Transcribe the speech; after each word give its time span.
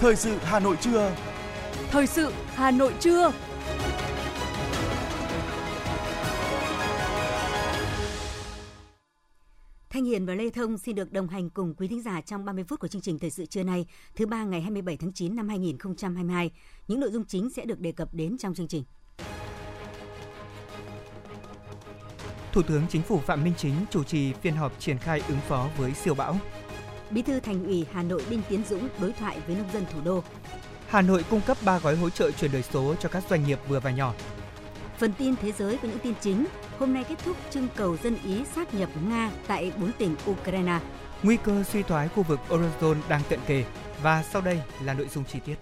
Thời 0.00 0.16
sự 0.16 0.36
Hà 0.42 0.60
Nội 0.60 0.76
trưa. 0.80 1.16
Thời 1.90 2.06
sự 2.06 2.32
Hà 2.54 2.70
Nội 2.70 2.94
trưa. 3.00 3.32
Thanh 9.90 10.04
Hiền 10.04 10.26
và 10.26 10.34
Lê 10.34 10.50
Thông 10.50 10.78
xin 10.78 10.94
được 10.94 11.12
đồng 11.12 11.28
hành 11.28 11.50
cùng 11.50 11.74
quý 11.74 11.88
thính 11.88 12.02
giả 12.02 12.20
trong 12.20 12.44
30 12.44 12.64
phút 12.64 12.80
của 12.80 12.88
chương 12.88 13.02
trình 13.02 13.18
Thời 13.18 13.30
sự 13.30 13.46
trưa 13.46 13.62
nay, 13.62 13.86
thứ 14.16 14.26
ba 14.26 14.44
ngày 14.44 14.60
27 14.60 14.96
tháng 14.96 15.12
9 15.12 15.36
năm 15.36 15.48
2022. 15.48 16.50
Những 16.88 17.00
nội 17.00 17.10
dung 17.10 17.24
chính 17.24 17.50
sẽ 17.50 17.64
được 17.64 17.80
đề 17.80 17.92
cập 17.92 18.14
đến 18.14 18.38
trong 18.38 18.54
chương 18.54 18.68
trình. 18.68 18.84
Thủ 22.52 22.62
tướng 22.62 22.82
Chính 22.88 23.02
phủ 23.02 23.18
Phạm 23.18 23.44
Minh 23.44 23.54
Chính 23.56 23.74
chủ 23.90 24.04
trì 24.04 24.32
phiên 24.32 24.54
họp 24.54 24.80
triển 24.80 24.98
khai 24.98 25.22
ứng 25.28 25.40
phó 25.48 25.68
với 25.78 25.94
siêu 25.94 26.14
bão. 26.14 26.36
Bí 27.10 27.22
thư 27.22 27.40
Thành 27.40 27.64
ủy 27.64 27.86
Hà 27.92 28.02
Nội 28.02 28.24
Đinh 28.30 28.42
Tiến 28.48 28.62
Dũng 28.68 28.88
đối 29.00 29.12
thoại 29.12 29.38
với 29.46 29.56
nông 29.56 29.72
dân 29.72 29.84
thủ 29.92 30.00
đô. 30.04 30.22
Hà 30.88 31.02
Nội 31.02 31.24
cung 31.30 31.40
cấp 31.46 31.56
3 31.64 31.78
gói 31.78 31.96
hỗ 31.96 32.10
trợ 32.10 32.30
chuyển 32.30 32.52
đổi 32.52 32.62
số 32.62 32.94
cho 33.00 33.08
các 33.08 33.24
doanh 33.30 33.46
nghiệp 33.46 33.58
vừa 33.68 33.80
và 33.80 33.90
nhỏ. 33.90 34.14
Phần 34.98 35.12
tin 35.18 35.36
thế 35.36 35.52
giới 35.52 35.76
với 35.76 35.90
những 35.90 35.98
tin 35.98 36.14
chính, 36.20 36.46
hôm 36.78 36.94
nay 36.94 37.04
kết 37.08 37.18
thúc 37.24 37.36
trưng 37.50 37.68
cầu 37.76 37.96
dân 37.96 38.16
Ý 38.24 38.44
sát 38.44 38.74
nhập 38.74 38.90
Nga 39.08 39.30
tại 39.46 39.72
4 39.80 39.92
tỉnh 39.98 40.16
Ukraine. 40.30 40.80
Nguy 41.22 41.36
cơ 41.36 41.62
suy 41.62 41.82
thoái 41.82 42.08
khu 42.08 42.22
vực 42.22 42.40
Eurozone 42.48 43.00
đang 43.08 43.22
cận 43.28 43.40
kề 43.46 43.64
và 44.02 44.22
sau 44.22 44.42
đây 44.42 44.60
là 44.84 44.94
nội 44.94 45.08
dung 45.08 45.24
chi 45.24 45.38
tiết. 45.46 45.54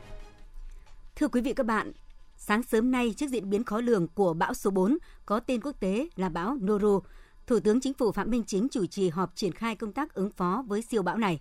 Thưa 1.16 1.28
quý 1.28 1.40
vị 1.40 1.54
các 1.54 1.66
bạn, 1.66 1.92
sáng 2.36 2.62
sớm 2.62 2.90
nay 2.90 3.14
trước 3.16 3.26
diễn 3.30 3.50
biến 3.50 3.64
khó 3.64 3.80
lường 3.80 4.08
của 4.08 4.34
bão 4.34 4.54
số 4.54 4.70
4 4.70 4.98
có 5.26 5.40
tên 5.40 5.60
quốc 5.60 5.80
tế 5.80 6.08
là 6.16 6.28
bão 6.28 6.56
Noru, 6.62 7.00
Thủ 7.48 7.60
tướng 7.60 7.80
Chính 7.80 7.94
phủ 7.94 8.12
Phạm 8.12 8.30
Minh 8.30 8.44
Chính 8.46 8.68
chủ 8.68 8.86
trì 8.86 9.08
họp 9.08 9.36
triển 9.36 9.52
khai 9.52 9.76
công 9.76 9.92
tác 9.92 10.14
ứng 10.14 10.30
phó 10.30 10.64
với 10.66 10.82
siêu 10.82 11.02
bão 11.02 11.18
này. 11.18 11.40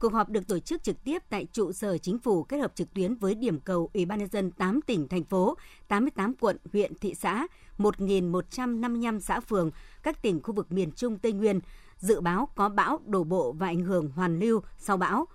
Cuộc 0.00 0.12
họp 0.12 0.28
được 0.28 0.48
tổ 0.48 0.58
chức 0.58 0.82
trực 0.82 1.04
tiếp 1.04 1.22
tại 1.30 1.46
trụ 1.52 1.72
sở 1.72 1.98
chính 1.98 2.18
phủ 2.18 2.42
kết 2.42 2.58
hợp 2.58 2.72
trực 2.74 2.94
tuyến 2.94 3.14
với 3.14 3.34
điểm 3.34 3.60
cầu 3.60 3.90
Ủy 3.94 4.04
ban 4.04 4.18
nhân 4.18 4.28
dân 4.28 4.50
8 4.50 4.80
tỉnh 4.82 5.08
thành 5.08 5.24
phố, 5.24 5.56
88 5.88 6.34
quận, 6.40 6.56
huyện, 6.72 6.94
thị 6.94 7.14
xã, 7.14 7.46
1.155 7.78 9.20
xã 9.20 9.40
phường, 9.40 9.70
các 10.02 10.22
tỉnh 10.22 10.42
khu 10.42 10.54
vực 10.54 10.72
miền 10.72 10.92
Trung 10.92 11.18
Tây 11.18 11.32
Nguyên 11.32 11.60
dự 11.98 12.20
báo 12.20 12.48
có 12.54 12.68
bão 12.68 13.00
đổ 13.06 13.24
bộ 13.24 13.52
và 13.52 13.66
ảnh 13.66 13.82
hưởng 13.82 14.10
hoàn 14.10 14.38
lưu 14.38 14.62
sau 14.78 14.96
bão. 14.96 15.26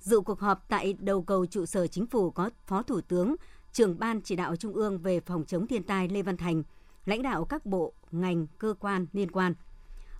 Dự 0.00 0.20
cuộc 0.20 0.40
họp 0.40 0.68
tại 0.68 0.92
đầu 0.92 1.22
cầu 1.22 1.46
trụ 1.46 1.66
sở 1.66 1.86
chính 1.86 2.06
phủ 2.06 2.30
có 2.30 2.50
Phó 2.66 2.82
Thủ 2.82 3.00
tướng, 3.00 3.34
trưởng 3.72 3.98
ban 3.98 4.20
chỉ 4.20 4.36
đạo 4.36 4.56
Trung 4.56 4.74
ương 4.74 4.98
về 4.98 5.20
phòng 5.20 5.44
chống 5.44 5.66
thiên 5.66 5.82
tai 5.82 6.08
Lê 6.08 6.22
Văn 6.22 6.36
Thành, 6.36 6.62
lãnh 7.06 7.22
đạo 7.22 7.44
các 7.44 7.66
bộ, 7.66 7.92
ngành, 8.10 8.46
cơ 8.58 8.74
quan 8.80 9.06
liên 9.12 9.30
quan. 9.30 9.54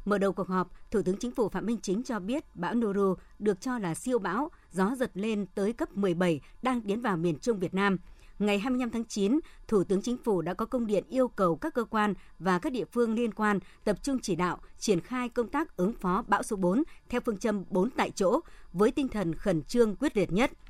Mở 0.04 0.18
đầu 0.18 0.32
cuộc 0.32 0.48
họp, 0.48 0.70
Thủ 0.90 1.02
tướng 1.02 1.16
Chính 1.16 1.30
phủ 1.30 1.48
Phạm 1.48 1.66
Minh 1.66 1.78
Chính 1.82 2.02
cho 2.02 2.20
biết 2.20 2.56
bão 2.56 2.74
Noru 2.74 3.14
được 3.38 3.60
cho 3.60 3.78
là 3.78 3.94
siêu 3.94 4.18
bão, 4.18 4.50
gió 4.70 4.94
giật 4.98 5.10
lên 5.14 5.46
tới 5.54 5.72
cấp 5.72 5.96
17 5.96 6.40
đang 6.62 6.80
tiến 6.80 7.00
vào 7.00 7.16
miền 7.16 7.38
Trung 7.38 7.58
Việt 7.58 7.74
Nam. 7.74 7.96
Ngày 8.38 8.58
25 8.58 8.90
tháng 8.90 9.04
9, 9.04 9.40
Thủ 9.68 9.84
tướng 9.84 10.02
Chính 10.02 10.16
phủ 10.24 10.42
đã 10.42 10.54
có 10.54 10.66
công 10.66 10.86
điện 10.86 11.04
yêu 11.08 11.28
cầu 11.28 11.56
các 11.56 11.74
cơ 11.74 11.84
quan 11.84 12.14
và 12.38 12.58
các 12.58 12.72
địa 12.72 12.84
phương 12.84 13.14
liên 13.14 13.34
quan 13.34 13.58
tập 13.84 13.96
trung 14.02 14.18
chỉ 14.22 14.36
đạo, 14.36 14.58
triển 14.78 15.00
khai 15.00 15.28
công 15.28 15.48
tác 15.48 15.76
ứng 15.76 15.92
phó 15.92 16.24
bão 16.28 16.42
số 16.42 16.56
4 16.56 16.82
theo 17.08 17.20
phương 17.20 17.38
châm 17.38 17.64
4 17.70 17.90
tại 17.90 18.10
chỗ 18.10 18.40
với 18.72 18.90
tinh 18.90 19.08
thần 19.08 19.34
khẩn 19.34 19.62
trương 19.62 19.96
quyết 19.96 20.16
liệt 20.16 20.32
nhất– 20.32 20.50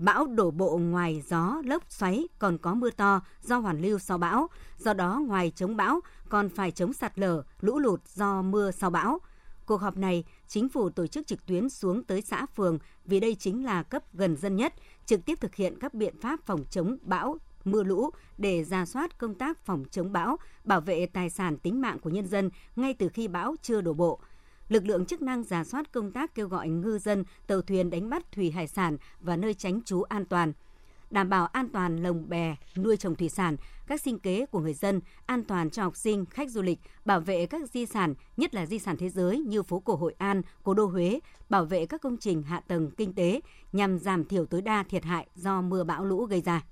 Bão 0.00 0.26
đổ 0.26 0.50
bộ 0.50 0.78
ngoài 0.78 1.22
gió, 1.28 1.62
lốc, 1.64 1.82
xoáy 1.88 2.28
còn 2.38 2.58
có 2.58 2.74
mưa 2.74 2.90
to 2.90 3.20
do 3.42 3.58
hoàn 3.58 3.80
lưu 3.80 3.98
sau 3.98 4.18
bão. 4.18 4.48
Do 4.78 4.94
đó, 4.94 5.20
ngoài 5.26 5.52
chống 5.56 5.76
bão, 5.76 6.00
còn 6.28 6.48
phải 6.48 6.70
chống 6.70 6.92
sạt 6.92 7.18
lở, 7.18 7.42
lũ 7.60 7.78
lụt 7.78 8.00
do 8.14 8.42
mưa 8.42 8.70
sau 8.70 8.90
bão. 8.90 9.18
Cuộc 9.66 9.80
họp 9.80 9.96
này, 9.96 10.24
chính 10.48 10.68
phủ 10.68 10.90
tổ 10.90 11.06
chức 11.06 11.26
trực 11.26 11.46
tuyến 11.46 11.68
xuống 11.68 12.04
tới 12.04 12.22
xã 12.22 12.46
phường 12.46 12.78
vì 13.04 13.20
đây 13.20 13.34
chính 13.34 13.64
là 13.64 13.82
cấp 13.82 14.02
gần 14.12 14.36
dân 14.36 14.56
nhất, 14.56 14.74
trực 15.06 15.24
tiếp 15.24 15.40
thực 15.40 15.54
hiện 15.54 15.78
các 15.80 15.94
biện 15.94 16.14
pháp 16.20 16.40
phòng 16.46 16.64
chống 16.70 16.96
bão, 17.02 17.38
mưa 17.64 17.82
lũ 17.82 18.10
để 18.38 18.64
ra 18.64 18.86
soát 18.86 19.18
công 19.18 19.34
tác 19.34 19.58
phòng 19.58 19.84
chống 19.90 20.12
bão, 20.12 20.36
bảo 20.64 20.80
vệ 20.80 21.06
tài 21.06 21.30
sản 21.30 21.56
tính 21.58 21.80
mạng 21.80 21.98
của 21.98 22.10
nhân 22.10 22.26
dân 22.26 22.50
ngay 22.76 22.94
từ 22.94 23.08
khi 23.08 23.28
bão 23.28 23.54
chưa 23.62 23.80
đổ 23.80 23.92
bộ– 23.92 24.20
lực 24.70 24.86
lượng 24.86 25.04
chức 25.04 25.22
năng 25.22 25.44
giả 25.44 25.64
soát 25.64 25.92
công 25.92 26.12
tác 26.12 26.34
kêu 26.34 26.48
gọi 26.48 26.68
ngư 26.68 26.98
dân, 26.98 27.24
tàu 27.46 27.62
thuyền 27.62 27.90
đánh 27.90 28.10
bắt 28.10 28.32
thủy 28.32 28.50
hải 28.50 28.66
sản 28.66 28.96
và 29.20 29.36
nơi 29.36 29.54
tránh 29.54 29.82
trú 29.82 30.02
an 30.02 30.24
toàn 30.24 30.52
đảm 31.10 31.28
bảo 31.28 31.46
an 31.46 31.68
toàn 31.72 32.02
lồng 32.02 32.28
bè, 32.28 32.56
nuôi 32.76 32.96
trồng 32.96 33.14
thủy 33.14 33.28
sản, 33.28 33.56
các 33.86 34.00
sinh 34.00 34.18
kế 34.18 34.46
của 34.46 34.60
người 34.60 34.74
dân, 34.74 35.00
an 35.26 35.44
toàn 35.44 35.70
cho 35.70 35.82
học 35.82 35.96
sinh, 35.96 36.26
khách 36.26 36.50
du 36.50 36.62
lịch, 36.62 36.78
bảo 37.04 37.20
vệ 37.20 37.46
các 37.46 37.70
di 37.70 37.86
sản, 37.86 38.14
nhất 38.36 38.54
là 38.54 38.66
di 38.66 38.78
sản 38.78 38.96
thế 38.96 39.08
giới 39.08 39.38
như 39.38 39.62
phố 39.62 39.80
cổ 39.80 39.94
Hội 39.96 40.14
An, 40.18 40.42
cố 40.62 40.74
đô 40.74 40.86
Huế, 40.86 41.20
bảo 41.48 41.64
vệ 41.64 41.86
các 41.86 42.02
công 42.02 42.16
trình 42.16 42.42
hạ 42.42 42.60
tầng 42.60 42.90
kinh 42.90 43.14
tế 43.14 43.40
nhằm 43.72 43.98
giảm 43.98 44.24
thiểu 44.24 44.46
tối 44.46 44.62
đa 44.62 44.82
thiệt 44.82 45.04
hại 45.04 45.26
do 45.34 45.62
mưa 45.62 45.84
bão 45.84 46.04
lũ 46.04 46.24
gây 46.24 46.40
ra. 46.40 46.62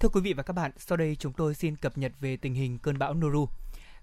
Thưa 0.00 0.08
quý 0.08 0.20
vị 0.20 0.32
và 0.32 0.42
các 0.42 0.52
bạn, 0.52 0.70
sau 0.76 0.96
đây 0.96 1.16
chúng 1.16 1.32
tôi 1.32 1.54
xin 1.54 1.76
cập 1.76 1.98
nhật 1.98 2.12
về 2.20 2.36
tình 2.36 2.54
hình 2.54 2.78
cơn 2.78 2.98
bão 2.98 3.14
Noru. 3.14 3.48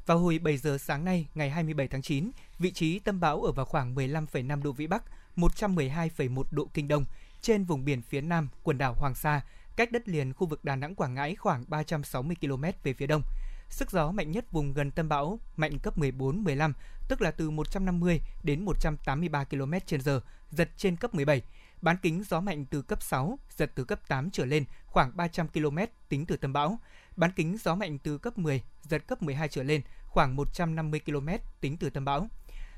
Vào 0.07 0.17
hồi 0.17 0.39
7 0.39 0.57
giờ 0.57 0.77
sáng 0.77 1.05
nay, 1.05 1.27
ngày 1.35 1.49
27 1.49 1.87
tháng 1.87 2.01
9, 2.01 2.31
vị 2.59 2.71
trí 2.71 2.99
tâm 2.99 3.19
bão 3.19 3.43
ở 3.43 3.51
vào 3.51 3.65
khoảng 3.65 3.95
15,5 3.95 4.63
độ 4.63 4.71
Vĩ 4.71 4.87
Bắc, 4.87 5.03
112,1 5.35 6.43
độ 6.51 6.69
Kinh 6.73 6.87
Đông, 6.87 7.05
trên 7.41 7.63
vùng 7.63 7.85
biển 7.85 8.01
phía 8.01 8.21
Nam, 8.21 8.49
quần 8.63 8.77
đảo 8.77 8.93
Hoàng 8.93 9.15
Sa, 9.15 9.41
cách 9.75 9.91
đất 9.91 10.09
liền 10.09 10.33
khu 10.33 10.47
vực 10.47 10.65
Đà 10.65 10.75
Nẵng 10.75 10.95
Quảng 10.95 11.13
Ngãi 11.13 11.35
khoảng 11.35 11.63
360 11.67 12.35
km 12.41 12.63
về 12.83 12.93
phía 12.93 13.07
đông. 13.07 13.21
Sức 13.69 13.91
gió 13.91 14.11
mạnh 14.11 14.31
nhất 14.31 14.51
vùng 14.51 14.73
gần 14.73 14.91
tâm 14.91 15.09
bão 15.09 15.39
mạnh 15.57 15.79
cấp 15.79 15.97
14-15, 15.97 16.73
tức 17.07 17.21
là 17.21 17.31
từ 17.31 17.49
150 17.49 18.21
đến 18.43 18.65
183 18.65 19.43
km/h, 19.43 20.19
giật 20.51 20.69
trên 20.77 20.95
cấp 20.95 21.15
17. 21.15 21.41
Bán 21.81 21.97
kính 22.01 22.23
gió 22.29 22.41
mạnh 22.41 22.65
từ 22.65 22.81
cấp 22.81 23.03
6, 23.03 23.39
giật 23.57 23.71
từ 23.75 23.83
cấp 23.83 24.07
8 24.07 24.31
trở 24.31 24.45
lên, 24.45 24.65
khoảng 24.85 25.17
300 25.17 25.47
km 25.47 25.77
tính 26.09 26.25
từ 26.25 26.37
tâm 26.37 26.53
bão. 26.53 26.79
Bán 27.15 27.31
kính 27.35 27.57
gió 27.63 27.75
mạnh 27.75 27.97
từ 27.97 28.17
cấp 28.17 28.37
10, 28.37 28.63
giật 28.81 29.07
cấp 29.07 29.23
12 29.23 29.47
trở 29.47 29.63
lên, 29.63 29.81
khoảng 30.07 30.35
150 30.35 30.99
km 30.99 31.29
tính 31.61 31.77
từ 31.77 31.89
tâm 31.89 32.05
bão. 32.05 32.27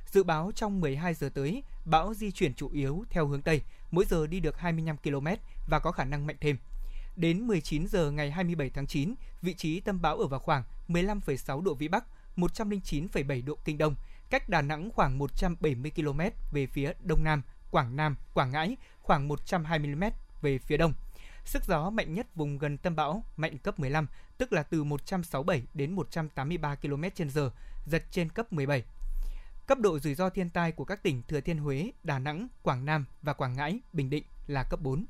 Dự 0.06 0.24
báo 0.24 0.52
trong 0.56 0.82
12 0.82 1.14
giờ 1.14 1.30
tới, 1.30 1.64
bão 1.86 2.14
di 2.14 2.32
chuyển 2.32 2.54
chủ 2.54 2.70
yếu 2.70 3.04
theo 3.10 3.28
hướng 3.28 3.42
Tây, 3.42 3.62
mỗi 3.92 4.06
giờ 4.06 4.28
đi 4.28 4.40
được 4.40 4.58
25 4.58 4.98
km 4.98 5.28
và 5.68 5.80
có 5.80 5.92
khả 5.92 6.06
năng 6.06 6.28
mạnh 6.28 6.36
thêm. 6.42 6.58
Đến 7.16 7.48
19 7.48 7.88
giờ 7.88 8.12
ngày 8.12 8.32
27 8.32 8.70
tháng 8.70 8.88
9, 8.88 9.16
vị 9.42 9.54
trí 9.54 9.80
tâm 9.80 10.02
bão 10.02 10.18
ở 10.18 10.28
vào 10.28 10.40
khoảng 10.40 10.64
15,6 10.88 11.62
độ 11.62 11.74
Vĩ 11.74 11.88
Bắc, 11.88 12.06
109,7 12.38 13.46
độ 13.46 13.58
Kinh 13.66 13.78
Đông, 13.78 13.96
cách 14.30 14.50
Đà 14.50 14.62
Nẵng 14.62 14.90
khoảng 14.96 15.18
170 15.18 15.92
km 15.96 16.20
về 16.52 16.66
phía 16.66 16.94
Đông 17.04 17.24
Nam, 17.24 17.42
Quảng 17.72 17.96
Nam, 17.96 18.16
Quảng 18.34 18.52
Ngãi 18.52 18.78
khoảng 19.02 19.28
120 19.28 19.96
mm 19.96 20.04
về 20.42 20.58
phía 20.58 20.78
Đông. 20.78 20.94
Sức 21.46 21.66
gió 21.66 21.90
mạnh 21.90 22.14
nhất 22.14 22.36
vùng 22.36 22.58
gần 22.58 22.78
tâm 22.78 22.96
bão 22.96 23.24
mạnh 23.38 23.58
cấp 23.58 23.80
15, 23.80 24.08
tức 24.38 24.54
là 24.54 24.64
từ 24.64 24.84
167 24.84 25.64
đến 25.74 25.92
183 25.92 26.76
km/h, 26.76 27.50
giật 27.86 28.04
trên 28.12 28.30
cấp 28.30 28.54
17. 28.54 28.84
Cấp 29.68 29.80
độ 29.80 30.00
rủi 30.00 30.16
ro 30.16 30.30
thiên 30.30 30.50
tai 30.50 30.72
của 30.72 30.86
các 30.86 31.04
tỉnh 31.04 31.22
Thừa 31.28 31.42
Thiên 31.42 31.58
Huế, 31.58 31.92
Đà 32.04 32.20
Nẵng, 32.20 32.48
Quảng 32.62 32.86
Nam 32.86 33.06
và 33.22 33.34
Quảng 33.34 33.56
Ngãi, 33.56 33.80
Bình 33.94 34.10
Định 34.10 34.24
là 34.48 34.64
cấp 34.64 34.80
4. 34.82 35.06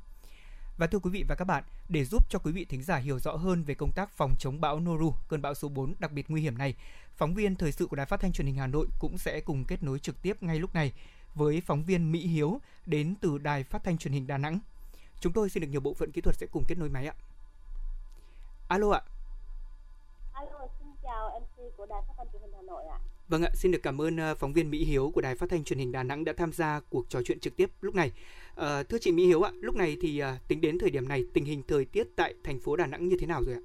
Và 0.77 0.87
thưa 0.87 0.99
quý 0.99 1.09
vị 1.11 1.23
và 1.27 1.35
các 1.35 1.45
bạn, 1.45 1.63
để 1.89 2.05
giúp 2.05 2.29
cho 2.29 2.39
quý 2.39 2.51
vị 2.51 2.65
thính 2.65 2.83
giả 2.83 2.97
hiểu 2.97 3.19
rõ 3.19 3.35
hơn 3.35 3.63
về 3.63 3.73
công 3.75 3.91
tác 3.95 4.09
phòng 4.17 4.35
chống 4.39 4.61
bão 4.61 4.79
Noru, 4.79 5.13
cơn 5.27 5.41
bão 5.41 5.53
số 5.53 5.69
4 5.69 5.93
đặc 5.99 6.11
biệt 6.11 6.25
nguy 6.29 6.41
hiểm 6.41 6.57
này, 6.57 6.75
phóng 7.17 7.33
viên 7.33 7.55
thời 7.55 7.71
sự 7.71 7.87
của 7.87 7.95
Đài 7.95 8.05
Phát 8.05 8.19
thanh 8.19 8.33
Truyền 8.33 8.47
hình 8.47 8.55
Hà 8.55 8.67
Nội 8.67 8.87
cũng 8.99 9.17
sẽ 9.17 9.41
cùng 9.41 9.65
kết 9.65 9.83
nối 9.83 9.99
trực 9.99 10.21
tiếp 10.21 10.43
ngay 10.43 10.59
lúc 10.59 10.75
này 10.75 10.93
với 11.35 11.61
phóng 11.61 11.83
viên 11.83 12.11
Mỹ 12.11 12.27
Hiếu 12.27 12.61
đến 12.85 13.15
từ 13.21 13.37
Đài 13.37 13.63
Phát 13.63 13.83
thanh 13.83 13.97
Truyền 13.97 14.13
hình 14.13 14.27
Đà 14.27 14.37
Nẵng. 14.37 14.59
Chúng 15.19 15.33
tôi 15.33 15.49
xin 15.49 15.61
được 15.61 15.67
nhiều 15.71 15.81
bộ 15.81 15.93
phận 15.93 16.11
kỹ 16.11 16.21
thuật 16.21 16.35
sẽ 16.35 16.47
cùng 16.51 16.63
kết 16.67 16.75
nối 16.77 16.89
máy 16.89 17.05
ạ. 17.07 17.13
Alo 18.67 18.91
ạ. 18.91 19.01
Alo, 20.33 20.67
xin 20.79 20.87
chào 21.03 21.39
MC 21.39 21.77
của 21.77 21.85
Đài 21.85 22.01
Phát 22.07 22.13
thanh 22.17 22.27
Truyền 22.31 22.41
hình 22.41 22.51
Hà 22.55 22.61
Nội 22.61 22.83
ạ. 22.85 22.99
Vâng 23.29 23.43
ạ, 23.43 23.49
xin 23.53 23.71
được 23.71 23.79
cảm 23.83 24.01
ơn 24.01 24.17
ờ, 24.17 24.35
phóng 24.35 24.53
viên 24.53 24.71
Mỹ 24.71 24.83
Hiếu 24.83 25.11
của 25.15 25.21
Đài 25.21 25.35
Phát 25.35 25.49
thanh 25.49 25.63
Truyền 25.63 25.79
hình 25.79 25.91
Đà 25.91 26.03
Nẵng 26.03 26.25
đã 26.25 26.33
tham 26.33 26.53
gia 26.53 26.79
cuộc 26.89 27.09
trò 27.09 27.21
chuyện 27.25 27.39
trực 27.39 27.55
tiếp 27.55 27.69
lúc 27.81 27.95
này. 27.95 28.11
À, 28.55 28.83
thưa 28.83 28.97
chị 29.01 29.11
Mỹ 29.11 29.25
Hiếu 29.25 29.41
ạ, 29.41 29.51
lúc 29.61 29.75
này 29.75 29.97
thì 30.01 30.19
à, 30.19 30.37
tính 30.47 30.61
đến 30.61 30.79
thời 30.79 30.89
điểm 30.89 31.07
này 31.07 31.25
tình 31.33 31.45
hình 31.45 31.63
thời 31.67 31.85
tiết 31.85 32.07
tại 32.15 32.33
thành 32.43 32.59
phố 32.59 32.75
Đà 32.75 32.85
Nẵng 32.85 33.07
như 33.07 33.17
thế 33.19 33.27
nào 33.27 33.43
rồi 33.43 33.55
ạ? 33.55 33.61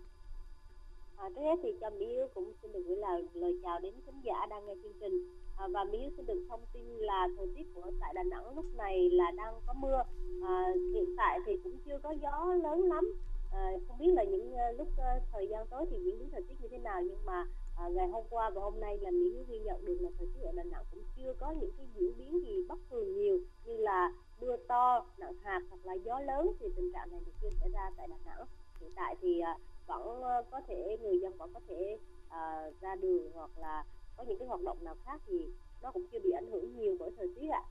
À, 1.16 1.28
trước 1.28 1.42
hết 1.42 1.56
thì 1.62 1.68
cho 1.80 1.90
Mỹ 1.90 2.06
Hiếu 2.06 2.28
cũng 2.34 2.52
xin 2.62 2.72
được 2.72 2.82
gửi 2.86 2.96
lời 2.96 3.28
lời 3.34 3.58
chào 3.62 3.80
đến 3.80 3.94
khán 4.06 4.14
giả 4.24 4.46
đang 4.50 4.66
nghe 4.66 4.74
chương 4.82 4.92
trình 5.00 5.43
à, 5.56 5.68
và 5.68 5.84
Mỹ 5.84 6.10
xin 6.16 6.26
được 6.26 6.46
thông 6.48 6.60
tin 6.72 6.86
là 6.98 7.28
thời 7.36 7.46
tiết 7.56 7.74
của 7.74 7.90
tại 8.00 8.14
Đà 8.14 8.22
Nẵng 8.22 8.54
lúc 8.54 8.64
này 8.76 9.10
là 9.10 9.30
đang 9.30 9.54
có 9.66 9.72
mưa. 9.72 10.02
À, 10.42 10.74
hiện 10.94 11.14
tại 11.16 11.38
thì 11.46 11.52
cũng 11.64 11.78
chưa 11.86 11.98
có 12.02 12.10
gió 12.10 12.54
lớn 12.62 12.82
lắm. 12.82 13.04
À, 13.52 13.72
không 13.88 13.98
biết 13.98 14.12
là 14.12 14.24
những 14.24 14.52
uh, 14.52 14.78
lúc 14.78 14.88
uh, 14.88 15.22
thời 15.32 15.48
gian 15.48 15.66
tới 15.66 15.86
thì 15.90 15.96
diễn 16.04 16.18
biến 16.18 16.28
thời 16.32 16.42
tiết 16.42 16.54
như 16.60 16.68
thế 16.68 16.78
nào 16.78 17.02
nhưng 17.02 17.26
mà 17.26 17.46
à, 17.76 17.88
ngày 17.88 18.08
hôm 18.08 18.24
qua 18.30 18.50
và 18.50 18.60
hôm 18.60 18.80
nay 18.80 18.98
là 18.98 19.10
Mỹ 19.10 19.44
ghi 19.48 19.58
nhận 19.58 19.84
được 19.84 19.96
là 20.00 20.10
thời 20.18 20.28
tiết 20.34 20.40
ở 20.42 20.52
Đà 20.52 20.62
Nẵng 20.62 20.84
cũng 20.90 21.02
chưa 21.16 21.32
có 21.38 21.50
những 21.50 21.70
cái 21.76 21.86
diễn 21.94 22.12
biến 22.18 22.40
gì 22.44 22.64
bất 22.68 22.78
thường 22.90 23.14
nhiều 23.14 23.38
như 23.64 23.76
là 23.76 24.12
mưa 24.40 24.56
to, 24.56 25.06
nặng 25.18 25.34
hạt 25.42 25.62
hoặc 25.70 25.86
là 25.86 25.94
gió 25.94 26.20
lớn 26.20 26.52
thì 26.60 26.66
tình 26.76 26.92
trạng 26.92 27.10
này 27.10 27.20
chưa 27.42 27.50
xảy 27.60 27.68
ra 27.72 27.90
tại 27.96 28.08
Đà 28.08 28.16
Nẵng. 28.24 28.46
Hiện 28.80 28.90
tại 28.94 29.16
thì 29.20 29.40
à, 29.40 29.58
vẫn 29.86 30.22
ờ, 30.22 30.42
có 30.50 30.60
thể 30.68 30.98
người 31.02 31.20
dân 31.20 31.36
vẫn 31.38 31.50
có 31.54 31.60
thể 31.68 31.98
à, 32.28 32.70
ra 32.80 32.94
đường 32.94 33.30
hoặc 33.34 33.50
là 33.58 33.84
có 34.16 34.24
những 34.24 34.38
cái 34.38 34.48
hoạt 34.48 34.60
động 34.62 34.84
nào 34.84 34.96
khác 35.04 35.20
thì 35.26 35.46
nó 35.82 35.90
cũng 35.92 36.06
chưa 36.12 36.18
bị 36.18 36.30
ảnh 36.30 36.50
hưởng 36.50 36.78
nhiều 36.78 36.96
bởi 36.98 37.10
thời 37.16 37.28
tiết 37.40 37.48
ạ. 37.48 37.62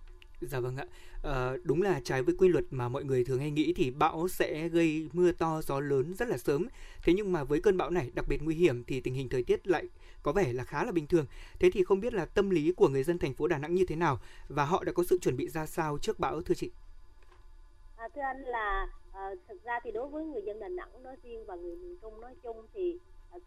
Dạ 0.41 0.59
vâng 0.59 0.77
ạ. 0.77 0.85
À, 1.23 1.53
đúng 1.63 1.81
là 1.81 2.01
trái 2.03 2.23
với 2.23 2.35
quy 2.37 2.47
luật 2.47 2.63
mà 2.71 2.89
mọi 2.89 3.03
người 3.03 3.23
thường 3.23 3.39
hay 3.39 3.51
nghĩ 3.51 3.73
thì 3.75 3.91
bão 3.91 4.27
sẽ 4.27 4.67
gây 4.67 5.09
mưa 5.13 5.31
to 5.31 5.61
gió 5.61 5.79
lớn 5.79 6.13
rất 6.13 6.27
là 6.27 6.37
sớm. 6.37 6.67
Thế 7.03 7.13
nhưng 7.13 7.31
mà 7.31 7.43
với 7.43 7.61
cơn 7.61 7.77
bão 7.77 7.89
này 7.89 8.11
đặc 8.13 8.25
biệt 8.27 8.41
nguy 8.41 8.55
hiểm 8.55 8.83
thì 8.83 9.01
tình 9.01 9.13
hình 9.13 9.29
thời 9.29 9.43
tiết 9.43 9.67
lại 9.67 9.85
có 10.23 10.31
vẻ 10.31 10.53
là 10.53 10.63
khá 10.63 10.83
là 10.83 10.91
bình 10.91 11.07
thường. 11.07 11.25
Thế 11.59 11.69
thì 11.71 11.83
không 11.83 11.99
biết 11.99 12.13
là 12.13 12.25
tâm 12.25 12.49
lý 12.49 12.71
của 12.71 12.89
người 12.89 13.03
dân 13.03 13.19
thành 13.19 13.33
phố 13.33 13.47
Đà 13.47 13.57
Nẵng 13.57 13.75
như 13.75 13.85
thế 13.85 13.95
nào 13.95 14.19
và 14.49 14.65
họ 14.65 14.83
đã 14.83 14.91
có 14.91 15.03
sự 15.03 15.17
chuẩn 15.21 15.37
bị 15.37 15.49
ra 15.49 15.65
sao 15.65 15.97
trước 15.97 16.19
bão 16.19 16.41
thưa 16.41 16.55
chị? 16.55 16.71
À, 17.97 18.09
thưa 18.15 18.21
anh 18.21 18.41
là 18.41 18.87
à, 19.13 19.29
thực 19.47 19.63
ra 19.63 19.79
thì 19.83 19.91
đối 19.91 20.07
với 20.07 20.25
người 20.25 20.41
dân 20.45 20.59
Đà 20.59 20.67
Nẵng 20.67 21.03
nói 21.03 21.15
riêng 21.23 21.45
và 21.45 21.55
người 21.55 21.75
miền 21.75 21.97
Trung 22.01 22.21
nói 22.21 22.35
chung 22.43 22.65
thì 22.73 22.97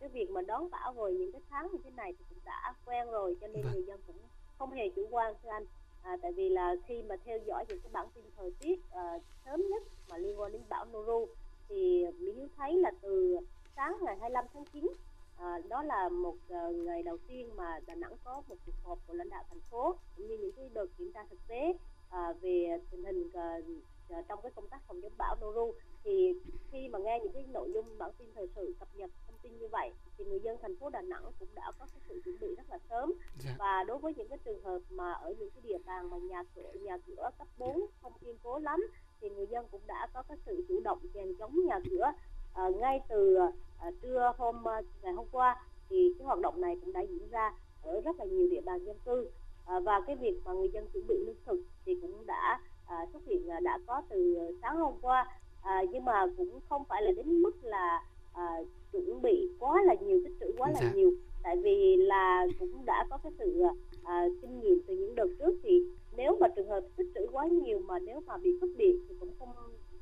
cái 0.00 0.08
việc 0.08 0.30
mà 0.30 0.42
đón 0.42 0.70
bão 0.70 0.94
rồi 0.96 1.14
những 1.14 1.32
cái 1.32 1.40
tháng 1.50 1.68
như 1.72 1.78
thế 1.84 1.90
này 1.90 2.12
thì 2.18 2.24
cũng 2.28 2.38
đã 2.44 2.74
quen 2.86 3.10
rồi 3.10 3.36
cho 3.40 3.46
nên 3.46 3.62
vâng. 3.62 3.72
người 3.72 3.82
dân 3.82 4.00
cũng 4.06 4.16
không 4.58 4.70
hề 4.70 4.88
chủ 4.88 5.06
quan 5.10 5.34
thưa 5.42 5.50
anh 5.50 5.64
à, 6.02 6.16
tại 6.22 6.32
vì 6.32 6.48
là 6.48 6.76
khi 6.86 7.02
mà 7.02 7.16
theo 7.24 7.38
dõi 7.46 7.64
những 7.68 7.80
cái 7.80 7.90
bản 7.92 8.06
tin 8.14 8.24
thời 8.36 8.50
tiết 8.60 8.80
à, 8.90 9.18
sớm 9.44 9.62
nhất 9.70 9.82
mà 10.08 10.18
liên 10.18 10.40
quan 10.40 10.52
đến 10.52 10.62
bão 10.68 10.84
Noru 10.84 11.26
thì 11.68 12.04
Mỹ 12.18 12.32
Hiếu 12.32 12.48
thấy 12.56 12.72
là 12.76 12.90
từ 13.00 13.36
sáng 13.76 13.96
ngày 14.02 14.16
25 14.20 14.44
tháng 14.54 14.64
9 14.64 14.92
à, 15.36 15.58
đó 15.68 15.82
là 15.82 16.08
một 16.08 16.34
uh, 16.34 16.74
ngày 16.74 17.02
đầu 17.02 17.18
tiên 17.28 17.50
mà 17.56 17.80
Đà 17.86 17.94
Nẵng 17.94 18.12
có 18.24 18.42
một 18.48 18.56
cuộc 18.66 18.72
họp 18.84 18.98
của 19.06 19.14
lãnh 19.14 19.28
đạo 19.28 19.44
thành 19.48 19.60
phố 19.70 19.94
cũng 20.16 20.26
như 20.26 20.38
những 20.38 20.52
cái 20.52 20.68
đợt 20.74 20.86
kiểm 20.98 21.12
tra 21.14 21.24
thực 21.30 21.38
tế 21.48 21.74
à, 22.10 22.32
về 22.40 22.80
tình 22.90 23.04
hình 23.04 23.26
uh, 23.26 24.28
trong 24.28 24.40
cái 24.42 24.52
công 24.56 24.68
tác 24.68 24.80
phòng 24.88 25.00
chống 25.02 25.12
bão 25.18 25.36
Noru 25.36 25.72
thì 26.04 26.34
khi 26.72 26.88
mà 26.88 26.98
nghe 26.98 27.20
những 27.22 27.32
cái 27.32 27.44
nội 27.52 27.70
dung 27.74 27.98
bản 27.98 28.10
tin 28.18 28.28
thời 28.34 28.48
sự 28.56 28.74
cập 28.80 28.88
nhật 28.96 29.10
tin 29.48 29.58
như 29.58 29.68
vậy 29.68 29.90
thì 30.18 30.24
người 30.24 30.40
dân 30.40 30.56
thành 30.62 30.76
phố 30.76 30.90
Đà 30.90 31.02
Nẵng 31.02 31.24
cũng 31.38 31.48
đã 31.54 31.72
có 31.78 31.86
cái 31.92 32.00
sự 32.08 32.20
chuẩn 32.24 32.36
bị 32.40 32.54
rất 32.56 32.70
là 32.70 32.78
sớm. 32.90 33.12
Dạ. 33.44 33.54
và 33.58 33.84
đối 33.84 33.98
với 33.98 34.14
những 34.14 34.28
cái 34.28 34.38
trường 34.44 34.64
hợp 34.64 34.78
mà 34.90 35.12
ở 35.12 35.34
những 35.38 35.50
cái 35.50 35.62
địa 35.62 35.78
bàn 35.86 36.10
mà 36.10 36.16
nhà 36.16 36.42
cửa 36.54 36.72
nhà 36.72 36.98
cửa 37.06 37.30
cấp 37.38 37.48
4 37.58 37.86
không 38.02 38.12
kiên 38.20 38.36
cố 38.42 38.58
lắm 38.58 38.86
thì 39.20 39.30
người 39.30 39.46
dân 39.46 39.66
cũng 39.70 39.80
đã 39.86 40.08
có 40.14 40.22
cái 40.22 40.38
sự 40.46 40.64
chủ 40.68 40.80
động 40.84 40.98
chèn 41.14 41.34
chống 41.38 41.66
nhà 41.66 41.80
cửa. 41.90 42.12
À, 42.54 42.68
ngay 42.68 43.00
từ 43.08 43.36
à, 43.78 43.90
trưa 44.02 44.32
hôm 44.38 44.68
à, 44.68 44.82
ngày 45.02 45.12
hôm 45.12 45.26
qua 45.32 45.64
thì 45.88 46.14
cái 46.18 46.26
hoạt 46.26 46.40
động 46.40 46.60
này 46.60 46.78
cũng 46.80 46.92
đã 46.92 47.00
diễn 47.00 47.28
ra 47.30 47.52
ở 47.82 48.00
rất 48.00 48.16
là 48.18 48.24
nhiều 48.24 48.48
địa 48.50 48.60
bàn 48.60 48.84
dân 48.84 48.96
cư. 49.04 49.30
À, 49.66 49.80
và 49.80 50.00
cái 50.06 50.16
việc 50.16 50.40
mà 50.44 50.52
người 50.52 50.68
dân 50.68 50.88
chuẩn 50.92 51.06
bị 51.06 51.14
lương 51.26 51.44
thực 51.46 51.60
thì 51.84 51.98
cũng 52.02 52.26
đã 52.26 52.60
à, 52.86 53.06
xuất 53.12 53.22
hiện 53.26 53.48
đã 53.62 53.78
có 53.86 54.02
từ 54.08 54.36
sáng 54.62 54.76
hôm 54.76 54.94
qua. 55.02 55.38
À, 55.62 55.82
nhưng 55.90 56.04
mà 56.04 56.26
cũng 56.36 56.60
không 56.68 56.84
phải 56.84 57.02
là 57.02 57.12
đến 57.12 57.42
mức 57.42 57.52
là 57.62 58.04
à, 58.36 58.62
chuẩn 58.92 59.22
bị 59.22 59.48
quá 59.58 59.82
là 59.84 59.94
nhiều 59.94 60.20
tích 60.24 60.34
trữ 60.40 60.46
quá 60.58 60.70
là 60.70 60.80
dạ. 60.82 60.92
nhiều 60.94 61.10
tại 61.42 61.56
vì 61.56 61.96
là 61.96 62.46
cũng 62.58 62.84
đã 62.84 63.06
có 63.10 63.18
cái 63.22 63.32
sự 63.38 63.62
à, 64.02 64.28
kinh 64.42 64.60
nghiệm 64.60 64.80
từ 64.86 64.96
những 64.96 65.14
đợt 65.14 65.28
trước 65.38 65.58
thì 65.62 65.82
nếu 66.16 66.36
mà 66.40 66.48
trường 66.56 66.68
hợp 66.68 66.80
tích 66.96 67.06
trữ 67.14 67.26
quá 67.32 67.46
nhiều 67.46 67.78
mà 67.78 67.98
nếu 67.98 68.20
mà 68.26 68.36
bị 68.36 68.58
cúp 68.60 68.70
điện 68.76 68.96
thì 69.08 69.14
cũng 69.20 69.30
không 69.38 69.48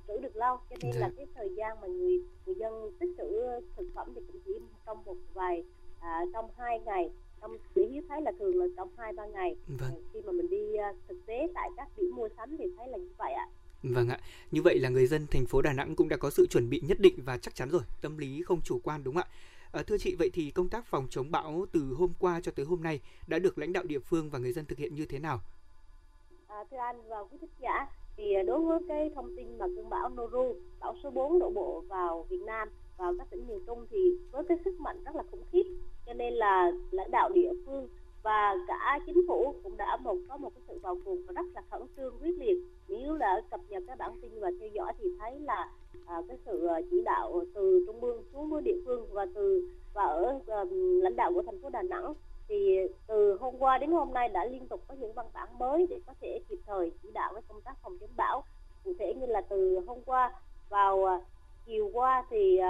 trữ 0.09 0.19
được 0.19 0.37
lâu 0.37 0.57
cho 0.71 0.77
nên 0.83 0.93
dạ. 0.93 1.01
là 1.01 1.11
cái 1.17 1.27
thời 1.35 1.51
gian 1.55 1.81
mà 1.81 1.87
người 1.87 2.23
người 2.47 2.55
dân 2.55 2.93
tích 2.99 3.15
trữ 3.19 3.41
thực 3.77 3.87
phẩm 3.95 4.13
thì 4.15 4.21
cũng 4.33 4.41
chỉ 4.45 4.53
trong 4.87 4.99
một 5.05 5.17
vài 5.35 5.65
à, 6.01 6.25
trong 6.33 6.51
hai 6.57 6.81
ngày 6.81 7.11
trong 7.41 7.57
chỉ 7.75 7.87
hiếu 7.87 8.03
thấy 8.09 8.23
là 8.23 8.33
thường 8.39 8.57
là 8.57 8.67
trong 8.77 8.89
hai 8.97 9.13
ba 9.13 9.27
ngày 9.27 9.57
vâng. 9.81 10.03
khi 10.13 10.21
mà 10.21 10.33
mình 10.33 10.51
đi 10.51 10.77
uh, 10.91 10.97
thực 11.09 11.27
tế 11.27 11.49
tại 11.55 11.71
các 11.77 11.89
điểm 11.97 12.17
mua 12.17 12.29
sắm 12.37 12.57
thì 12.57 12.65
thấy 12.77 12.89
là 12.89 12.99
như 12.99 13.11
vậy 13.19 13.33
ạ 13.33 13.49
Vâng 13.93 14.09
ạ, 14.09 14.19
như 14.51 14.63
vậy 14.63 14.79
là 14.79 14.89
người 14.89 15.07
dân 15.07 15.27
thành 15.31 15.47
phố 15.47 15.63
Đà 15.63 15.73
Nẵng 15.73 15.97
cũng 15.97 16.09
đã 16.09 16.17
có 16.17 16.31
sự 16.31 16.47
chuẩn 16.51 16.71
bị 16.71 16.81
nhất 16.81 17.01
định 17.01 17.15
và 17.25 17.39
chắc 17.39 17.55
chắn 17.55 17.71
rồi, 17.71 17.83
tâm 18.03 18.19
lý 18.19 18.43
không 18.43 18.61
chủ 18.61 18.81
quan 18.85 19.05
đúng 19.05 19.15
không 19.15 19.25
ạ? 19.25 19.29
À, 19.73 19.83
thưa 19.87 19.99
chị, 19.99 20.17
vậy 20.19 20.31
thì 20.33 20.51
công 20.51 20.69
tác 20.69 20.87
phòng 20.87 21.07
chống 21.11 21.31
bão 21.31 21.67
từ 21.73 21.81
hôm 21.99 22.13
qua 22.19 22.41
cho 22.41 22.53
tới 22.53 22.67
hôm 22.67 22.83
nay 22.83 23.01
đã 23.27 23.39
được 23.39 23.59
lãnh 23.59 23.73
đạo 23.73 23.85
địa 23.85 23.99
phương 23.99 24.31
và 24.31 24.39
người 24.39 24.53
dân 24.53 24.65
thực 24.65 24.79
hiện 24.79 24.95
như 24.95 25.07
thế 25.07 25.19
nào? 25.19 25.41
À, 26.47 26.65
thưa 26.71 26.77
anh 26.77 27.09
và 27.09 27.17
quý 27.31 27.39
khán 27.41 27.51
giả, 27.61 27.87
thì 28.17 28.25
đối 28.47 28.61
với 28.61 28.81
cái 28.89 29.11
thông 29.15 29.37
tin 29.37 29.59
mà 29.59 29.67
cơn 29.77 29.89
bão 29.89 30.09
Noru, 30.09 30.57
bão 30.81 30.97
số 31.03 31.11
4 31.11 31.39
đổ 31.39 31.51
bộ 31.51 31.85
vào 31.89 32.27
Việt 32.31 32.43
Nam, 32.47 32.69
vào 32.99 33.15
các 33.19 33.31
tỉnh 33.31 33.47
miền 33.49 33.61
Trung 33.67 33.87
thì 33.91 33.99
với 34.31 34.45
cái 34.49 34.59
sức 34.65 34.81
mạnh 34.81 35.03
rất 35.05 35.17
là 35.17 35.23
khủng 35.31 35.45
khiếp, 35.53 35.65
cho 36.07 36.13
nên 36.13 36.35
là 36.35 36.73
lãnh 36.91 37.11
đạo 37.11 37.31
địa 37.35 37.51
phương 37.67 37.89
và 38.25 38.57
cả 38.69 38.99
chính 39.07 39.27
phủ 39.29 39.55
cũng 39.63 39.77
đã 39.77 39.97
một 39.97 40.17
có 40.29 40.37
một 40.37 40.51
cái 40.55 40.63
sự 40.69 40.79
vào 40.83 40.97
cuộc 41.05 41.17
và 41.27 41.33
rất 41.33 41.47
là 41.55 41.63
khẩn 41.71 41.83
trương 41.97 42.15
quyết 42.23 42.39
liệt. 42.39 42.59
Nếu 42.89 43.15
là 43.15 43.41
cập 43.51 43.61
nhật 43.69 43.83
các 43.87 43.99
bản 43.99 44.11
tin 44.23 44.41
và 44.41 44.51
theo 44.61 44.69
dõi 44.69 44.93
thì 44.99 45.05
thấy 45.21 45.41
là 45.41 45.71
à, 46.07 46.23
cái 46.29 46.39
sự 46.47 46.67
à, 46.67 46.81
chỉ 46.91 47.03
đạo 47.05 47.45
từ 47.55 47.85
trung 47.87 48.01
ương 48.01 48.23
xuống 48.33 48.51
với 48.51 48.63
địa 48.63 48.77
phương 48.87 49.07
và 49.13 49.27
từ 49.35 49.69
và 49.95 50.05
ở 50.05 50.41
uh, 50.63 50.69
lãnh 51.03 51.17
đạo 51.17 51.33
của 51.35 51.43
thành 51.47 51.63
phố 51.63 51.71
Đà 51.71 51.83
Nẵng 51.83 52.15
thì 52.49 52.79
từ 53.07 53.37
hôm 53.41 53.55
qua 53.59 53.79
đến 53.79 53.91
hôm 53.91 54.13
nay 54.13 54.29
đã 54.29 54.45
liên 54.45 54.69
tục 54.69 54.81
có 54.89 54.95
những 54.95 55.13
văn 55.13 55.27
bản 55.33 55.59
mới 55.59 55.87
để 55.91 56.01
có 56.07 56.15
thể 56.21 56.41
kịp 56.49 56.59
thời 56.67 56.91
chỉ 57.03 57.11
đạo 57.15 57.33
với 57.33 57.43
công 57.49 57.61
tác 57.61 57.77
phòng 57.83 57.99
chống 58.01 58.11
bão. 58.17 58.43
Cụ 58.85 58.93
thể 58.99 59.15
như 59.15 59.27
là 59.27 59.41
từ 59.41 59.81
hôm 59.87 59.99
qua 60.07 60.33
vào 60.69 61.05
à, 61.05 61.21
chiều 61.67 61.91
qua 61.93 62.25
thì 62.31 62.61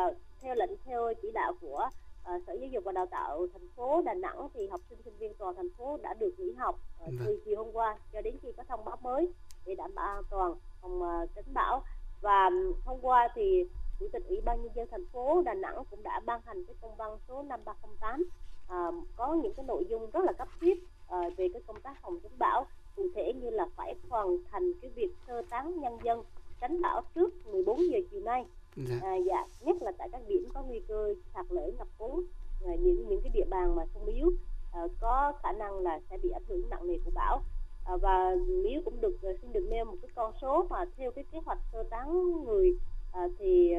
theo 0.40 0.54
lệnh 0.54 0.70
theo 0.84 1.12
chỉ 1.22 1.30
đạo 1.30 1.52
của 1.60 1.88
uh, 2.34 2.42
sở 2.46 2.52
giáo 2.52 2.68
dục 2.68 2.84
và 2.84 2.92
đào 2.92 3.06
tạo 3.06 3.46
thành 3.52 3.68
phố 3.76 4.02
đà 4.02 4.14
nẵng 4.14 4.48
thì 4.54 4.66
học 4.66 4.80
sinh 4.90 4.98
sinh 5.04 5.16
viên 5.18 5.34
toàn 5.34 5.54
thành 5.54 5.70
phố 5.78 5.98
đã 6.02 6.14
được 6.14 6.34
nghỉ 6.38 6.52
học 6.52 6.78
uh, 7.04 7.10
từ 7.18 7.40
chiều 7.44 7.64
hôm 7.64 7.72
qua 7.72 7.98
cho 8.12 8.20
đến 8.20 8.36
khi 8.42 8.52
có 8.56 8.62
thông 8.68 8.84
báo 8.84 8.96
mới 9.02 9.32
để 9.66 9.74
đảm 9.74 9.94
bảo 9.94 10.14
an 10.14 10.22
toàn 10.30 10.54
phòng 10.82 11.02
uh, 11.02 11.30
tránh 11.34 11.54
bão. 11.54 11.82
Và 12.20 12.50
hôm 12.84 12.98
qua 13.02 13.28
thì 13.34 13.64
chủ 14.00 14.08
tịch 14.12 14.22
ủy 14.28 14.40
ban 14.40 14.62
nhân 14.62 14.72
dân 14.74 14.88
thành 14.90 15.06
phố 15.06 15.42
đà 15.42 15.54
nẵng 15.54 15.82
cũng 15.90 16.02
đã 16.02 16.20
ban 16.26 16.40
hành 16.44 16.64
cái 16.64 16.76
công 16.80 16.96
văn 16.96 17.18
số 17.28 17.42
5308 17.42 18.24
à, 18.68 18.90
có 19.16 19.34
những 19.34 19.54
cái 19.54 19.64
nội 19.68 19.86
dung 19.88 20.10
rất 20.10 20.24
là 20.24 20.32
cấp 20.32 20.48
thiết 20.60 20.84
à, 21.08 21.18
về 21.36 21.48
cái 21.52 21.62
công 21.66 21.80
tác 21.80 22.02
phòng 22.02 22.18
chống 22.22 22.32
bão. 22.38 22.66
Cụ 22.96 23.08
thể 23.14 23.32
như 23.32 23.50
là 23.50 23.66
phải 23.76 23.94
hoàn 24.08 24.36
thành 24.50 24.72
cái 24.82 24.90
việc 24.90 25.10
sơ 25.26 25.42
tán 25.50 25.80
nhân 25.80 25.98
dân 26.02 26.24
tránh 26.60 26.82
bão 26.82 27.02
trước 27.14 27.46
14 27.46 27.78
giờ 27.90 27.98
chiều 28.10 28.20
nay 28.20 28.46
dạ. 28.76 28.94
À, 29.02 29.14
dạ 29.16 29.46
nhất 29.60 29.76
là 29.82 29.92
tại 29.98 30.08
các 30.12 30.22
điểm 30.28 30.48
có 30.54 30.62
nguy 30.62 30.80
cơ 30.88 31.14
sạt 31.34 31.46
lở 31.48 31.70
ngập 31.78 31.88
úng 31.98 32.22
à, 32.66 32.74
những 32.74 33.08
những 33.08 33.20
cái 33.20 33.30
địa 33.34 33.44
bàn 33.50 33.76
mà 33.76 33.82
sông 33.94 34.06
miếu 34.06 34.30
à, 34.72 34.82
có 35.00 35.32
khả 35.42 35.52
năng 35.52 35.78
là 35.78 36.00
sẽ 36.10 36.18
bị 36.22 36.30
ảnh 36.30 36.44
hưởng 36.48 36.70
nặng 36.70 36.86
nề 36.86 36.98
của 37.04 37.10
bão 37.14 37.42
à, 37.84 37.96
và 37.96 38.36
miếu 38.48 38.80
cũng 38.84 39.00
được 39.00 39.22
à, 39.22 39.30
xin 39.42 39.52
được 39.52 39.66
nêu 39.70 39.84
một 39.84 39.96
cái 40.02 40.10
con 40.14 40.32
số 40.40 40.66
mà 40.70 40.84
theo 40.96 41.10
cái 41.10 41.24
kế 41.32 41.38
hoạch 41.44 41.58
sơ 41.72 41.82
tán 41.82 42.32
người 42.44 42.78
à, 43.12 43.28
thì 43.38 43.74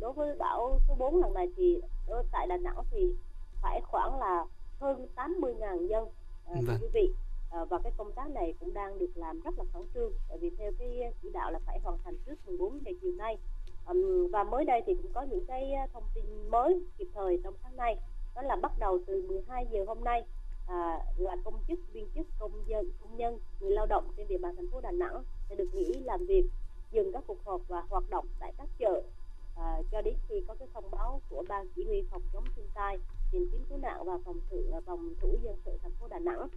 đối 0.00 0.12
với 0.12 0.36
bão 0.38 0.78
số 0.88 0.94
4 0.98 1.16
lần 1.16 1.34
này 1.34 1.48
thì 1.56 1.80
ở 2.06 2.22
tại 2.32 2.46
Đà 2.46 2.56
Nẵng 2.56 2.82
thì 2.90 3.14
phải 3.62 3.80
khoảng 3.84 4.18
là 4.18 4.46
hơn 4.80 5.06
80.000 5.16 5.86
dân 5.86 6.08
à, 6.46 6.54
vâng. 6.66 6.76
quý 6.80 6.88
vị 6.94 7.14
à, 7.50 7.64
và 7.64 7.78
cái 7.78 7.92
công 7.96 8.12
tác 8.12 8.30
này 8.30 8.54
cũng 8.60 8.74
đang 8.74 8.98
được 8.98 9.10
làm 9.14 9.40
rất 9.40 9.58
là 9.58 9.64
khẩn 9.72 9.82
trương 9.94 10.12
tại 10.28 10.38
vì 10.38 10.50
theo 10.58 10.72
cái 10.78 11.12
chỉ 11.22 11.30
đạo 11.32 11.50
là 11.50 11.58
phải 11.66 11.78
hoàn 11.84 11.98
thành 12.04 12.16
trước 12.26 12.34
14 12.46 12.78
giờ 12.84 12.92
chiều 13.02 13.12
nay 13.12 13.38
um, 13.86 14.30
và 14.32 14.44
mới 14.44 14.64
đây 14.64 14.82
thì 14.86 14.94
cũng 14.94 15.12
có 15.12 15.22
những 15.22 15.46
cái 15.46 15.72
thông 15.92 16.04
tin 16.14 16.24
mới 16.50 16.80
kịp 16.98 17.08
thời 17.14 17.40
trong 17.44 17.54
sáng 17.62 17.76
nay 17.76 17.96
đó 18.34 18.42
là 18.42 18.56
bắt 18.56 18.72
đầu 18.78 18.98
từ 19.06 19.22
12 19.28 19.66
giờ 19.70 19.84
hôm 19.86 20.04
nay 20.04 20.24
à, 20.66 20.98
là 21.16 21.36
công 21.44 21.54
chức 21.68 21.78
viên 21.92 22.08
chức 22.14 22.26
công 22.38 22.52
dân 22.66 22.90
công 23.00 23.16
nhân 23.16 23.38
người 23.60 23.70
lao 23.70 23.86
động 23.86 24.12
trên 24.16 24.28
địa 24.28 24.38
bàn 24.38 24.56
thành 24.56 24.70
phố 24.70 24.80
Đà 24.80 24.90
Nẵng 24.90 25.22
sẽ 25.48 25.54
được 25.54 25.74
nghỉ 25.74 25.92
làm 26.04 26.26
việc 26.26 26.44
dừng 26.92 27.12
các 27.12 27.24
cuộc 27.26 27.44
họp 27.44 27.60
và 27.68 27.82
hoạt 27.90 28.10
động 28.10 28.26
tại 28.40 28.52
các 28.58 28.68
chợ 28.78 29.02
à, 29.56 29.82
cho 29.92 30.02
đến 30.02 30.14
khi 30.28 30.34
có 30.48 30.54
cái 30.58 30.68
thông 30.74 30.90
báo 30.90 31.20
của 31.30 31.44
ban 31.48 31.68
chỉ 31.76 31.84
huy 31.84 32.02
phòng 32.10 32.22
chống 32.32 32.44
thiên 32.56 32.66
tai 32.74 32.98
tìm 33.32 33.48
kiếm 33.52 33.64
cứu 33.68 33.78
nạn 33.78 34.04
và 34.04 34.18
phòng 34.24 34.40
thủ 34.50 34.58
phòng 34.86 35.14
thủ 35.20 35.36
dân 35.42 35.56
sự 35.64 35.78
thành 35.82 35.92
phố 36.00 36.08
Đà 36.08 36.18
Nẵng 36.18 36.48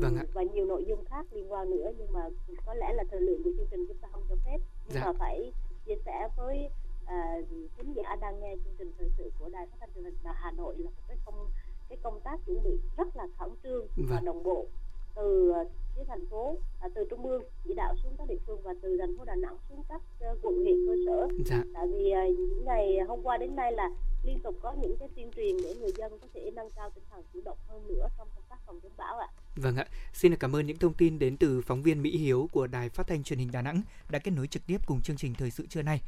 vâng 0.00 0.16
ạ. 0.16 0.24
và 0.34 0.42
nhiều 0.42 0.64
nội 0.64 0.84
dung 0.88 1.04
khác 1.04 1.26
liên 1.32 1.52
quan 1.52 1.70
nữa 1.70 1.90
nhưng 1.98 2.12
mà 2.12 2.28
có 2.66 2.74
lẽ 2.74 2.92
là 2.92 3.04
thời 3.10 3.20
lượng 3.20 3.42
của 3.44 3.50
chương 3.56 3.66
trình 3.70 3.84
chúng 3.88 3.96
ta 3.96 4.08
không 4.12 4.24
cho 4.28 4.36
phép 4.44 4.58
nhưng 4.86 4.94
dạ. 4.94 5.02
mà 5.04 5.12
phải 5.18 5.52
chia 5.90 6.02
sẻ 6.04 6.28
với 6.36 6.70
à, 7.06 7.36
thính 7.76 7.92
giả 7.96 8.16
đang 8.20 8.40
nghe 8.40 8.56
chương 8.64 8.74
trình 8.78 8.92
thời 8.98 9.08
sự 9.18 9.32
của 9.38 9.48
đài 9.48 9.66
phát 9.66 9.76
thanh 9.80 9.90
truyền 9.94 10.04
hình 10.04 10.14
Hà 10.24 10.50
Nội 10.50 10.74
là 10.78 10.90
một 10.90 11.02
cái 11.08 11.16
công 11.24 11.50
cái 11.88 11.98
công 12.02 12.20
tác 12.20 12.40
chuẩn 12.46 12.62
bị 12.62 12.78
rất 12.96 13.16
là 13.16 13.26
khẩn 13.38 13.50
trương 13.62 13.86
vâng. 13.96 14.06
và 14.10 14.20
đồng 14.24 14.42
bộ 14.42 14.66
từ 15.14 15.52
phía 15.96 16.02
thành 16.08 16.26
phố 16.30 16.58
à, 16.80 16.88
từ 16.94 17.06
trung 17.10 17.26
ương 17.26 17.42
chỉ 17.64 17.74
đạo 17.74 17.94
xuống 18.02 18.14
các 18.18 18.28
địa 18.28 18.38
phương 18.46 18.60
và 18.62 18.74
từ 18.82 18.96
thành 19.00 19.18
phố 19.18 19.24
Đà 19.24 19.34
Nẵng 19.34 19.56
xuống 19.68 19.82
các 19.88 20.02
uh, 20.32 20.38
quận 20.42 20.54
huyện 20.54 20.86
cơ 20.86 20.94
sở 21.06 21.28
dạ. 21.46 21.62
tại 21.74 21.86
vì 21.86 22.12
uh, 22.12 22.38
những 22.38 22.64
ngày 22.64 22.98
hôm 23.08 23.20
qua 23.22 23.36
đến 23.36 23.56
nay 23.56 23.72
là 23.72 23.90
liên 24.24 24.38
tục 24.42 24.54
có 24.62 24.72
những 24.80 24.96
cái 24.98 25.08
tuyên 25.16 25.30
truyền 25.36 25.56
để 25.62 25.74
người 25.74 25.92
dân 25.96 26.18
có 26.20 26.26
thể 26.34 26.50
nâng 26.54 26.70
cao 26.76 26.90
tinh 26.94 27.04
thần 27.10 27.22
chủ 27.32 27.40
động 27.44 27.58
hơn 27.68 27.86
nữa 27.88 28.08
trong 28.18 28.28
công 28.34 28.44
tác 28.50 28.56
phòng 28.66 28.80
chống 28.82 28.92
bão 28.96 29.18
ạ. 29.18 29.28
Vâng 29.56 29.76
ạ, 29.76 29.86
xin 30.12 30.36
cảm 30.36 30.56
ơn 30.56 30.66
những 30.66 30.78
thông 30.78 30.94
tin 30.94 31.18
đến 31.18 31.36
từ 31.36 31.60
phóng 31.60 31.82
viên 31.82 32.02
Mỹ 32.02 32.16
Hiếu 32.16 32.48
của 32.52 32.66
Đài 32.66 32.88
Phát 32.88 33.06
thanh 33.06 33.22
Truyền 33.22 33.38
hình 33.38 33.52
Đà 33.52 33.62
Nẵng 33.62 33.82
đã 34.10 34.18
kết 34.18 34.30
nối 34.30 34.46
trực 34.46 34.66
tiếp 34.66 34.78
cùng 34.86 35.02
chương 35.02 35.16
trình 35.16 35.34
thời 35.34 35.50
sự 35.50 35.66
trưa 35.66 35.82
nay. 35.82 36.00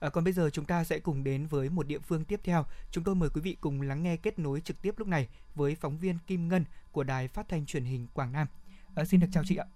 À, 0.00 0.08
còn 0.08 0.24
bây 0.24 0.32
giờ 0.32 0.50
chúng 0.50 0.64
ta 0.64 0.84
sẽ 0.84 0.98
cùng 0.98 1.24
đến 1.24 1.46
với 1.46 1.68
một 1.68 1.86
địa 1.86 1.98
phương 1.98 2.24
tiếp 2.24 2.40
theo. 2.44 2.64
Chúng 2.90 3.04
tôi 3.04 3.14
mời 3.14 3.28
quý 3.34 3.40
vị 3.40 3.56
cùng 3.60 3.82
lắng 3.82 4.02
nghe 4.02 4.16
kết 4.16 4.38
nối 4.38 4.60
trực 4.60 4.82
tiếp 4.82 4.94
lúc 4.96 5.08
này 5.08 5.28
với 5.54 5.74
phóng 5.74 5.98
viên 5.98 6.18
Kim 6.26 6.48
Ngân 6.48 6.64
của 6.92 7.04
Đài 7.04 7.28
Phát 7.28 7.48
thanh 7.48 7.66
Truyền 7.66 7.84
hình 7.84 8.06
Quảng 8.14 8.32
Nam. 8.32 8.46
À, 8.94 9.04
xin 9.04 9.20
được 9.20 9.26
chào 9.32 9.44
chị 9.46 9.56
ạ. 9.56 9.66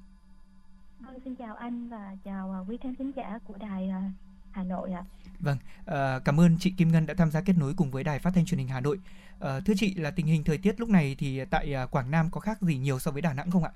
Vâng, 1.00 1.18
xin 1.24 1.36
chào 1.36 1.56
anh 1.56 1.88
và 1.88 2.16
chào 2.24 2.60
uh, 2.60 2.70
quý 2.70 2.76
khán 2.82 2.94
thính 2.94 3.12
giả 3.16 3.38
của 3.44 3.54
đài 3.58 3.88
uh, 3.88 4.12
Hà 4.50 4.64
Nội 4.64 4.92
ạ. 4.92 5.04
Vâng, 5.38 5.58
à, 5.86 6.18
cảm 6.24 6.40
ơn 6.40 6.56
chị 6.60 6.74
Kim 6.76 6.92
Ngân 6.92 7.06
đã 7.06 7.14
tham 7.14 7.30
gia 7.30 7.40
kết 7.40 7.56
nối 7.58 7.74
cùng 7.76 7.90
với 7.90 8.04
đài 8.04 8.18
phát 8.18 8.30
thanh 8.34 8.44
truyền 8.44 8.58
hình 8.58 8.68
Hà 8.68 8.80
Nội. 8.80 8.98
À, 9.40 9.60
thưa 9.60 9.74
chị 9.76 9.94
là 9.94 10.10
tình 10.10 10.26
hình 10.26 10.44
thời 10.44 10.58
tiết 10.58 10.80
lúc 10.80 10.88
này 10.88 11.16
thì 11.18 11.44
tại 11.44 11.74
Quảng 11.90 12.10
Nam 12.10 12.30
có 12.30 12.40
khác 12.40 12.62
gì 12.62 12.78
nhiều 12.78 12.98
so 12.98 13.10
với 13.10 13.22
Đà 13.22 13.32
Nẵng 13.32 13.50
không 13.50 13.64
ạ? 13.64 13.72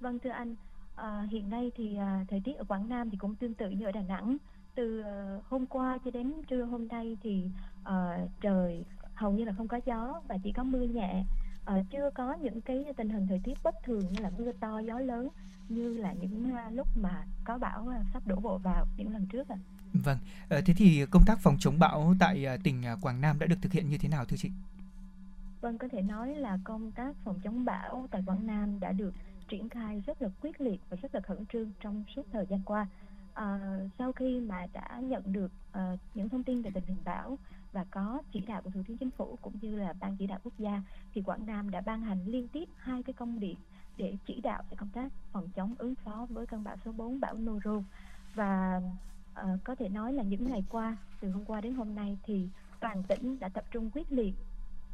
Vâng 0.00 0.18
thưa 0.18 0.30
anh, 0.30 0.54
À, 0.96 1.26
hiện 1.30 1.50
nay 1.50 1.72
thì 1.76 1.96
à, 1.96 2.24
thời 2.28 2.40
tiết 2.44 2.52
ở 2.52 2.64
Quảng 2.64 2.88
Nam 2.88 3.10
thì 3.10 3.16
cũng 3.16 3.36
tương 3.36 3.54
tự 3.54 3.70
như 3.70 3.86
ở 3.86 3.92
Đà 3.92 4.00
Nẵng. 4.00 4.36
Từ 4.74 5.00
à, 5.00 5.38
hôm 5.48 5.66
qua 5.66 5.98
cho 6.04 6.10
đến 6.10 6.32
trưa 6.48 6.64
hôm 6.64 6.88
nay 6.88 7.16
thì 7.22 7.44
à, 7.84 8.18
trời 8.40 8.84
hầu 9.14 9.32
như 9.32 9.44
là 9.44 9.52
không 9.52 9.68
có 9.68 9.80
gió 9.86 10.20
và 10.28 10.38
chỉ 10.44 10.52
có 10.52 10.64
mưa 10.64 10.82
nhẹ. 10.82 11.24
À, 11.64 11.82
chưa 11.90 12.10
có 12.14 12.34
những 12.34 12.60
cái 12.60 12.84
tình 12.96 13.08
hình 13.08 13.26
thời 13.26 13.40
tiết 13.44 13.62
bất 13.62 13.74
thường 13.84 14.12
như 14.12 14.22
là 14.22 14.30
mưa 14.38 14.52
to, 14.52 14.78
gió 14.78 14.98
lớn 14.98 15.28
như 15.68 15.94
là 15.94 16.12
những 16.12 16.54
à, 16.54 16.70
lúc 16.70 16.88
mà 17.02 17.24
có 17.44 17.58
bão 17.58 17.88
à, 17.88 18.04
sắp 18.12 18.26
đổ 18.26 18.36
bộ 18.36 18.58
vào 18.58 18.86
những 18.96 19.12
lần 19.12 19.26
trước 19.26 19.48
ạ. 19.48 19.56
À. 19.58 19.64
Vâng, 20.04 20.18
thế 20.50 20.74
thì 20.76 21.06
công 21.10 21.22
tác 21.26 21.38
phòng 21.38 21.56
chống 21.60 21.78
bão 21.78 22.14
tại 22.18 22.46
tỉnh 22.64 22.82
Quảng 23.00 23.20
Nam 23.20 23.38
đã 23.38 23.46
được 23.46 23.56
thực 23.62 23.72
hiện 23.72 23.90
như 23.90 23.98
thế 23.98 24.08
nào 24.08 24.24
thưa 24.24 24.36
chị? 24.36 24.50
Vâng, 25.60 25.78
có 25.78 25.88
thể 25.92 26.02
nói 26.02 26.34
là 26.34 26.58
công 26.64 26.92
tác 26.92 27.16
phòng 27.24 27.40
chống 27.44 27.64
bão 27.64 28.08
tại 28.10 28.22
Quảng 28.26 28.46
Nam 28.46 28.80
đã 28.80 28.92
được 28.92 29.14
triển 29.48 29.68
khai 29.68 30.02
rất 30.06 30.22
là 30.22 30.28
quyết 30.40 30.60
liệt 30.60 30.80
và 30.90 30.96
rất 31.02 31.14
là 31.14 31.20
khẩn 31.20 31.46
trương 31.52 31.70
trong 31.80 32.04
suốt 32.16 32.22
thời 32.32 32.46
gian 32.46 32.60
qua. 32.64 32.86
À, 33.34 33.58
sau 33.98 34.12
khi 34.12 34.40
mà 34.40 34.66
đã 34.72 35.00
nhận 35.02 35.32
được 35.32 35.52
à, 35.72 35.96
những 36.14 36.28
thông 36.28 36.42
tin 36.42 36.62
về 36.62 36.70
tình 36.74 36.84
hình 36.86 37.04
bão 37.04 37.38
và 37.72 37.84
có 37.90 38.22
chỉ 38.32 38.40
đạo 38.40 38.62
của 38.62 38.70
Thủ 38.70 38.82
tướng 38.88 38.98
Chính 38.98 39.10
phủ 39.10 39.38
cũng 39.42 39.54
như 39.60 39.76
là 39.76 39.92
Ban 40.00 40.16
chỉ 40.16 40.26
đạo 40.26 40.38
quốc 40.44 40.52
gia 40.58 40.82
thì 41.14 41.22
Quảng 41.22 41.46
Nam 41.46 41.70
đã 41.70 41.80
ban 41.80 42.00
hành 42.00 42.24
liên 42.26 42.48
tiếp 42.48 42.68
hai 42.76 43.02
cái 43.02 43.12
công 43.12 43.40
điện 43.40 43.56
để 43.96 44.16
chỉ 44.26 44.40
đạo 44.40 44.62
về 44.70 44.76
công 44.76 44.88
tác 44.88 45.12
phòng 45.32 45.48
chống 45.54 45.74
ứng 45.78 45.94
phó 45.94 46.26
với 46.30 46.46
cơn 46.46 46.64
bão 46.64 46.76
số 46.84 46.92
4 46.92 47.20
bão 47.20 47.34
Noru. 47.34 47.82
Và 48.34 48.80
uh, 49.40 49.64
có 49.64 49.74
thể 49.74 49.88
nói 49.88 50.12
là 50.12 50.22
những 50.22 50.50
ngày 50.50 50.64
qua 50.68 50.96
từ 51.20 51.30
hôm 51.30 51.44
qua 51.44 51.60
đến 51.60 51.74
hôm 51.74 51.94
nay 51.94 52.18
thì 52.22 52.48
toàn 52.80 53.02
tỉnh 53.02 53.38
đã 53.38 53.48
tập 53.48 53.64
trung 53.70 53.90
quyết 53.90 54.12
liệt 54.12 54.34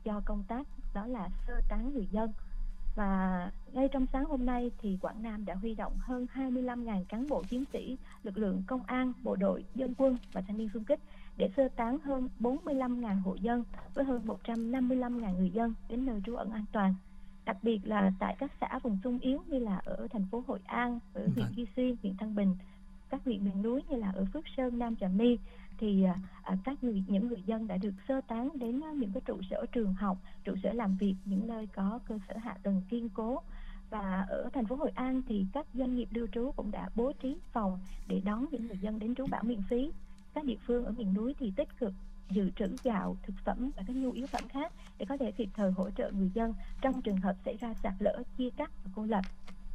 cho 0.05 0.21
công 0.25 0.45
tác 0.49 0.67
đó 0.95 1.07
là 1.07 1.29
sơ 1.47 1.61
tán 1.69 1.95
người 1.95 2.09
dân 2.11 2.33
và 2.95 3.51
ngay 3.73 3.89
trong 3.89 4.07
sáng 4.13 4.25
hôm 4.25 4.47
nay 4.47 4.71
thì 4.79 4.99
Quảng 5.01 5.23
Nam 5.23 5.45
đã 5.45 5.55
huy 5.55 5.75
động 5.75 5.93
hơn 5.99 6.27
25.000 6.35 7.05
cán 7.05 7.29
bộ 7.29 7.43
chiến 7.43 7.65
sĩ, 7.73 7.97
lực 8.23 8.39
lượng 8.39 8.63
công 8.67 8.83
an, 8.87 9.13
bộ 9.23 9.37
đội, 9.37 9.65
dân 9.75 9.95
quân 9.99 10.17
và 10.33 10.41
thanh 10.41 10.59
niên 10.59 10.69
xung 10.75 10.85
kích 10.85 11.01
để 11.37 11.51
sơ 11.57 11.69
tán 11.77 11.99
hơn 11.99 12.29
45.000 12.41 13.21
hộ 13.21 13.35
dân 13.35 13.65
với 13.95 14.05
hơn 14.05 14.23
155.000 14.45 15.37
người 15.37 15.51
dân 15.51 15.75
đến 15.89 16.07
nơi 16.07 16.21
trú 16.27 16.37
ẩn 16.37 16.51
an 16.51 16.65
toàn. 16.73 16.95
Đặc 17.45 17.57
biệt 17.63 17.81
là 17.85 18.13
tại 18.19 18.37
các 18.39 18.51
xã 18.61 18.79
vùng 18.79 18.99
sung 19.05 19.19
yếu 19.19 19.43
như 19.47 19.59
là 19.59 19.81
ở 19.85 20.07
thành 20.11 20.27
phố 20.31 20.45
Hội 20.47 20.61
An, 20.65 20.99
ở 21.15 21.29
huyện 21.35 21.47
Duy 21.57 21.65
vâng. 21.65 21.73
Xuyên, 21.77 21.97
huyện 22.03 22.17
Thăng 22.17 22.35
Bình, 22.35 22.55
các 23.11 23.21
huyện 23.25 23.45
miền 23.45 23.63
núi 23.63 23.83
như 23.89 23.97
là 23.97 24.11
ở 24.11 24.25
Phước 24.33 24.45
Sơn, 24.57 24.79
Nam 24.79 24.97
Trà 24.97 25.09
My 25.09 25.39
thì 25.81 26.05
à, 26.05 26.15
à, 26.43 26.57
các 26.65 26.85
người 26.85 27.03
những 27.07 27.29
người 27.29 27.43
dân 27.47 27.67
đã 27.67 27.77
được 27.77 27.95
sơ 28.09 28.21
tán 28.21 28.49
đến 28.55 28.81
à, 28.85 28.93
những 28.93 29.13
cái 29.13 29.21
trụ 29.27 29.41
sở 29.51 29.67
trường 29.73 29.95
học, 29.95 30.19
trụ 30.45 30.55
sở 30.63 30.73
làm 30.73 30.97
việc, 30.97 31.15
những 31.25 31.47
nơi 31.47 31.69
có 31.75 31.99
cơ 32.09 32.19
sở 32.29 32.37
hạ 32.37 32.57
tầng 32.63 32.83
kiên 32.91 33.09
cố 33.09 33.43
và 33.91 34.27
ở 34.29 34.49
thành 34.53 34.67
phố 34.67 34.77
Hội 34.77 34.91
An 34.95 35.23
thì 35.29 35.47
các 35.53 35.67
doanh 35.75 35.95
nghiệp 35.95 36.09
lưu 36.11 36.27
trú 36.33 36.53
cũng 36.57 36.71
đã 36.71 36.89
bố 36.95 37.13
trí 37.13 37.37
phòng 37.53 37.79
để 38.07 38.21
đón 38.25 38.47
những 38.51 38.67
người 38.67 38.79
dân 38.81 38.99
đến 38.99 39.15
trú 39.15 39.27
bão 39.31 39.43
miễn 39.43 39.63
phí. 39.63 39.93
Các 40.35 40.45
địa 40.45 40.57
phương 40.67 40.85
ở 40.85 40.93
miền 40.93 41.15
núi 41.15 41.35
thì 41.39 41.53
tích 41.57 41.79
cực 41.79 41.93
dự 42.31 42.51
trữ 42.51 42.77
gạo, 42.85 43.17
thực 43.23 43.35
phẩm 43.45 43.71
và 43.77 43.83
các 43.87 43.97
nhu 43.97 44.13
yếu 44.13 44.27
phẩm 44.27 44.43
khác 44.49 44.73
để 44.99 45.07
có 45.09 45.17
thể 45.17 45.33
kịp 45.33 45.49
thời 45.55 45.73
hỗ 45.73 45.91
trợ 45.91 46.11
người 46.11 46.31
dân 46.35 46.55
trong 46.81 47.03
trường 47.03 47.17
hợp 47.17 47.37
xảy 47.45 47.57
ra 47.57 47.75
sạt 47.75 47.95
lở, 47.99 48.23
chia 48.39 48.51
cắt 48.51 48.71
và 48.85 48.91
cô 48.95 49.05
lập. 49.05 49.25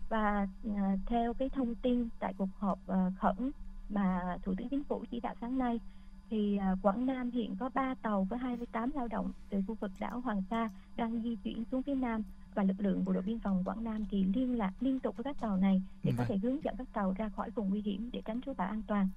Và 0.09 0.47
à, 0.75 0.97
theo 1.05 1.33
cái 1.33 1.49
thông 1.49 1.75
tin 1.75 2.09
tại 2.19 2.33
cuộc 2.37 2.49
họp 2.59 2.79
à, 2.87 3.11
khẩn 3.19 3.51
mà 3.89 4.37
Thủ 4.43 4.53
tướng 4.57 4.69
Chính 4.69 4.83
phủ 4.83 5.03
chỉ 5.11 5.19
đạo 5.19 5.35
sáng 5.41 5.57
nay 5.57 5.79
thì 6.29 6.57
à, 6.57 6.75
Quảng 6.81 7.05
Nam 7.05 7.31
hiện 7.31 7.55
có 7.59 7.69
3 7.73 7.95
tàu 8.01 8.23
với 8.23 8.39
28 8.39 8.91
lao 8.95 9.07
động 9.07 9.31
từ 9.49 9.61
khu 9.67 9.75
vực 9.75 9.91
đảo 9.99 10.19
Hoàng 10.19 10.43
Sa 10.49 10.69
đang 10.95 11.21
di 11.23 11.35
chuyển 11.35 11.63
xuống 11.71 11.83
phía 11.83 11.95
Nam 11.95 12.23
và 12.53 12.63
lực 12.63 12.79
lượng 12.79 13.05
bộ 13.05 13.13
đội 13.13 13.23
biên 13.23 13.39
phòng 13.39 13.63
Quảng 13.65 13.83
Nam 13.83 14.05
thì 14.11 14.23
liên 14.23 14.57
lạc 14.57 14.71
liên 14.79 14.99
tục 14.99 15.17
với 15.17 15.23
các 15.23 15.39
tàu 15.41 15.57
này 15.57 15.81
để 16.03 16.11
có 16.11 16.23
vâng. 16.23 16.27
thể 16.27 16.37
hướng 16.37 16.63
dẫn 16.63 16.75
các 16.77 16.87
tàu 16.93 17.13
ra 17.17 17.29
khỏi 17.29 17.49
vùng 17.49 17.69
nguy 17.69 17.81
hiểm 17.81 18.09
để 18.13 18.21
tránh 18.25 18.41
trú 18.41 18.53
bão 18.53 18.67
an 18.67 18.81
toàn. 18.87 19.09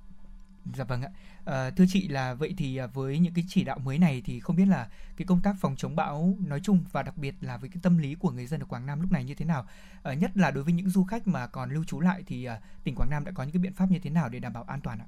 Dạ 0.75 0.85
vâng 0.85 1.03
ạ. 1.03 1.11
À, 1.45 1.71
thưa 1.71 1.85
chị 1.89 2.09
là 2.09 2.35
vậy 2.35 2.55
thì 2.57 2.77
à, 2.77 2.87
với 2.87 3.19
những 3.19 3.35
cái 3.35 3.45
chỉ 3.49 3.65
đạo 3.65 3.79
mới 3.79 3.99
này 3.99 4.23
thì 4.25 4.41
không 4.41 4.57
biết 4.57 4.67
là 4.67 4.89
cái 5.17 5.27
công 5.27 5.41
tác 5.43 5.57
phòng 5.61 5.77
chống 5.77 5.97
bão 5.97 6.35
nói 6.47 6.61
chung 6.63 6.85
và 6.93 7.03
đặc 7.03 7.17
biệt 7.17 7.35
là 7.41 7.57
với 7.57 7.71
cái 7.71 7.79
tâm 7.83 7.99
lý 7.99 8.15
của 8.15 8.31
người 8.31 8.47
dân 8.47 8.61
ở 8.61 8.67
Quảng 8.67 8.87
Nam 8.87 9.01
lúc 9.01 9.13
này 9.13 9.25
như 9.25 9.35
thế 9.35 9.45
nào? 9.45 9.67
À, 10.03 10.15
nhất 10.15 10.37
là 10.37 10.51
đối 10.51 10.65
với 10.65 10.73
những 10.73 10.89
du 10.89 11.05
khách 11.05 11.29
mà 11.29 11.47
còn 11.47 11.71
lưu 11.71 11.85
trú 11.85 12.01
lại 12.01 12.23
thì 12.27 12.45
à, 12.45 12.61
tỉnh 12.85 12.95
Quảng 12.95 13.11
Nam 13.11 13.25
đã 13.25 13.33
có 13.33 13.43
những 13.43 13.53
cái 13.53 13.63
biện 13.63 13.73
pháp 13.73 13.91
như 13.91 13.99
thế 13.99 14.11
nào 14.11 14.29
để 14.29 14.41
đảm 14.41 14.53
bảo 14.53 14.63
an 14.63 14.81
toàn 14.81 14.99
ạ? 14.99 15.07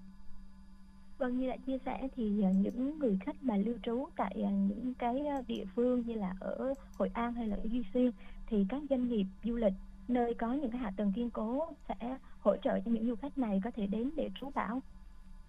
Vâng, 1.21 1.39
như 1.39 1.49
đã 1.49 1.57
chia 1.57 1.79
sẻ 1.85 2.09
thì 2.17 2.43
à, 2.43 2.51
những 2.51 2.99
người 2.99 3.19
khách 3.21 3.43
mà 3.43 3.57
lưu 3.57 3.75
trú 3.83 4.09
tại 4.17 4.43
à, 4.47 4.51
những 4.51 4.95
cái 4.95 5.27
à, 5.27 5.43
địa 5.47 5.65
phương 5.75 6.03
như 6.07 6.15
là 6.15 6.35
ở 6.41 6.75
Hội 6.99 7.11
An 7.15 7.33
hay 7.33 7.47
là 7.47 7.57
ở 7.57 7.63
Duy 7.65 7.83
Xuyên 7.95 8.11
thì 8.47 8.67
các 8.69 8.83
doanh 8.91 9.09
nghiệp 9.09 9.25
du 9.45 9.57
lịch 9.57 9.73
nơi 10.09 10.35
có 10.35 10.53
những 10.53 10.71
cái 10.71 10.81
hạ 10.81 10.93
tầng 10.97 11.13
kiên 11.13 11.31
cố 11.31 11.69
sẽ 11.89 12.19
hỗ 12.41 12.57
trợ 12.57 12.81
cho 12.81 12.91
những 12.91 13.07
du 13.07 13.17
khách 13.17 13.39
này 13.39 13.61
có 13.65 13.71
thể 13.71 13.87
đến 13.87 14.11
để 14.17 14.31
trú 14.41 14.51
bão. 14.55 14.83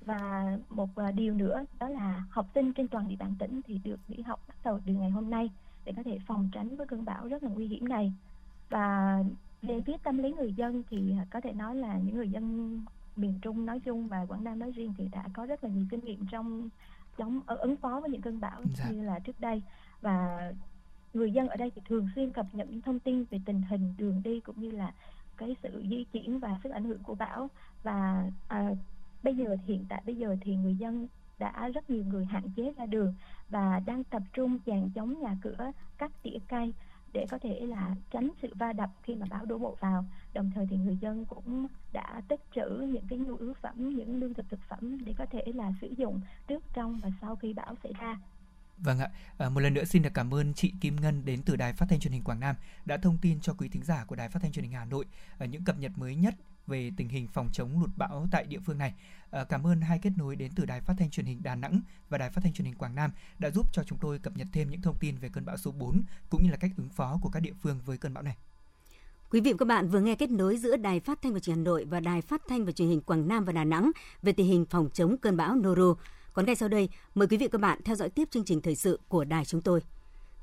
Và 0.05 0.57
một 0.69 0.89
điều 1.15 1.33
nữa 1.33 1.65
đó 1.79 1.89
là 1.89 2.23
học 2.29 2.47
sinh 2.55 2.73
trên 2.73 2.87
toàn 2.87 3.07
địa 3.07 3.15
bàn 3.19 3.35
tỉnh 3.39 3.61
thì 3.65 3.79
được 3.83 3.99
nghỉ 4.07 4.21
học 4.21 4.39
bắt 4.47 4.55
đầu 4.63 4.79
từ 4.85 4.93
ngày 4.93 5.09
hôm 5.09 5.29
nay 5.29 5.49
để 5.85 5.93
có 5.95 6.03
thể 6.03 6.19
phòng 6.27 6.49
tránh 6.51 6.75
với 6.75 6.87
cơn 6.87 7.05
bão 7.05 7.27
rất 7.27 7.43
là 7.43 7.49
nguy 7.49 7.67
hiểm 7.67 7.89
này. 7.89 8.13
Và 8.69 9.23
về 9.61 9.81
phía 9.81 9.97
tâm 10.03 10.17
lý 10.17 10.31
người 10.31 10.53
dân 10.53 10.83
thì 10.89 11.13
có 11.31 11.41
thể 11.41 11.53
nói 11.53 11.75
là 11.75 11.97
những 11.97 12.15
người 12.15 12.29
dân 12.29 12.77
miền 13.15 13.39
Trung 13.41 13.65
nói 13.65 13.79
chung 13.79 14.07
và 14.07 14.25
Quảng 14.25 14.43
Nam 14.43 14.59
nói 14.59 14.71
riêng 14.71 14.93
thì 14.97 15.07
đã 15.11 15.23
có 15.33 15.45
rất 15.45 15.63
là 15.63 15.69
nhiều 15.69 15.85
kinh 15.89 15.99
nghiệm 16.05 16.25
trong 16.31 16.69
chống 17.17 17.39
ứng 17.45 17.75
phó 17.75 17.99
với 17.99 18.09
những 18.09 18.21
cơn 18.21 18.39
bão 18.39 18.61
dạ. 18.77 18.89
như 18.89 19.03
là 19.03 19.19
trước 19.19 19.39
đây. 19.39 19.61
Và 20.01 20.39
người 21.13 21.31
dân 21.31 21.47
ở 21.47 21.55
đây 21.55 21.71
thì 21.75 21.81
thường 21.85 22.07
xuyên 22.15 22.31
cập 22.31 22.45
nhật 22.53 22.67
những 22.71 22.81
thông 22.81 22.99
tin 22.99 23.23
về 23.23 23.39
tình 23.45 23.61
hình 23.61 23.93
đường 23.97 24.21
đi 24.23 24.39
cũng 24.39 24.61
như 24.61 24.71
là 24.71 24.93
cái 25.37 25.55
sự 25.63 25.83
di 25.89 26.03
chuyển 26.03 26.39
và 26.39 26.59
sức 26.63 26.69
ảnh 26.69 26.83
hưởng 26.83 27.03
của 27.03 27.15
bão. 27.15 27.49
Và 27.83 28.29
à, 28.47 28.69
bây 29.23 29.35
giờ 29.35 29.57
hiện 29.65 29.85
tại 29.89 30.01
bây 30.05 30.15
giờ 30.15 30.35
thì 30.41 30.55
người 30.55 30.75
dân 30.75 31.07
đã 31.39 31.69
rất 31.73 31.89
nhiều 31.89 32.03
người 32.03 32.25
hạn 32.25 32.43
chế 32.55 32.73
ra 32.77 32.85
đường 32.85 33.13
và 33.49 33.81
đang 33.85 34.03
tập 34.03 34.21
trung 34.33 34.57
dàn 34.65 34.89
chống 34.95 35.19
nhà 35.19 35.37
cửa 35.41 35.71
cắt 35.97 36.11
tỉa 36.23 36.37
cây 36.47 36.73
để 37.13 37.25
có 37.29 37.37
thể 37.41 37.59
là 37.59 37.95
tránh 38.11 38.29
sự 38.41 38.53
va 38.55 38.73
đập 38.73 38.89
khi 39.03 39.15
mà 39.15 39.25
bão 39.29 39.45
đổ 39.45 39.57
bộ 39.57 39.77
vào. 39.79 40.05
Đồng 40.33 40.51
thời 40.55 40.67
thì 40.69 40.77
người 40.77 40.97
dân 41.01 41.25
cũng 41.25 41.67
đã 41.93 42.21
tích 42.27 42.41
trữ 42.55 42.69
những 42.69 43.07
cái 43.09 43.19
nhu 43.19 43.35
yếu 43.35 43.53
phẩm 43.53 43.89
những 43.95 44.19
lương 44.19 44.33
thực 44.33 44.49
thực 44.49 44.59
phẩm 44.69 45.05
để 45.05 45.13
có 45.17 45.25
thể 45.25 45.43
là 45.55 45.71
sử 45.81 45.87
dụng 45.97 46.19
trước 46.47 46.63
trong 46.73 46.99
và 47.03 47.09
sau 47.21 47.35
khi 47.35 47.53
bão 47.53 47.75
xảy 47.83 47.93
ra. 47.99 48.19
Vâng 48.77 48.99
ạ, 48.99 49.09
à, 49.37 49.49
một 49.49 49.59
lần 49.59 49.73
nữa 49.73 49.83
xin 49.83 50.01
được 50.01 50.13
cảm 50.13 50.33
ơn 50.33 50.53
chị 50.53 50.73
Kim 50.81 50.95
Ngân 50.95 51.25
đến 51.25 51.41
từ 51.45 51.55
Đài 51.55 51.73
Phát 51.73 51.85
thanh 51.89 51.99
Truyền 51.99 52.13
hình 52.13 52.23
Quảng 52.23 52.39
Nam 52.39 52.55
đã 52.85 52.97
thông 52.97 53.17
tin 53.17 53.39
cho 53.39 53.53
quý 53.53 53.69
thính 53.69 53.83
giả 53.83 54.05
của 54.07 54.15
Đài 54.15 54.29
Phát 54.29 54.39
thanh 54.41 54.51
Truyền 54.51 54.63
hình 54.63 54.73
Hà 54.73 54.85
Nội 54.85 55.05
ở 55.37 55.45
những 55.45 55.63
cập 55.63 55.79
nhật 55.79 55.91
mới 55.95 56.15
nhất 56.15 56.35
về 56.67 56.91
tình 56.97 57.09
hình 57.09 57.27
phòng 57.27 57.49
chống 57.53 57.79
lụt 57.81 57.89
bão 57.97 58.27
tại 58.31 58.45
địa 58.45 58.59
phương 58.65 58.77
này. 58.77 58.93
À, 59.31 59.43
cảm 59.43 59.67
ơn 59.67 59.81
hai 59.81 59.99
kết 59.99 60.11
nối 60.17 60.35
đến 60.35 60.51
từ 60.55 60.65
Đài 60.65 60.81
Phát 60.81 60.93
thanh 60.99 61.09
Truyền 61.09 61.25
hình 61.25 61.43
Đà 61.43 61.55
Nẵng 61.55 61.81
và 62.09 62.17
Đài 62.17 62.29
Phát 62.29 62.41
thanh 62.43 62.53
Truyền 62.53 62.65
hình 62.65 62.75
Quảng 62.75 62.95
Nam 62.95 63.11
đã 63.39 63.49
giúp 63.49 63.73
cho 63.73 63.83
chúng 63.83 63.97
tôi 64.01 64.19
cập 64.19 64.37
nhật 64.37 64.47
thêm 64.53 64.69
những 64.69 64.81
thông 64.81 64.97
tin 64.99 65.17
về 65.17 65.29
cơn 65.33 65.45
bão 65.45 65.57
số 65.57 65.71
4 65.71 66.03
cũng 66.29 66.43
như 66.43 66.51
là 66.51 66.57
cách 66.57 66.71
ứng 66.77 66.89
phó 66.89 67.19
của 67.21 67.29
các 67.29 67.39
địa 67.39 67.53
phương 67.61 67.79
với 67.85 67.97
cơn 67.97 68.13
bão 68.13 68.23
này. 68.23 68.35
Quý 69.29 69.41
vị 69.41 69.51
và 69.51 69.57
các 69.57 69.65
bạn 69.65 69.89
vừa 69.89 69.99
nghe 69.99 70.15
kết 70.15 70.29
nối 70.29 70.57
giữa 70.57 70.77
Đài 70.77 70.99
Phát 70.99 71.21
thanh 71.21 71.33
và 71.33 71.39
Truyền 71.39 71.55
hình 71.55 71.65
Hà 71.65 71.69
Nội 71.69 71.85
và 71.85 71.99
Đài 71.99 72.21
Phát 72.21 72.41
thanh 72.49 72.65
và 72.65 72.71
Truyền 72.71 72.89
hình 72.89 73.01
Quảng 73.01 73.27
Nam 73.27 73.45
và 73.45 73.53
Đà 73.53 73.63
Nẵng 73.63 73.91
về 74.21 74.31
tình 74.31 74.47
hình 74.47 74.65
phòng 74.65 74.89
chống 74.93 75.17
cơn 75.17 75.37
bão 75.37 75.55
Noru. 75.55 75.93
Còn 76.33 76.45
ngay 76.45 76.55
sau 76.55 76.69
đây, 76.69 76.89
mời 77.15 77.27
quý 77.27 77.37
vị 77.37 77.45
và 77.47 77.51
các 77.51 77.61
bạn 77.61 77.79
theo 77.85 77.95
dõi 77.95 78.09
tiếp 78.09 78.27
chương 78.31 78.45
trình 78.45 78.61
thời 78.61 78.75
sự 78.75 78.99
của 79.07 79.23
đài 79.23 79.45
chúng 79.45 79.61
tôi. 79.61 79.81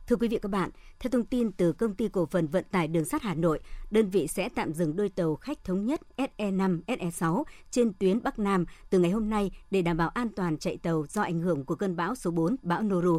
Thưa 0.08 0.16
quý 0.16 0.28
vị 0.28 0.38
các 0.42 0.48
bạn, 0.48 0.70
theo 1.00 1.10
thông 1.10 1.24
tin 1.24 1.52
từ 1.52 1.72
công 1.72 1.94
ty 1.94 2.08
cổ 2.08 2.26
phần 2.26 2.46
vận 2.46 2.64
tải 2.70 2.88
đường 2.88 3.04
sắt 3.04 3.22
Hà 3.22 3.34
Nội, 3.34 3.60
đơn 3.90 4.10
vị 4.10 4.26
sẽ 4.26 4.48
tạm 4.48 4.72
dừng 4.72 4.96
đôi 4.96 5.08
tàu 5.08 5.36
khách 5.36 5.64
thống 5.64 5.86
nhất 5.86 6.00
SE5, 6.16 6.80
SE6 6.86 7.44
trên 7.70 7.92
tuyến 7.92 8.22
Bắc 8.22 8.38
Nam 8.38 8.64
từ 8.90 8.98
ngày 8.98 9.10
hôm 9.10 9.30
nay 9.30 9.50
để 9.70 9.82
đảm 9.82 9.96
bảo 9.96 10.08
an 10.08 10.28
toàn 10.36 10.58
chạy 10.58 10.76
tàu 10.76 11.06
do 11.08 11.22
ảnh 11.22 11.40
hưởng 11.40 11.64
của 11.64 11.74
cơn 11.74 11.96
bão 11.96 12.14
số 12.14 12.30
4, 12.30 12.56
bão 12.62 12.82
Noru. 12.82 13.18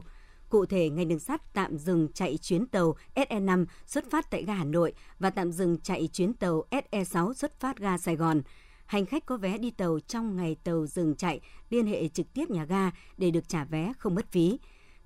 Cụ 0.49 0.65
thể, 0.65 0.89
ngành 0.89 1.07
đường 1.07 1.19
sắt 1.19 1.53
tạm 1.53 1.77
dừng 1.77 2.07
chạy 2.13 2.37
chuyến 2.37 2.67
tàu 2.67 2.95
SE5 3.15 3.65
xuất 3.85 4.11
phát 4.11 4.31
tại 4.31 4.43
ga 4.43 4.53
Hà 4.53 4.65
Nội 4.65 4.93
và 5.19 5.29
tạm 5.29 5.51
dừng 5.51 5.77
chạy 5.79 6.09
chuyến 6.13 6.33
tàu 6.33 6.63
SE6 6.71 7.33
xuất 7.33 7.59
phát 7.59 7.77
ga 7.77 7.97
Sài 7.97 8.15
Gòn. 8.15 8.41
Hành 8.85 9.05
khách 9.05 9.25
có 9.25 9.37
vé 9.37 9.57
đi 9.57 9.71
tàu 9.71 9.99
trong 10.07 10.35
ngày 10.35 10.55
tàu 10.63 10.85
dừng 10.85 11.15
chạy 11.15 11.39
liên 11.69 11.87
hệ 11.87 12.07
trực 12.07 12.33
tiếp 12.33 12.49
nhà 12.49 12.65
ga 12.65 12.91
để 13.17 13.31
được 13.31 13.47
trả 13.47 13.63
vé 13.63 13.93
không 13.97 14.15
mất 14.15 14.31
phí. 14.31 14.59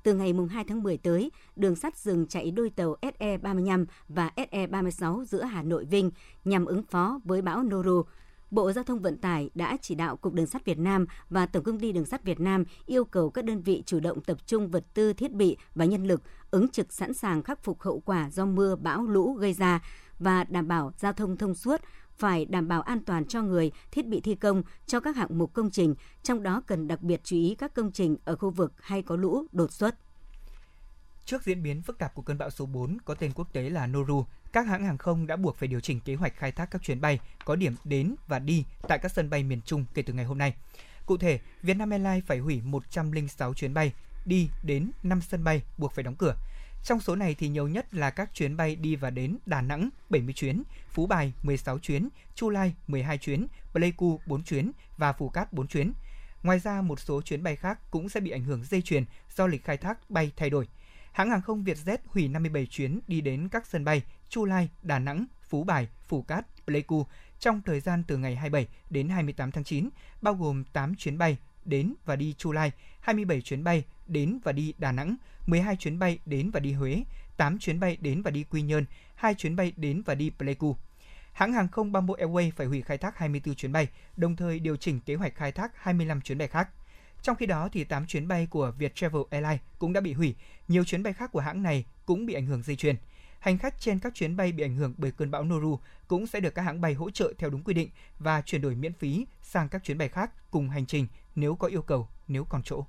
Từ 0.03 0.13
ngày 0.13 0.33
2 0.49 0.63
tháng 0.63 0.83
10 0.83 0.97
tới, 0.97 1.31
đường 1.55 1.75
sắt 1.75 1.97
dừng 1.97 2.27
chạy 2.27 2.51
đôi 2.51 2.69
tàu 2.69 2.95
SE35 3.01 3.85
và 4.09 4.31
SE36 4.35 5.23
giữa 5.25 5.43
Hà 5.43 5.63
Nội 5.63 5.85
Vinh 5.85 6.11
nhằm 6.45 6.65
ứng 6.65 6.83
phó 6.83 7.19
với 7.23 7.41
bão 7.41 7.63
Noru. 7.63 8.03
Bộ 8.51 8.71
Giao 8.71 8.83
thông 8.83 8.99
Vận 8.99 9.17
tải 9.17 9.49
đã 9.55 9.77
chỉ 9.81 9.95
đạo 9.95 10.17
Cục 10.17 10.33
Đường 10.33 10.47
sắt 10.47 10.65
Việt 10.65 10.79
Nam 10.79 11.05
và 11.29 11.45
Tổng 11.45 11.63
công 11.63 11.79
ty 11.79 11.91
Đường 11.91 12.05
sắt 12.05 12.23
Việt 12.23 12.39
Nam 12.39 12.63
yêu 12.85 13.05
cầu 13.05 13.29
các 13.29 13.45
đơn 13.45 13.61
vị 13.61 13.83
chủ 13.85 13.99
động 13.99 14.21
tập 14.21 14.37
trung 14.47 14.67
vật 14.67 14.85
tư, 14.93 15.13
thiết 15.13 15.31
bị 15.31 15.57
và 15.75 15.85
nhân 15.85 16.07
lực 16.07 16.21
ứng 16.51 16.69
trực 16.69 16.93
sẵn 16.93 17.13
sàng 17.13 17.43
khắc 17.43 17.63
phục 17.63 17.81
hậu 17.81 17.99
quả 17.99 18.29
do 18.29 18.45
mưa 18.45 18.75
bão 18.75 19.03
lũ 19.03 19.33
gây 19.33 19.53
ra 19.53 19.81
và 20.19 20.43
đảm 20.43 20.67
bảo 20.67 20.91
giao 20.97 21.13
thông 21.13 21.37
thông 21.37 21.55
suốt, 21.55 21.81
phải 22.17 22.45
đảm 22.45 22.67
bảo 22.67 22.81
an 22.81 22.99
toàn 23.05 23.25
cho 23.25 23.41
người, 23.41 23.71
thiết 23.91 24.07
bị 24.07 24.21
thi 24.21 24.35
công 24.35 24.63
cho 24.85 24.99
các 24.99 25.15
hạng 25.15 25.37
mục 25.37 25.53
công 25.53 25.71
trình, 25.71 25.95
trong 26.23 26.43
đó 26.43 26.61
cần 26.67 26.87
đặc 26.87 27.01
biệt 27.01 27.21
chú 27.23 27.35
ý 27.35 27.55
các 27.57 27.73
công 27.73 27.91
trình 27.91 28.17
ở 28.25 28.35
khu 28.35 28.49
vực 28.49 28.73
hay 28.79 29.01
có 29.01 29.15
lũ 29.15 29.45
đột 29.51 29.71
xuất. 29.71 29.95
Trước 31.25 31.43
diễn 31.43 31.63
biến 31.63 31.81
phức 31.81 31.97
tạp 31.97 32.15
của 32.15 32.21
cơn 32.21 32.37
bão 32.37 32.49
số 32.49 32.65
4 32.65 32.97
có 33.05 33.13
tên 33.13 33.31
quốc 33.35 33.53
tế 33.53 33.69
là 33.69 33.87
Noru, 33.87 34.25
các 34.53 34.67
hãng 34.67 34.85
hàng 34.85 34.97
không 34.97 35.27
đã 35.27 35.35
buộc 35.35 35.57
phải 35.57 35.67
điều 35.67 35.79
chỉnh 35.79 35.99
kế 35.99 36.15
hoạch 36.15 36.35
khai 36.35 36.51
thác 36.51 36.71
các 36.71 36.81
chuyến 36.81 37.01
bay 37.01 37.19
có 37.45 37.55
điểm 37.55 37.75
đến 37.83 38.15
và 38.27 38.39
đi 38.39 38.65
tại 38.87 38.99
các 39.01 39.11
sân 39.11 39.29
bay 39.29 39.43
miền 39.43 39.61
Trung 39.65 39.85
kể 39.93 40.01
từ 40.01 40.13
ngày 40.13 40.25
hôm 40.25 40.37
nay. 40.37 40.55
Cụ 41.05 41.17
thể, 41.17 41.39
Vietnam 41.61 41.89
Airlines 41.89 42.25
phải 42.25 42.39
hủy 42.39 42.61
106 42.61 43.53
chuyến 43.53 43.73
bay 43.73 43.93
đi 44.25 44.49
đến 44.63 44.91
5 45.03 45.21
sân 45.21 45.43
bay 45.43 45.61
buộc 45.77 45.91
phải 45.91 46.03
đóng 46.03 46.15
cửa. 46.15 46.35
Trong 46.83 46.99
số 46.99 47.15
này 47.15 47.35
thì 47.35 47.47
nhiều 47.47 47.67
nhất 47.67 47.93
là 47.93 48.09
các 48.09 48.33
chuyến 48.33 48.57
bay 48.57 48.75
đi 48.75 48.95
và 48.95 49.09
đến 49.09 49.37
Đà 49.45 49.61
Nẵng 49.61 49.89
70 50.09 50.33
chuyến, 50.33 50.63
Phú 50.89 51.07
Bài 51.07 51.33
16 51.43 51.79
chuyến, 51.79 52.09
Chu 52.35 52.49
Lai 52.49 52.75
12 52.87 53.17
chuyến, 53.17 53.47
Pleiku 53.73 54.19
4 54.25 54.43
chuyến 54.43 54.71
và 54.97 55.13
Phú 55.13 55.29
Cát 55.29 55.53
4 55.53 55.67
chuyến. 55.67 55.93
Ngoài 56.43 56.59
ra, 56.59 56.81
một 56.81 56.99
số 56.99 57.21
chuyến 57.21 57.43
bay 57.43 57.55
khác 57.55 57.79
cũng 57.91 58.09
sẽ 58.09 58.19
bị 58.19 58.31
ảnh 58.31 58.43
hưởng 58.43 58.63
dây 58.63 58.81
chuyền 58.81 59.05
do 59.35 59.47
lịch 59.47 59.63
khai 59.63 59.77
thác 59.77 60.09
bay 60.09 60.31
thay 60.37 60.49
đổi. 60.49 60.67
Hãng 61.11 61.29
hàng 61.29 61.41
không 61.41 61.63
Vietjet 61.63 61.97
hủy 62.05 62.27
57 62.27 62.65
chuyến 62.65 62.99
đi 63.07 63.21
đến 63.21 63.49
các 63.49 63.67
sân 63.67 63.85
bay 63.85 64.01
Chu 64.29 64.45
Lai, 64.45 64.69
Đà 64.81 64.99
Nẵng, 64.99 65.25
Phú 65.49 65.63
Bài, 65.63 65.87
Phú 66.07 66.21
Cát, 66.21 66.45
Pleiku 66.65 67.05
trong 67.39 67.61
thời 67.65 67.79
gian 67.79 68.03
từ 68.07 68.17
ngày 68.17 68.35
27 68.35 68.67
đến 68.89 69.09
28 69.09 69.51
tháng 69.51 69.63
9, 69.63 69.89
bao 70.21 70.33
gồm 70.33 70.63
8 70.63 70.95
chuyến 70.95 71.17
bay 71.17 71.37
đến 71.65 71.93
và 72.05 72.15
đi 72.15 72.33
Chu 72.37 72.51
Lai, 72.51 72.71
27 72.99 73.41
chuyến 73.41 73.63
bay 73.63 73.83
đến 74.07 74.39
và 74.43 74.51
đi 74.51 74.73
Đà 74.77 74.91
Nẵng, 74.91 75.15
12 75.45 75.75
chuyến 75.75 75.99
bay 75.99 76.19
đến 76.25 76.51
và 76.51 76.59
đi 76.59 76.73
Huế, 76.73 77.03
8 77.37 77.59
chuyến 77.59 77.79
bay 77.79 77.97
đến 78.01 78.21
và 78.21 78.31
đi 78.31 78.43
Quy 78.43 78.61
Nhơn, 78.61 78.85
2 79.15 79.35
chuyến 79.35 79.55
bay 79.55 79.73
đến 79.77 80.01
và 80.05 80.15
đi 80.15 80.29
Pleiku. 80.29 80.75
Hãng 81.33 81.53
hàng 81.53 81.67
không 81.67 81.91
Bamboo 81.91 82.13
Airways 82.13 82.51
phải 82.55 82.67
hủy 82.67 82.81
khai 82.81 82.97
thác 82.97 83.17
24 83.17 83.55
chuyến 83.55 83.71
bay, 83.71 83.87
đồng 84.17 84.35
thời 84.35 84.59
điều 84.59 84.75
chỉnh 84.75 84.99
kế 84.99 85.15
hoạch 85.15 85.35
khai 85.35 85.51
thác 85.51 85.71
25 85.75 86.21
chuyến 86.21 86.37
bay 86.37 86.47
khác. 86.47 86.69
Trong 87.21 87.35
khi 87.35 87.45
đó, 87.45 87.69
thì 87.71 87.83
8 87.83 88.05
chuyến 88.05 88.27
bay 88.27 88.47
của 88.49 88.73
Viettravel 88.77 89.21
Airlines 89.29 89.61
cũng 89.79 89.93
đã 89.93 90.01
bị 90.01 90.13
hủy. 90.13 90.35
Nhiều 90.67 90.83
chuyến 90.83 91.03
bay 91.03 91.13
khác 91.13 91.31
của 91.31 91.39
hãng 91.39 91.63
này 91.63 91.85
cũng 92.05 92.25
bị 92.25 92.33
ảnh 92.33 92.45
hưởng 92.45 92.63
dây 92.63 92.75
chuyền. 92.75 92.95
Hành 93.39 93.57
khách 93.57 93.79
trên 93.79 93.99
các 93.99 94.13
chuyến 94.13 94.35
bay 94.35 94.51
bị 94.51 94.63
ảnh 94.63 94.75
hưởng 94.75 94.93
bởi 94.97 95.11
cơn 95.11 95.31
bão 95.31 95.43
Noru 95.43 95.79
cũng 96.07 96.27
sẽ 96.27 96.39
được 96.39 96.55
các 96.55 96.61
hãng 96.61 96.81
bay 96.81 96.93
hỗ 96.93 97.09
trợ 97.09 97.33
theo 97.37 97.49
đúng 97.49 97.63
quy 97.63 97.73
định 97.73 97.89
và 98.19 98.41
chuyển 98.41 98.61
đổi 98.61 98.75
miễn 98.75 98.93
phí 98.93 99.25
sang 99.41 99.69
các 99.69 99.83
chuyến 99.83 99.97
bay 99.97 100.09
khác 100.09 100.31
cùng 100.51 100.69
hành 100.69 100.85
trình 100.85 101.07
nếu 101.35 101.55
có 101.55 101.67
yêu 101.67 101.81
cầu, 101.81 102.07
nếu 102.27 102.45
còn 102.45 102.61
chỗ. 102.63 102.83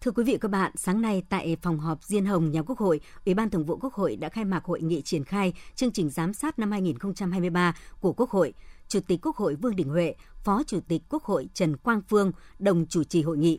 Thưa 0.00 0.10
quý 0.10 0.24
vị 0.24 0.32
và 0.32 0.38
các 0.38 0.50
bạn, 0.50 0.72
sáng 0.76 1.00
nay 1.00 1.22
tại 1.28 1.56
phòng 1.62 1.78
họp 1.78 2.04
Diên 2.04 2.26
Hồng 2.26 2.50
nhà 2.50 2.62
Quốc 2.62 2.78
hội, 2.78 3.00
Ủy 3.26 3.34
ban 3.34 3.50
Thường 3.50 3.64
vụ 3.64 3.76
Quốc 3.76 3.94
hội 3.94 4.16
đã 4.16 4.28
khai 4.28 4.44
mạc 4.44 4.64
hội 4.64 4.80
nghị 4.80 5.02
triển 5.02 5.24
khai 5.24 5.52
chương 5.74 5.92
trình 5.92 6.10
giám 6.10 6.32
sát 6.32 6.58
năm 6.58 6.70
2023 6.70 7.76
của 8.00 8.12
Quốc 8.12 8.30
hội. 8.30 8.52
Chủ 8.88 9.00
tịch 9.00 9.20
Quốc 9.22 9.36
hội 9.36 9.54
Vương 9.54 9.76
Đình 9.76 9.88
Huệ, 9.88 10.14
Phó 10.44 10.62
Chủ 10.66 10.80
tịch 10.88 11.02
Quốc 11.08 11.24
hội 11.24 11.48
Trần 11.54 11.76
Quang 11.76 12.00
Phương 12.08 12.32
đồng 12.58 12.86
chủ 12.86 13.04
trì 13.04 13.22
hội 13.22 13.36
nghị. 13.36 13.58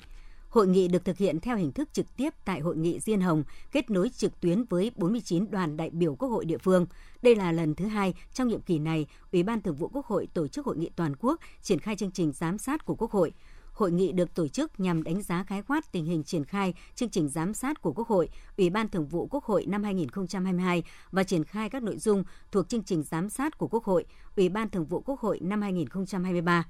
Hội 0.51 0.67
nghị 0.67 0.87
được 0.87 1.05
thực 1.05 1.17
hiện 1.17 1.39
theo 1.39 1.57
hình 1.57 1.71
thức 1.71 1.89
trực 1.93 2.17
tiếp 2.17 2.33
tại 2.45 2.59
Hội 2.59 2.77
nghị 2.77 2.99
Diên 2.99 3.21
Hồng, 3.21 3.43
kết 3.71 3.89
nối 3.89 4.09
trực 4.09 4.39
tuyến 4.39 4.63
với 4.63 4.91
49 4.95 5.51
đoàn 5.51 5.77
đại 5.77 5.89
biểu 5.89 6.15
Quốc 6.15 6.29
hội 6.29 6.45
địa 6.45 6.57
phương. 6.57 6.85
Đây 7.21 7.35
là 7.35 7.51
lần 7.51 7.75
thứ 7.75 7.85
hai 7.85 8.13
trong 8.33 8.47
nhiệm 8.47 8.61
kỳ 8.61 8.79
này, 8.79 9.05
Ủy 9.31 9.43
ban 9.43 9.61
Thường 9.61 9.75
vụ 9.75 9.87
Quốc 9.87 10.05
hội 10.05 10.27
tổ 10.33 10.47
chức 10.47 10.65
hội 10.65 10.77
nghị 10.77 10.89
toàn 10.95 11.15
quốc 11.19 11.39
triển 11.61 11.79
khai 11.79 11.95
chương 11.95 12.11
trình 12.11 12.31
giám 12.31 12.57
sát 12.57 12.85
của 12.85 12.95
Quốc 12.95 13.11
hội. 13.11 13.33
Hội 13.73 13.91
nghị 13.91 14.11
được 14.11 14.33
tổ 14.35 14.47
chức 14.47 14.79
nhằm 14.79 15.03
đánh 15.03 15.21
giá 15.21 15.43
khái 15.43 15.61
quát 15.61 15.91
tình 15.91 16.05
hình 16.05 16.23
triển 16.23 16.45
khai 16.45 16.73
chương 16.95 17.09
trình 17.09 17.29
giám 17.29 17.53
sát 17.53 17.81
của 17.81 17.93
Quốc 17.93 18.07
hội, 18.07 18.29
Ủy 18.57 18.69
ban 18.69 18.89
Thường 18.89 19.07
vụ 19.07 19.27
Quốc 19.31 19.43
hội 19.43 19.65
năm 19.65 19.83
2022 19.83 20.83
và 21.11 21.23
triển 21.23 21.43
khai 21.43 21.69
các 21.69 21.83
nội 21.83 21.97
dung 21.97 22.23
thuộc 22.51 22.69
chương 22.69 22.83
trình 22.83 23.03
giám 23.03 23.29
sát 23.29 23.57
của 23.57 23.67
Quốc 23.67 23.83
hội, 23.83 24.05
Ủy 24.35 24.49
ban 24.49 24.69
Thường 24.69 24.85
vụ 24.85 25.01
Quốc 25.05 25.19
hội 25.19 25.39
năm 25.41 25.61
2023. 25.61 26.65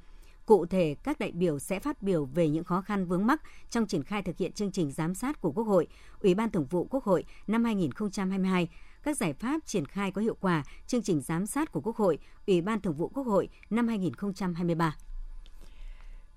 Cụ 0.46 0.66
thể, 0.66 0.96
các 1.04 1.20
đại 1.20 1.32
biểu 1.32 1.60
sẽ 1.60 1.80
phát 1.80 2.02
biểu 2.02 2.26
về 2.26 2.50
những 2.50 2.64
khó 2.64 2.82
khăn 2.82 3.06
vướng 3.06 3.26
mắc 3.26 3.42
trong 3.70 3.88
triển 3.88 4.04
khai 4.04 4.22
thực 4.22 4.38
hiện 4.38 4.52
chương 4.52 4.72
trình 4.72 4.92
giám 4.92 5.16
sát 5.16 5.42
của 5.42 5.52
Quốc 5.52 5.64
hội, 5.64 5.88
Ủy 6.20 6.36
ban 6.36 6.50
Thường 6.50 6.66
vụ 6.66 6.88
Quốc 6.90 7.04
hội 7.04 7.26
năm 7.48 7.64
2022, 7.64 8.68
các 9.04 9.18
giải 9.18 9.34
pháp 9.34 9.60
triển 9.66 9.86
khai 9.86 10.12
có 10.12 10.22
hiệu 10.22 10.38
quả 10.42 10.64
chương 10.88 11.02
trình 11.02 11.22
giám 11.22 11.46
sát 11.46 11.72
của 11.72 11.82
Quốc 11.82 11.96
hội, 11.96 12.20
Ủy 12.48 12.62
ban 12.62 12.82
Thường 12.82 12.96
vụ 12.96 13.08
Quốc 13.08 13.28
hội 13.28 13.50
năm 13.70 13.88
2023. 13.88 14.96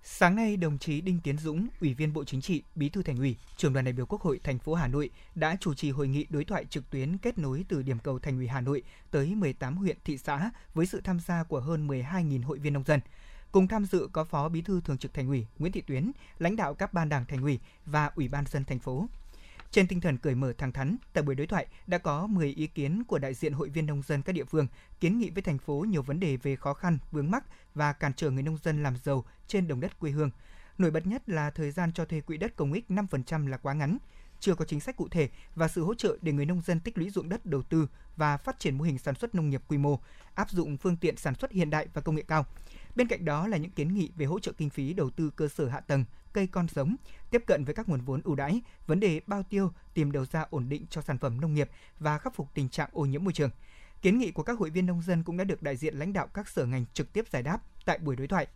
Sáng 0.07 0.37
nay, 0.37 0.57
đồng 0.57 0.79
chí 0.79 1.01
Đinh 1.01 1.21
Tiến 1.25 1.39
Dũng, 1.39 1.67
Ủy 1.81 1.95
viên 1.95 2.13
Bộ 2.13 2.25
Chính 2.25 2.41
trị, 2.41 2.63
Bí 2.75 2.89
thư 2.89 3.03
Thành 3.03 3.17
ủy, 3.17 3.37
Trưởng 3.57 3.73
đoàn 3.73 3.85
đại 3.85 3.93
biểu 3.93 4.07
Quốc 4.07 4.23
hội 4.23 4.41
thành 4.45 4.59
phố 4.59 4.75
Hà 4.75 4.89
Nội 4.89 5.11
đã 5.35 5.57
chủ 5.61 5.75
trì 5.75 5.91
hội 5.91 6.09
nghị 6.09 6.27
đối 6.31 6.45
thoại 6.45 6.65
trực 6.65 6.91
tuyến 6.91 7.19
kết 7.19 7.39
nối 7.39 7.65
từ 7.69 7.83
điểm 7.83 7.99
cầu 7.99 8.19
Thành 8.19 8.37
ủy 8.37 8.49
Hà 8.49 8.61
Nội 8.61 8.83
tới 9.11 9.35
18 9.35 9.77
huyện 9.77 9.97
thị 10.05 10.19
xã 10.19 10.51
với 10.75 10.87
sự 10.87 11.01
tham 11.05 11.21
gia 11.21 11.43
của 11.43 11.61
hơn 11.61 11.89
12.000 11.89 12.45
hội 12.45 12.59
viên 12.59 12.73
nông 12.73 12.85
dân. 12.85 13.01
Cùng 13.55 13.69
tham 13.69 13.85
dự 13.85 14.09
có 14.13 14.25
Phó 14.25 14.49
Bí 14.49 14.63
thư 14.63 14.81
Thường 14.81 14.99
trực 14.99 15.15
Thành 15.15 15.29
ủy 15.29 15.47
Nguyễn 15.59 15.73
Thị 15.73 15.81
Tuyến, 15.81 16.13
lãnh 16.39 16.57
đạo 16.57 16.75
các 16.75 16.93
ban 16.93 17.09
đảng 17.09 17.25
Thành 17.27 17.43
ủy 17.43 17.61
và 17.87 18.11
Ủy 18.15 18.29
ban 18.29 18.45
dân 18.47 18.65
thành 18.65 18.79
phố. 18.79 19.07
Trên 19.71 19.87
tinh 19.87 20.01
thần 20.01 20.19
cởi 20.19 20.35
mở 20.35 20.53
thẳng 20.59 20.73
thắn, 20.73 20.97
tại 21.13 21.23
buổi 21.23 21.35
đối 21.35 21.47
thoại 21.47 21.67
đã 21.87 21.99
có 21.99 22.27
10 22.27 22.55
ý 22.55 22.67
kiến 22.67 23.03
của 23.09 23.19
đại 23.19 23.35
diện 23.35 23.53
hội 23.53 23.69
viên 23.69 23.87
nông 23.87 24.03
dân 24.03 24.23
các 24.23 24.33
địa 24.33 24.45
phương 24.45 24.67
kiến 25.01 25.19
nghị 25.19 25.31
với 25.31 25.43
thành 25.43 25.59
phố 25.59 25.85
nhiều 25.89 26.03
vấn 26.03 26.21
đề 26.21 26.37
về 26.37 26.57
khó 26.57 26.75
khăn, 26.75 26.99
vướng 27.13 27.31
mắc 27.31 27.45
và 27.75 27.93
cản 27.93 28.13
trở 28.15 28.31
người 28.31 28.43
nông 28.43 28.59
dân 28.63 28.83
làm 28.83 28.97
giàu 29.05 29.25
trên 29.47 29.69
đồng 29.69 29.81
đất 29.81 29.99
quê 29.99 30.11
hương. 30.11 30.31
Nổi 30.79 30.91
bật 30.91 31.07
nhất 31.07 31.29
là 31.29 31.51
thời 31.51 31.71
gian 31.71 31.93
cho 31.93 32.05
thuê 32.05 32.21
quỹ 32.21 32.37
đất 32.37 32.57
công 32.57 32.73
ích 32.73 32.85
5% 32.89 33.47
là 33.47 33.57
quá 33.57 33.75
ngắn, 33.75 33.99
chưa 34.41 34.55
có 34.55 34.65
chính 34.65 34.81
sách 34.81 34.97
cụ 34.97 35.09
thể 35.09 35.29
và 35.55 35.69
sự 35.69 35.85
hỗ 35.85 35.95
trợ 35.95 36.17
để 36.23 36.33
người 36.33 36.47
nông 36.47 36.63
dân 36.63 36.81
tích 36.81 36.99
lũy 36.99 37.11
ruộng 37.11 37.29
đất 37.29 37.47
đầu 37.47 37.63
tư 37.63 37.89
và 38.17 38.37
phát 38.37 38.59
triển 38.59 38.79
mô 38.79 38.85
hình 38.85 38.99
sản 38.99 39.15
xuất 39.15 39.35
nông 39.35 39.51
nghiệp 39.51 39.63
quy 39.69 39.79
mô, 39.79 40.01
áp 40.35 40.51
dụng 40.51 40.77
phương 40.77 40.97
tiện 40.97 41.17
sản 41.17 41.35
xuất 41.35 41.53
hiện 41.53 41.71
đại 41.71 41.89
và 41.95 42.01
công 42.01 42.15
nghệ 42.15 42.23
cao. 42.29 42.47
Bên 42.95 43.09
cạnh 43.09 43.25
đó 43.25 43.47
là 43.47 43.57
những 43.57 43.71
kiến 43.71 43.95
nghị 43.95 44.11
về 44.17 44.27
hỗ 44.27 44.39
trợ 44.39 44.53
kinh 44.53 44.71
phí 44.71 44.93
đầu 44.93 45.11
tư 45.11 45.31
cơ 45.37 45.49
sở 45.49 45.69
hạ 45.69 45.81
tầng, 45.81 46.05
cây 46.33 46.47
con 46.47 46.67
giống, 46.69 46.97
tiếp 47.31 47.43
cận 47.47 47.65
với 47.65 47.75
các 47.75 47.89
nguồn 47.89 48.01
vốn 48.01 48.21
ưu 48.25 48.35
đãi, 48.35 48.63
vấn 48.87 49.01
đề 49.01 49.21
bao 49.27 49.43
tiêu, 49.43 49.73
tìm 49.95 50.13
đầu 50.13 50.25
ra 50.25 50.47
ổn 50.51 50.69
định 50.69 50.87
cho 50.91 51.01
sản 51.03 51.19
phẩm 51.19 51.41
nông 51.41 51.55
nghiệp 51.55 51.71
và 51.99 52.19
khắc 52.19 52.35
phục 52.35 52.49
tình 52.55 52.69
trạng 52.69 52.89
ô 52.93 53.05
nhiễm 53.05 53.25
môi 53.25 53.33
trường. 53.33 53.51
Kiến 54.03 54.19
nghị 54.19 54.31
của 54.31 54.43
các 54.43 54.59
hội 54.59 54.71
viên 54.71 54.87
nông 54.87 55.03
dân 55.03 55.23
cũng 55.23 55.37
đã 55.37 55.45
được 55.45 55.63
đại 55.63 55.77
diện 55.77 55.95
lãnh 55.99 56.13
đạo 56.13 56.27
các 56.35 56.49
sở 56.49 56.67
ngành 56.67 56.85
trực 56.95 57.13
tiếp 57.13 57.25
giải 57.31 57.43
đáp 57.43 57.59
tại 57.85 57.99
buổi 57.99 58.17
đối 58.17 58.27
thoại. 58.27 58.47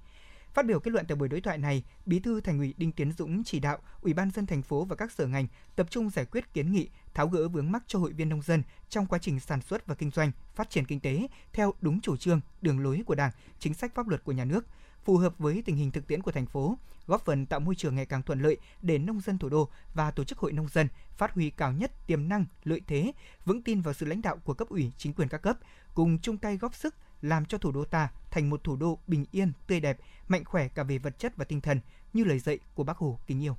Phát 0.54 0.66
biểu 0.66 0.80
kết 0.80 0.90
luận 0.90 1.06
tại 1.08 1.16
buổi 1.16 1.28
đối 1.28 1.40
thoại 1.40 1.58
này, 1.58 1.82
Bí 2.06 2.20
thư 2.20 2.40
Thành 2.40 2.58
ủy 2.58 2.74
Đinh 2.76 2.92
Tiến 2.92 3.12
Dũng 3.12 3.44
chỉ 3.44 3.60
đạo 3.60 3.78
Ủy 4.00 4.14
ban 4.14 4.30
dân 4.30 4.46
thành 4.46 4.62
phố 4.62 4.84
và 4.84 4.96
các 4.96 5.12
sở 5.12 5.26
ngành 5.26 5.46
tập 5.76 5.86
trung 5.90 6.10
giải 6.10 6.24
quyết 6.24 6.54
kiến 6.54 6.72
nghị, 6.72 6.88
tháo 7.14 7.28
gỡ 7.28 7.48
vướng 7.48 7.72
mắc 7.72 7.82
cho 7.86 7.98
hội 7.98 8.12
viên 8.12 8.28
nông 8.28 8.42
dân 8.42 8.62
trong 8.88 9.06
quá 9.06 9.18
trình 9.18 9.40
sản 9.40 9.60
xuất 9.60 9.86
và 9.86 9.94
kinh 9.94 10.10
doanh, 10.10 10.32
phát 10.54 10.70
triển 10.70 10.84
kinh 10.84 11.00
tế 11.00 11.28
theo 11.52 11.74
đúng 11.80 12.00
chủ 12.00 12.16
trương, 12.16 12.40
đường 12.62 12.80
lối 12.80 13.02
của 13.06 13.14
Đảng, 13.14 13.30
chính 13.58 13.74
sách 13.74 13.94
pháp 13.94 14.08
luật 14.08 14.24
của 14.24 14.32
nhà 14.32 14.44
nước, 14.44 14.66
phù 15.04 15.16
hợp 15.16 15.38
với 15.38 15.62
tình 15.66 15.76
hình 15.76 15.90
thực 15.90 16.06
tiễn 16.06 16.22
của 16.22 16.32
thành 16.32 16.46
phố, 16.46 16.78
góp 17.06 17.24
phần 17.24 17.46
tạo 17.46 17.60
môi 17.60 17.74
trường 17.74 17.94
ngày 17.94 18.06
càng 18.06 18.22
thuận 18.22 18.40
lợi 18.40 18.56
để 18.82 18.98
nông 18.98 19.20
dân 19.20 19.38
thủ 19.38 19.48
đô 19.48 19.68
và 19.94 20.10
tổ 20.10 20.24
chức 20.24 20.38
hội 20.38 20.52
nông 20.52 20.68
dân 20.68 20.88
phát 21.16 21.34
huy 21.34 21.50
cao 21.50 21.72
nhất 21.72 22.06
tiềm 22.06 22.28
năng, 22.28 22.44
lợi 22.64 22.80
thế, 22.86 23.12
vững 23.44 23.62
tin 23.62 23.80
vào 23.80 23.94
sự 23.94 24.06
lãnh 24.06 24.22
đạo 24.22 24.36
của 24.44 24.54
cấp 24.54 24.68
ủy, 24.68 24.92
chính 24.98 25.12
quyền 25.12 25.28
các 25.28 25.42
cấp, 25.42 25.58
cùng 25.94 26.18
chung 26.18 26.38
tay 26.38 26.56
góp 26.56 26.74
sức 26.74 26.94
làm 27.22 27.44
cho 27.44 27.58
thủ 27.58 27.72
đô 27.72 27.84
ta 27.84 28.08
thành 28.30 28.50
một 28.50 28.64
thủ 28.64 28.76
đô 28.76 28.98
bình 29.06 29.24
yên, 29.30 29.52
tươi 29.66 29.80
đẹp, 29.80 29.98
mạnh 30.28 30.44
khỏe 30.44 30.68
cả 30.68 30.82
về 30.82 30.98
vật 30.98 31.18
chất 31.18 31.36
và 31.36 31.44
tinh 31.44 31.60
thần, 31.60 31.80
như 32.12 32.24
lời 32.24 32.38
dạy 32.38 32.58
của 32.74 32.84
Bác 32.84 32.96
Hồ 32.96 33.18
kính 33.26 33.42
yêu. 33.42 33.56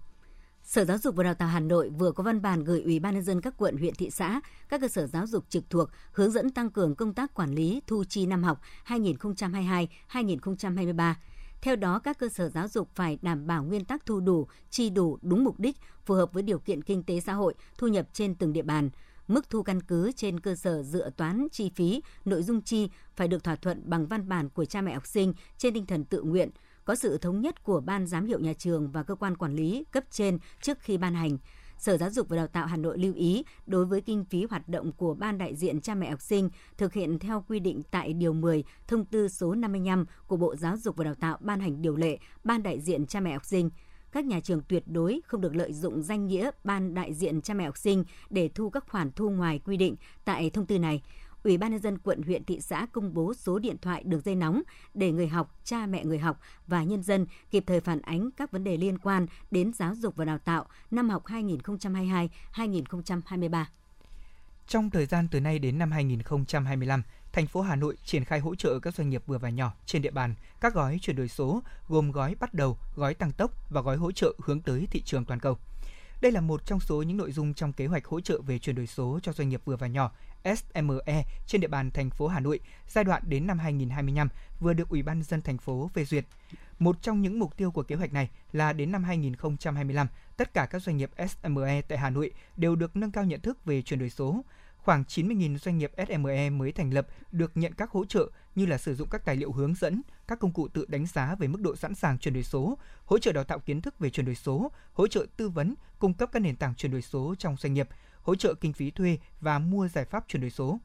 Sở 0.63 0.86
Giáo 0.86 0.98
dục 0.98 1.15
và 1.15 1.24
Đào 1.24 1.34
tạo 1.34 1.48
Hà 1.48 1.60
Nội 1.60 1.89
vừa 1.89 2.12
có 2.12 2.24
văn 2.24 2.41
bản 2.41 2.63
gửi 2.63 2.82
Ủy 2.82 3.00
ban 3.00 3.13
nhân 3.13 3.24
dân 3.24 3.41
các 3.41 3.54
quận, 3.58 3.78
huyện, 3.78 3.95
thị 3.95 4.10
xã, 4.10 4.41
các 4.69 4.82
cơ 4.82 4.88
sở 4.88 5.08
giáo 5.08 5.28
dục 5.28 5.45
trực 5.50 5.69
thuộc 5.69 5.89
hướng 6.12 6.32
dẫn 6.32 6.50
tăng 6.50 6.69
cường 6.69 6.95
công 6.95 7.13
tác 7.13 7.34
quản 7.34 7.52
lý 7.52 7.82
thu 7.88 8.04
chi 8.04 8.26
năm 8.26 8.43
học 8.43 8.62
2022-2023. 8.88 11.13
Theo 11.62 11.76
đó, 11.76 12.00
các 12.00 12.19
cơ 12.19 12.30
sở 12.30 12.50
giáo 12.50 12.67
dục 12.67 12.89
phải 12.95 13.17
đảm 13.22 13.48
bảo 13.48 13.63
nguyên 13.63 13.86
tắc 13.86 14.06
thu 14.06 14.19
đủ, 14.19 14.48
chi 14.69 14.89
đủ 14.89 15.17
đúng 15.22 15.43
mục 15.43 15.60
đích, 15.60 15.78
phù 16.06 16.13
hợp 16.13 16.34
với 16.34 16.43
điều 16.43 16.60
kiện 16.60 16.84
kinh 16.84 17.04
tế 17.04 17.19
xã 17.19 17.34
hội, 17.34 17.54
thu 17.78 17.88
nhập 17.88 18.08
trên 18.13 18.36
từng 18.36 18.54
địa 18.54 18.62
bàn. 18.62 18.89
Mức 19.30 19.50
thu 19.50 19.63
căn 19.63 19.82
cứ 19.82 20.12
trên 20.12 20.39
cơ 20.39 20.56
sở 20.56 20.84
dự 20.84 21.04
toán 21.18 21.48
chi 21.52 21.72
phí, 21.76 22.02
nội 22.26 22.44
dung 22.44 22.62
chi 22.62 22.89
phải 23.15 23.28
được 23.28 23.44
thỏa 23.44 23.56
thuận 23.56 23.82
bằng 23.86 24.08
văn 24.08 24.30
bản 24.30 24.50
của 24.50 24.65
cha 24.65 24.82
mẹ 24.82 24.94
học 24.94 25.06
sinh 25.06 25.34
trên 25.58 25.74
tinh 25.74 25.86
thần 25.86 26.06
tự 26.06 26.22
nguyện, 26.22 26.50
có 26.86 26.96
sự 26.96 27.18
thống 27.18 27.42
nhất 27.42 27.63
của 27.63 27.82
ban 27.82 28.08
giám 28.08 28.26
hiệu 28.26 28.39
nhà 28.39 28.54
trường 28.54 28.92
và 28.92 29.04
cơ 29.04 29.15
quan 29.15 29.38
quản 29.38 29.56
lý 29.56 29.84
cấp 29.92 30.04
trên 30.12 30.39
trước 30.62 30.78
khi 30.82 30.98
ban 30.98 31.13
hành. 31.13 31.38
Sở 31.78 31.98
Giáo 31.98 32.10
dục 32.10 32.30
và 32.30 32.38
Đào 32.38 32.48
tạo 32.48 32.68
Hà 32.68 32.78
Nội 32.78 32.98
lưu 32.98 33.13
ý 33.13 33.44
đối 33.65 33.86
với 33.86 34.02
kinh 34.02 34.26
phí 34.26 34.46
hoạt 34.50 34.70
động 34.70 34.92
của 34.92 35.13
ban 35.13 35.38
đại 35.38 35.56
diện 35.56 35.82
cha 35.82 35.96
mẹ 35.96 36.10
học 36.10 36.22
sinh 36.22 36.50
thực 36.78 36.94
hiện 36.94 37.20
theo 37.20 37.44
quy 37.48 37.60
định 37.60 37.82
tại 37.92 38.13
điều 38.13 38.34
10 38.34 38.63
thông 38.88 39.06
tư 39.06 39.28
số 39.28 39.56
55 39.56 40.06
của 40.28 40.38
Bộ 40.38 40.56
Giáo 40.56 40.78
dục 40.78 40.96
và 40.98 41.04
Đào 41.04 41.15
tạo 41.15 41.38
ban 41.42 41.60
hành 41.60 41.82
điều 41.82 41.96
lệ 41.96 42.18
ban 42.44 42.63
đại 42.63 42.80
diện 42.80 43.06
cha 43.06 43.20
mẹ 43.20 43.34
học 43.34 43.46
sinh 43.46 43.70
các 44.12 44.26
nhà 44.26 44.39
trường 44.39 44.62
tuyệt 44.67 44.84
đối 44.88 45.22
không 45.26 45.41
được 45.41 45.56
lợi 45.56 45.74
dụng 45.74 46.02
danh 46.02 46.28
nghĩa 46.28 46.52
ban 46.63 46.93
đại 46.93 47.13
diện 47.13 47.41
cha 47.41 47.54
mẹ 47.54 47.65
học 47.65 47.78
sinh 47.78 48.04
để 48.30 48.50
thu 48.56 48.69
các 48.69 48.88
khoản 48.88 49.12
thu 49.12 49.30
ngoài 49.30 49.60
quy 49.65 49.78
định 49.78 49.95
tại 50.26 50.50
thông 50.50 50.65
tư 50.65 50.80
này. 50.80 51.02
Ủy 51.43 51.58
ban 51.58 51.72
nhân 51.72 51.82
dân 51.82 51.98
quận 51.98 52.22
huyện 52.22 52.43
thị 52.43 52.62
xã 52.62 52.88
công 52.91 53.13
bố 53.13 53.34
số 53.34 53.60
điện 53.60 53.76
thoại 53.82 54.04
đường 54.04 54.22
dây 54.22 54.36
nóng 54.36 54.62
để 54.93 55.12
người 55.12 55.28
học, 55.28 55.60
cha 55.63 55.86
mẹ 55.86 56.06
người 56.06 56.19
học 56.19 56.39
và 56.67 56.84
nhân 56.84 57.04
dân 57.04 57.26
kịp 57.52 57.63
thời 57.67 57.82
phản 57.82 58.02
ánh 58.02 58.32
các 58.32 58.52
vấn 58.52 58.63
đề 58.63 58.78
liên 58.78 58.98
quan 58.98 59.28
đến 59.52 59.74
giáo 59.74 59.95
dục 59.95 60.15
và 60.15 60.26
đào 60.26 60.38
tạo 60.38 60.65
năm 60.91 61.10
học 61.10 61.26
2022-2023. 61.26 63.65
Trong 64.67 64.89
thời 64.89 65.06
gian 65.06 65.28
từ 65.32 65.39
nay 65.39 65.60
đến 65.60 65.78
năm 65.78 65.91
2025, 65.91 67.04
thành 67.34 67.48
phố 67.48 67.62
Hà 67.62 67.76
Nội 67.76 67.98
triển 68.06 68.26
khai 68.26 68.39
hỗ 68.39 68.56
trợ 68.56 68.80
các 68.80 68.96
doanh 68.96 69.10
nghiệp 69.10 69.24
vừa 69.28 69.38
và 69.38 69.50
nhỏ 69.50 69.74
trên 69.86 70.02
địa 70.02 70.12
bàn 70.12 70.36
các 70.62 70.74
gói 70.74 71.00
chuyển 71.02 71.15
đổi 71.15 71.28
số 71.28 71.62
gồm 71.88 72.12
gói 72.12 72.36
bắt 72.39 72.54
đầu, 72.54 72.78
gói 72.96 73.13
tăng 73.13 73.32
tốc 73.32 73.52
và 73.70 73.82
gói 73.82 73.98
hỗ 73.98 74.12
trợ 74.12 74.34
hướng 74.39 74.62
tới 74.62 74.88
thị 74.92 75.02
trường 75.02 75.26
toàn 75.26 75.39
cầu. 75.39 75.58
Đây 76.22 76.32
là 76.32 76.42
một 76.42 76.65
trong 76.65 76.80
số 76.80 77.02
những 77.02 77.18
nội 77.18 77.32
dung 77.32 77.54
trong 77.54 77.74
kế 77.74 77.88
hoạch 77.88 78.06
hỗ 78.06 78.22
trợ 78.22 78.42
về 78.42 78.60
chuyển 78.60 78.76
đổi 78.76 78.88
số 78.88 79.20
cho 79.24 79.34
doanh 79.34 79.50
nghiệp 79.50 79.62
vừa 79.65 79.76
và 79.76 79.88
nhỏ 79.88 80.12
SME 80.44 81.26
trên 81.48 81.62
địa 81.62 81.68
bàn 81.68 81.92
thành 81.92 82.10
phố 82.10 82.28
Hà 82.28 82.39
Nội 82.39 82.60
giai 82.88 83.04
đoạn 83.04 83.24
đến 83.26 83.48
năm 83.48 83.60
2025 83.60 84.30
vừa 84.60 84.74
được 84.74 84.89
Ủy 84.89 85.04
ban 85.04 85.24
dân 85.24 85.42
thành 85.42 85.58
phố 85.58 85.89
phê 85.94 86.06
duyệt. 86.06 86.26
Một 86.80 87.02
trong 87.02 87.22
những 87.22 87.39
mục 87.39 87.58
tiêu 87.58 87.72
của 87.72 87.84
kế 87.84 87.96
hoạch 87.96 88.13
này 88.13 88.30
là 88.52 88.74
đến 88.74 88.92
năm 88.92 89.04
2025, 89.04 90.08
tất 90.38 90.54
cả 90.54 90.65
các 90.65 90.82
doanh 90.82 90.98
nghiệp 90.98 91.12
SME 91.30 91.82
tại 91.82 91.98
Hà 91.98 92.10
Nội 92.10 92.32
đều 92.58 92.76
được 92.76 92.96
nâng 92.96 93.12
cao 93.12 93.24
nhận 93.24 93.42
thức 93.42 93.65
về 93.65 93.82
chuyển 93.82 94.00
đổi 94.00 94.10
số. 94.10 94.44
Khoảng 94.84 95.04
90.000 95.04 95.58
doanh 95.58 95.78
nghiệp 95.78 95.92
SME 96.08 96.50
mới 96.50 96.72
thành 96.72 96.94
lập 96.94 97.08
được 97.32 97.52
nhận 97.58 97.74
các 97.74 97.92
hỗ 97.92 98.06
trợ 98.06 98.30
như 98.56 98.65
là 98.65 98.78
sử 98.78 98.96
dụng 98.96 99.10
các 99.12 99.26
tài 99.26 99.36
liệu 99.36 99.52
hướng 99.52 99.76
dẫn, 99.76 100.02
các 100.28 100.39
công 100.39 100.54
cụ 100.54 100.68
tự 100.68 100.86
đánh 100.88 101.06
giá 101.06 101.36
về 101.36 101.48
mức 101.48 101.62
độ 101.62 101.76
sẵn 101.76 101.96
sàng 101.96 102.18
chuyển 102.18 102.34
đổi 102.34 102.44
số, 102.44 102.78
hỗ 103.06 103.20
trợ 103.20 103.32
đào 103.32 103.44
tạo 103.44 103.60
kiến 103.60 103.82
thức 103.82 104.00
về 104.00 104.10
chuyển 104.10 104.26
đổi 104.26 104.36
số, 104.36 104.72
hỗ 104.94 105.08
trợ 105.08 105.26
tư 105.38 105.50
vấn, 105.50 105.76
cung 106.00 106.13
cấp 106.13 106.30
các 106.32 106.39
nền 106.39 106.56
tảng 106.56 106.76
chuyển 106.76 106.92
đổi 106.92 107.02
số 107.02 107.36
trong 107.39 107.56
doanh 107.58 107.74
nghiệp, 107.74 107.89
hỗ 108.22 108.36
trợ 108.36 108.54
kinh 108.62 108.74
phí 108.74 108.92
thuê 108.92 109.18
và 109.42 109.60
mua 109.60 109.88
giải 109.88 110.06
pháp 110.06 110.26
chuyển 110.28 110.42
đổi 110.42 110.52
số. 110.52 110.80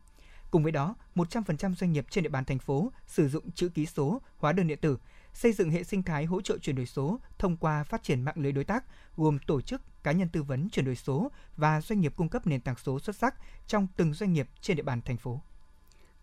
Cùng 0.50 0.62
với 0.62 0.72
đó, 0.72 0.94
100% 1.14 1.74
doanh 1.74 1.92
nghiệp 1.92 2.06
trên 2.10 2.24
địa 2.24 2.30
bàn 2.30 2.44
thành 2.44 2.58
phố 2.58 2.92
sử 3.06 3.28
dụng 3.28 3.50
chữ 3.50 3.68
ký 3.68 3.86
số, 3.86 4.20
hóa 4.36 4.52
đơn 4.52 4.66
điện 4.66 4.78
tử, 4.80 4.98
xây 5.32 5.52
dựng 5.52 5.70
hệ 5.70 5.84
sinh 5.84 6.02
thái 6.02 6.24
hỗ 6.24 6.40
trợ 6.40 6.58
chuyển 6.58 6.76
đổi 6.76 6.86
số 6.86 7.18
thông 7.38 7.56
qua 7.56 7.84
phát 7.84 8.02
triển 8.02 8.22
mạng 8.22 8.38
lưới 8.38 8.52
đối 8.52 8.64
tác 8.64 8.84
gồm 9.16 9.38
tổ 9.46 9.60
chức, 9.60 9.82
cá 10.04 10.12
nhân 10.12 10.28
tư 10.28 10.42
vấn 10.42 10.68
chuyển 10.68 10.84
đổi 10.84 10.96
số 10.96 11.30
và 11.56 11.80
doanh 11.80 12.00
nghiệp 12.00 12.12
cung 12.16 12.28
cấp 12.28 12.46
nền 12.46 12.60
tảng 12.60 12.76
số 12.84 12.98
xuất 12.98 13.16
sắc 13.16 13.34
trong 13.66 13.86
từng 13.96 14.14
doanh 14.14 14.32
nghiệp 14.32 14.48
trên 14.60 14.76
địa 14.76 14.82
bàn 14.82 15.00
thành 15.02 15.16
phố. 15.16 15.40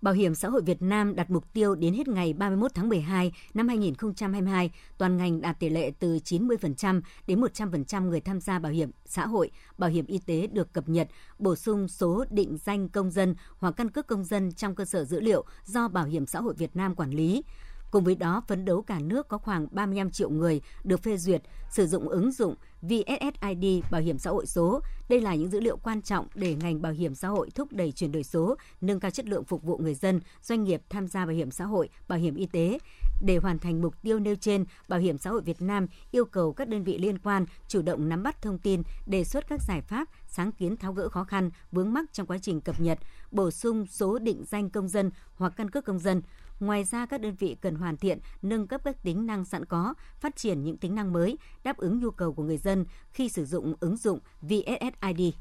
Bảo 0.01 0.13
hiểm 0.13 0.35
xã 0.35 0.49
hội 0.49 0.61
Việt 0.61 0.81
Nam 0.81 1.15
đặt 1.15 1.29
mục 1.29 1.53
tiêu 1.53 1.75
đến 1.75 1.93
hết 1.93 2.07
ngày 2.07 2.33
31 2.33 2.71
tháng 2.75 2.89
12 2.89 3.31
năm 3.53 3.67
2022, 3.67 4.71
toàn 4.97 5.17
ngành 5.17 5.41
đạt 5.41 5.59
tỷ 5.59 5.69
lệ 5.69 5.91
từ 5.99 6.19
90% 6.25 7.01
đến 7.27 7.41
100% 7.41 8.09
người 8.09 8.21
tham 8.21 8.41
gia 8.41 8.59
bảo 8.59 8.71
hiểm 8.71 8.91
xã 9.05 9.25
hội, 9.25 9.51
bảo 9.77 9.89
hiểm 9.89 10.05
y 10.05 10.19
tế 10.25 10.47
được 10.47 10.73
cập 10.73 10.89
nhật, 10.89 11.07
bổ 11.39 11.55
sung 11.55 11.87
số 11.87 12.25
định 12.29 12.57
danh 12.63 12.89
công 12.89 13.11
dân 13.11 13.35
hoặc 13.57 13.71
căn 13.77 13.89
cước 13.89 14.07
công 14.07 14.23
dân 14.23 14.51
trong 14.51 14.75
cơ 14.75 14.85
sở 14.85 15.05
dữ 15.05 15.19
liệu 15.19 15.45
do 15.65 15.87
Bảo 15.87 16.05
hiểm 16.05 16.25
xã 16.25 16.41
hội 16.41 16.53
Việt 16.57 16.75
Nam 16.75 16.95
quản 16.95 17.11
lý. 17.11 17.43
Cùng 17.91 18.03
với 18.03 18.15
đó, 18.15 18.43
phấn 18.47 18.65
đấu 18.65 18.81
cả 18.81 18.99
nước 18.99 19.27
có 19.27 19.37
khoảng 19.37 19.67
35 19.71 20.11
triệu 20.11 20.29
người 20.29 20.61
được 20.83 21.03
phê 21.03 21.17
duyệt 21.17 21.41
sử 21.71 21.87
dụng 21.87 22.09
ứng 22.09 22.31
dụng 22.31 22.55
VSSID 22.81 23.83
Bảo 23.91 24.01
hiểm 24.01 24.17
xã 24.17 24.29
hội 24.29 24.45
số. 24.45 24.81
Đây 25.09 25.21
là 25.21 25.35
những 25.35 25.49
dữ 25.49 25.59
liệu 25.59 25.77
quan 25.77 26.01
trọng 26.01 26.27
để 26.35 26.55
ngành 26.55 26.81
bảo 26.81 26.91
hiểm 26.91 27.15
xã 27.15 27.27
hội 27.27 27.49
thúc 27.55 27.67
đẩy 27.71 27.91
chuyển 27.91 28.11
đổi 28.11 28.23
số, 28.23 28.55
nâng 28.81 28.99
cao 28.99 29.11
chất 29.11 29.25
lượng 29.25 29.43
phục 29.43 29.63
vụ 29.63 29.77
người 29.77 29.93
dân, 29.93 30.19
doanh 30.41 30.63
nghiệp 30.63 30.81
tham 30.89 31.07
gia 31.07 31.25
bảo 31.25 31.35
hiểm 31.35 31.51
xã 31.51 31.65
hội, 31.65 31.89
bảo 32.07 32.19
hiểm 32.19 32.35
y 32.35 32.45
tế. 32.45 32.77
Để 33.21 33.37
hoàn 33.37 33.59
thành 33.59 33.81
mục 33.81 34.01
tiêu 34.01 34.19
nêu 34.19 34.35
trên, 34.35 34.65
Bảo 34.87 34.99
hiểm 34.99 35.17
xã 35.17 35.29
hội 35.29 35.41
Việt 35.41 35.61
Nam 35.61 35.87
yêu 36.11 36.25
cầu 36.25 36.53
các 36.53 36.67
đơn 36.67 36.83
vị 36.83 36.97
liên 36.97 37.19
quan 37.19 37.45
chủ 37.67 37.81
động 37.81 38.09
nắm 38.09 38.23
bắt 38.23 38.41
thông 38.41 38.57
tin, 38.57 38.81
đề 39.07 39.23
xuất 39.23 39.47
các 39.47 39.61
giải 39.67 39.81
pháp, 39.81 40.07
sáng 40.27 40.51
kiến 40.51 40.77
tháo 40.77 40.93
gỡ 40.93 41.09
khó 41.09 41.23
khăn, 41.23 41.49
vướng 41.71 41.93
mắc 41.93 42.13
trong 42.13 42.27
quá 42.27 42.37
trình 42.41 42.61
cập 42.61 42.81
nhật, 42.81 42.99
bổ 43.31 43.51
sung 43.51 43.85
số 43.87 44.19
định 44.19 44.43
danh 44.47 44.69
công 44.69 44.87
dân 44.87 45.11
hoặc 45.35 45.53
căn 45.55 45.69
cước 45.69 45.85
công 45.85 45.99
dân, 45.99 46.21
Ngoài 46.61 46.83
ra, 46.83 47.05
các 47.05 47.21
đơn 47.21 47.35
vị 47.35 47.55
cần 47.61 47.75
hoàn 47.75 47.97
thiện, 47.97 48.19
nâng 48.41 48.67
cấp 48.67 48.81
các 48.83 49.03
tính 49.03 49.25
năng 49.25 49.45
sẵn 49.45 49.65
có, 49.65 49.93
phát 50.19 50.35
triển 50.35 50.63
những 50.63 50.77
tính 50.77 50.95
năng 50.95 51.13
mới, 51.13 51.37
đáp 51.63 51.77
ứng 51.77 51.99
nhu 51.99 52.11
cầu 52.11 52.33
của 52.33 52.43
người 52.43 52.57
dân 52.57 52.85
khi 53.11 53.29
sử 53.29 53.45
dụng 53.45 53.73
ứng 53.79 53.97
dụng 53.97 54.19
VSSID. 54.41 55.33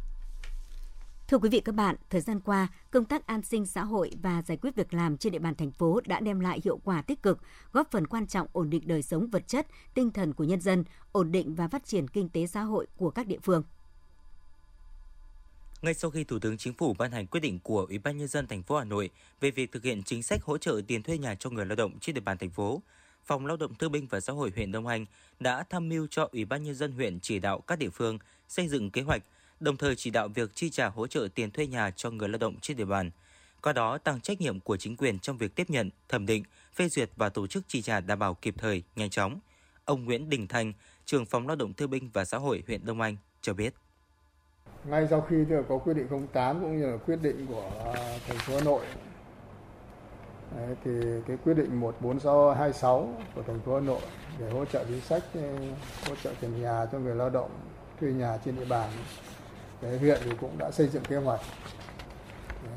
Thưa 1.28 1.38
quý 1.38 1.48
vị 1.48 1.60
các 1.60 1.74
bạn, 1.74 1.96
thời 2.10 2.20
gian 2.20 2.40
qua, 2.40 2.68
công 2.90 3.04
tác 3.04 3.26
an 3.26 3.42
sinh 3.42 3.66
xã 3.66 3.84
hội 3.84 4.10
và 4.22 4.42
giải 4.42 4.56
quyết 4.56 4.74
việc 4.74 4.94
làm 4.94 5.16
trên 5.16 5.32
địa 5.32 5.38
bàn 5.38 5.54
thành 5.54 5.70
phố 5.70 6.00
đã 6.06 6.20
đem 6.20 6.40
lại 6.40 6.60
hiệu 6.64 6.80
quả 6.84 7.02
tích 7.02 7.22
cực, 7.22 7.38
góp 7.72 7.90
phần 7.90 8.06
quan 8.06 8.26
trọng 8.26 8.48
ổn 8.52 8.70
định 8.70 8.82
đời 8.86 9.02
sống 9.02 9.26
vật 9.30 9.48
chất, 9.48 9.66
tinh 9.94 10.10
thần 10.10 10.32
của 10.32 10.44
nhân 10.44 10.60
dân, 10.60 10.84
ổn 11.12 11.32
định 11.32 11.54
và 11.54 11.68
phát 11.68 11.84
triển 11.84 12.08
kinh 12.08 12.28
tế 12.28 12.46
xã 12.46 12.62
hội 12.62 12.86
của 12.96 13.10
các 13.10 13.26
địa 13.26 13.38
phương. 13.42 13.62
Ngay 15.82 15.94
sau 15.94 16.10
khi 16.10 16.24
Thủ 16.24 16.38
tướng 16.38 16.58
Chính 16.58 16.74
phủ 16.74 16.94
ban 16.98 17.12
hành 17.12 17.26
quyết 17.26 17.40
định 17.40 17.58
của 17.62 17.86
Ủy 17.88 17.98
ban 17.98 18.18
nhân 18.18 18.28
dân 18.28 18.46
thành 18.46 18.62
phố 18.62 18.76
Hà 18.76 18.84
Nội 18.84 19.10
về 19.40 19.50
việc 19.50 19.72
thực 19.72 19.84
hiện 19.84 20.02
chính 20.02 20.22
sách 20.22 20.42
hỗ 20.42 20.58
trợ 20.58 20.80
tiền 20.86 21.02
thuê 21.02 21.18
nhà 21.18 21.34
cho 21.34 21.50
người 21.50 21.66
lao 21.66 21.76
động 21.76 21.98
trên 22.00 22.14
địa 22.14 22.20
bàn 22.20 22.38
thành 22.38 22.50
phố, 22.50 22.82
Phòng 23.24 23.46
Lao 23.46 23.56
động 23.56 23.74
Thương 23.74 23.92
binh 23.92 24.06
và 24.10 24.20
Xã 24.20 24.32
hội 24.32 24.52
huyện 24.54 24.72
Đông 24.72 24.86
Anh 24.86 25.06
đã 25.40 25.64
tham 25.70 25.88
mưu 25.88 26.06
cho 26.10 26.28
Ủy 26.32 26.44
ban 26.44 26.62
nhân 26.62 26.74
dân 26.74 26.92
huyện 26.92 27.20
chỉ 27.20 27.38
đạo 27.38 27.60
các 27.60 27.78
địa 27.78 27.90
phương 27.90 28.18
xây 28.48 28.68
dựng 28.68 28.90
kế 28.90 29.02
hoạch, 29.02 29.22
đồng 29.60 29.76
thời 29.76 29.96
chỉ 29.96 30.10
đạo 30.10 30.28
việc 30.28 30.54
chi 30.54 30.70
trả 30.70 30.88
hỗ 30.88 31.06
trợ 31.06 31.28
tiền 31.34 31.50
thuê 31.50 31.66
nhà 31.66 31.90
cho 31.90 32.10
người 32.10 32.28
lao 32.28 32.38
động 32.38 32.56
trên 32.60 32.76
địa 32.76 32.84
bàn. 32.84 33.10
Qua 33.62 33.72
đó 33.72 33.98
tăng 33.98 34.20
trách 34.20 34.40
nhiệm 34.40 34.60
của 34.60 34.76
chính 34.76 34.96
quyền 34.96 35.18
trong 35.18 35.38
việc 35.38 35.54
tiếp 35.54 35.70
nhận, 35.70 35.90
thẩm 36.08 36.26
định, 36.26 36.44
phê 36.74 36.88
duyệt 36.88 37.10
và 37.16 37.28
tổ 37.28 37.46
chức 37.46 37.68
chi 37.68 37.82
trả 37.82 38.00
đảm 38.00 38.18
bảo 38.18 38.34
kịp 38.34 38.54
thời, 38.58 38.82
nhanh 38.96 39.10
chóng. 39.10 39.40
Ông 39.84 40.04
Nguyễn 40.04 40.30
Đình 40.30 40.46
Thành, 40.46 40.72
trưởng 41.04 41.26
phòng 41.26 41.46
Lao 41.46 41.56
động 41.56 41.72
Thương 41.72 41.90
binh 41.90 42.10
và 42.12 42.24
Xã 42.24 42.38
hội 42.38 42.62
huyện 42.66 42.84
Đông 42.84 43.00
Anh 43.00 43.16
cho 43.42 43.54
biết 43.54 43.74
ngay 44.84 45.06
sau 45.10 45.20
khi 45.20 45.44
có 45.68 45.78
quyết 45.78 45.94
định 45.94 46.26
08 46.32 46.60
cũng 46.60 46.80
như 46.80 46.90
là 46.90 46.96
quyết 47.06 47.18
định 47.22 47.46
của 47.46 47.70
à, 47.94 48.18
thành 48.28 48.38
phố 48.38 48.54
Hà 48.54 48.64
Nội. 48.64 48.84
Đấy, 50.56 50.76
thì 50.84 50.90
cái 51.26 51.36
quyết 51.44 51.54
định 51.54 51.80
14626 51.80 53.08
của 53.34 53.42
thành 53.42 53.60
phố 53.60 53.74
Hà 53.74 53.80
Nội 53.80 54.00
để 54.38 54.50
hỗ 54.50 54.64
trợ 54.64 54.84
chính 54.88 55.00
sách 55.00 55.22
ừ, 55.34 55.40
hỗ 56.08 56.14
trợ 56.22 56.30
tiền 56.40 56.62
nhà 56.62 56.86
cho 56.92 56.98
người 56.98 57.14
lao 57.14 57.30
động 57.30 57.50
thuê 58.00 58.12
nhà 58.12 58.38
trên 58.44 58.56
địa 58.56 58.64
bàn. 58.64 58.90
Cái 59.82 59.98
huyện 59.98 60.20
thì 60.24 60.30
cũng 60.40 60.58
đã 60.58 60.70
xây 60.70 60.88
dựng 60.88 61.02
kế 61.04 61.16
hoạch 61.16 61.40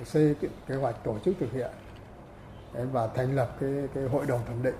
xây 0.06 0.36
dựng 0.42 0.52
kế 0.68 0.76
hoạch 0.76 1.04
tổ 1.04 1.20
chức 1.26 1.36
thực 1.40 1.52
hiện 1.52 1.72
và 2.92 3.08
thành 3.08 3.36
lập 3.36 3.56
cái 3.60 3.72
cái 3.94 4.04
hội 4.04 4.26
đồng 4.26 4.42
thẩm 4.48 4.64
định 4.64 4.76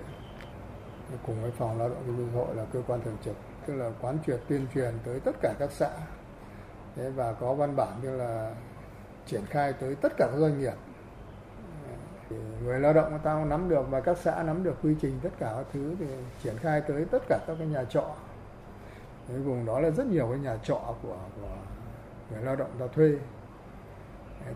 cùng 1.26 1.42
với 1.42 1.50
phòng 1.50 1.78
lao 1.78 1.88
động 1.88 2.02
thương 2.06 2.16
binh 2.16 2.32
hội 2.32 2.54
là 2.54 2.64
cơ 2.72 2.82
quan 2.86 3.00
thường 3.04 3.16
trực 3.24 3.36
tức 3.66 3.74
là 3.74 3.90
quán 4.00 4.18
triệt 4.26 4.40
tuyên 4.48 4.66
truyền 4.74 4.94
tới 5.04 5.20
tất 5.20 5.36
cả 5.42 5.54
các 5.58 5.70
xã 5.72 5.90
Thế 6.96 7.10
và 7.10 7.32
có 7.32 7.54
văn 7.54 7.76
bản 7.76 8.00
như 8.02 8.16
là 8.16 8.54
triển 9.26 9.46
khai 9.46 9.72
tới 9.72 9.94
tất 9.94 10.12
cả 10.16 10.28
các 10.32 10.38
doanh 10.38 10.60
nghiệp. 10.60 10.74
Thì 12.30 12.36
người 12.64 12.80
lao 12.80 12.92
động 12.92 13.10
người 13.10 13.20
ta 13.24 13.44
nắm 13.44 13.68
được 13.68 13.90
và 13.90 14.00
các 14.00 14.18
xã 14.18 14.42
nắm 14.42 14.62
được 14.62 14.74
quy 14.82 14.94
trình 15.00 15.20
tất 15.22 15.30
cả 15.38 15.52
các 15.56 15.66
thứ 15.72 15.96
thì 15.98 16.06
triển 16.42 16.56
khai 16.58 16.80
tới 16.80 17.04
tất 17.10 17.22
cả 17.28 17.38
các 17.46 17.56
cái 17.58 17.66
nhà 17.66 17.84
trọ. 17.84 18.14
Cái 19.28 19.38
vùng 19.38 19.66
đó 19.66 19.80
là 19.80 19.90
rất 19.90 20.06
nhiều 20.06 20.28
cái 20.30 20.38
nhà 20.38 20.56
trọ 20.62 20.94
của, 21.02 21.18
của 21.40 21.56
người 22.30 22.42
lao 22.42 22.56
động 22.56 22.70
ta 22.78 22.86
thuê. 22.86 23.18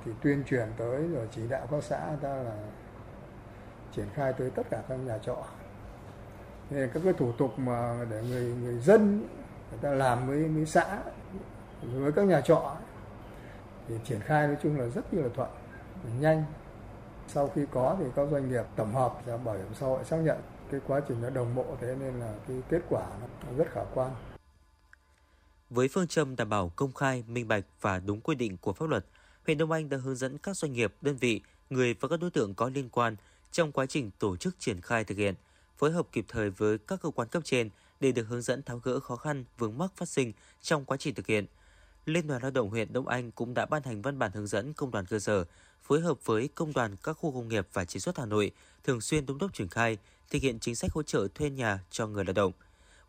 Thì 0.05 0.13
tuyên 0.23 0.45
truyền 0.45 0.69
tới 0.77 1.09
rồi 1.09 1.29
chỉ 1.31 1.49
đạo 1.49 1.67
các 1.71 1.85
xã 1.85 2.01
ta 2.21 2.35
là 2.35 2.57
triển 3.93 4.07
khai 4.15 4.33
tới 4.33 4.51
tất 4.51 4.63
cả 4.71 4.83
các 4.89 4.97
nhà 4.97 5.19
trọ. 5.19 5.37
Nên 6.71 6.91
các 6.95 7.01
cái 7.05 7.13
thủ 7.13 7.33
tục 7.33 7.59
mà 7.59 8.07
để 8.11 8.23
người 8.23 8.55
người 8.63 8.79
dân 8.79 9.29
người 9.71 9.79
ta 9.81 9.91
làm 9.91 10.27
với 10.27 10.45
với 10.45 10.67
xã 10.67 10.99
với 11.83 12.13
các 12.13 12.25
nhà 12.27 12.41
trọ 12.41 12.77
thì 13.89 13.95
triển 14.05 14.21
khai 14.21 14.47
nói 14.47 14.57
chung 14.63 14.79
là 14.79 14.87
rất 14.87 15.15
là 15.15 15.29
thuận 15.35 15.51
nhanh. 16.21 16.45
Sau 17.29 17.49
khi 17.55 17.63
có 17.73 17.97
thì 17.99 18.05
các 18.17 18.29
doanh 18.31 18.49
nghiệp 18.49 18.65
tổng 18.77 18.95
hợp 18.95 19.27
ra 19.27 19.37
bảo 19.37 19.55
hiểm 19.55 19.75
xã 19.75 19.87
hội 19.87 20.05
xác 20.05 20.17
nhận 20.17 20.39
cái 20.71 20.81
quá 20.87 21.01
trình 21.09 21.23
nó 21.23 21.31
đồng 21.31 21.55
bộ 21.55 21.77
thế 21.81 21.97
nên 22.01 22.21
là 22.21 22.35
cái 22.49 22.63
kết 22.69 22.81
quả 22.89 23.07
nó 23.21 23.57
rất 23.57 23.67
khả 23.73 23.85
quan. 23.95 24.11
Với 25.71 25.89
phương 25.89 26.07
châm 26.07 26.37
đảm 26.37 26.49
bảo 26.49 26.73
công 26.77 26.93
khai, 26.93 27.25
minh 27.27 27.49
bạch 27.49 27.65
và 27.81 27.99
đúng 27.99 28.21
quy 28.21 28.35
định 28.35 28.57
của 28.57 28.73
pháp 28.73 28.89
luật, 28.89 29.05
huyện 29.47 29.59
Đông 29.59 29.73
Anh 29.73 29.89
đã 29.89 29.97
hướng 29.97 30.17
dẫn 30.17 30.39
các 30.39 30.57
doanh 30.57 30.73
nghiệp, 30.73 30.95
đơn 31.01 31.17
vị, 31.17 31.41
người 31.71 31.95
và 32.01 32.09
các 32.09 32.21
đối 32.21 32.31
tượng 32.31 32.55
có 32.55 32.71
liên 32.75 32.89
quan 32.89 33.17
trong 33.53 33.73
quá 33.73 33.87
trình 33.87 34.11
tổ 34.19 34.37
chức 34.37 34.57
triển 34.59 34.81
khai 34.81 35.05
thực 35.05 35.19
hiện, 35.19 35.35
phối 35.79 35.93
hợp 35.93 36.07
kịp 36.13 36.25
thời 36.29 36.51
với 36.51 36.79
các 36.79 37.01
cơ 37.03 37.11
quan 37.11 37.29
cấp 37.29 37.43
trên 37.45 37.71
để 38.01 38.13
được 38.13 38.25
hướng 38.29 38.43
dẫn 38.43 38.63
tháo 38.63 38.79
gỡ 38.79 39.01
khó 39.01 39.17
khăn 39.17 39.45
vướng 39.59 39.79
mắc 39.79 39.93
phát 39.97 40.09
sinh 40.09 40.33
trong 40.63 40.85
quá 40.85 40.97
trình 40.97 41.15
thực 41.15 41.27
hiện, 41.27 41.47
Liên 42.09 42.27
đoàn 42.27 42.43
Lao 42.43 42.51
động 42.51 42.71
huyện 42.71 42.93
Đông 42.93 43.09
Anh 43.09 43.31
cũng 43.31 43.55
đã 43.55 43.67
ban 43.67 43.83
hành 43.83 44.03
văn 44.03 44.19
bản 44.19 44.31
hướng 44.35 44.47
dẫn 44.47 44.73
công 44.73 44.91
đoàn 44.91 45.07
cơ 45.07 45.19
sở 45.19 45.45
phối 45.83 46.01
hợp 46.01 46.25
với 46.25 46.49
công 46.55 46.73
đoàn 46.73 46.97
các 47.03 47.13
khu 47.13 47.33
công 47.33 47.49
nghiệp 47.49 47.69
và 47.73 47.85
chế 47.85 48.01
xuất 48.01 48.19
Hà 48.19 48.27
Nội 48.27 48.51
thường 48.85 49.01
xuyên 49.01 49.27
đôn 49.27 49.39
đốc 49.39 49.55
triển 49.55 49.69
khai 49.69 49.99
thực 50.31 50.43
hiện 50.43 50.59
chính 50.59 50.75
sách 50.75 50.93
hỗ 50.93 51.03
trợ 51.03 51.29
thuê 51.35 51.51
nhà 51.51 51.81
cho 51.91 52.07
người 52.07 52.25
lao 52.25 52.33
động. 52.33 52.53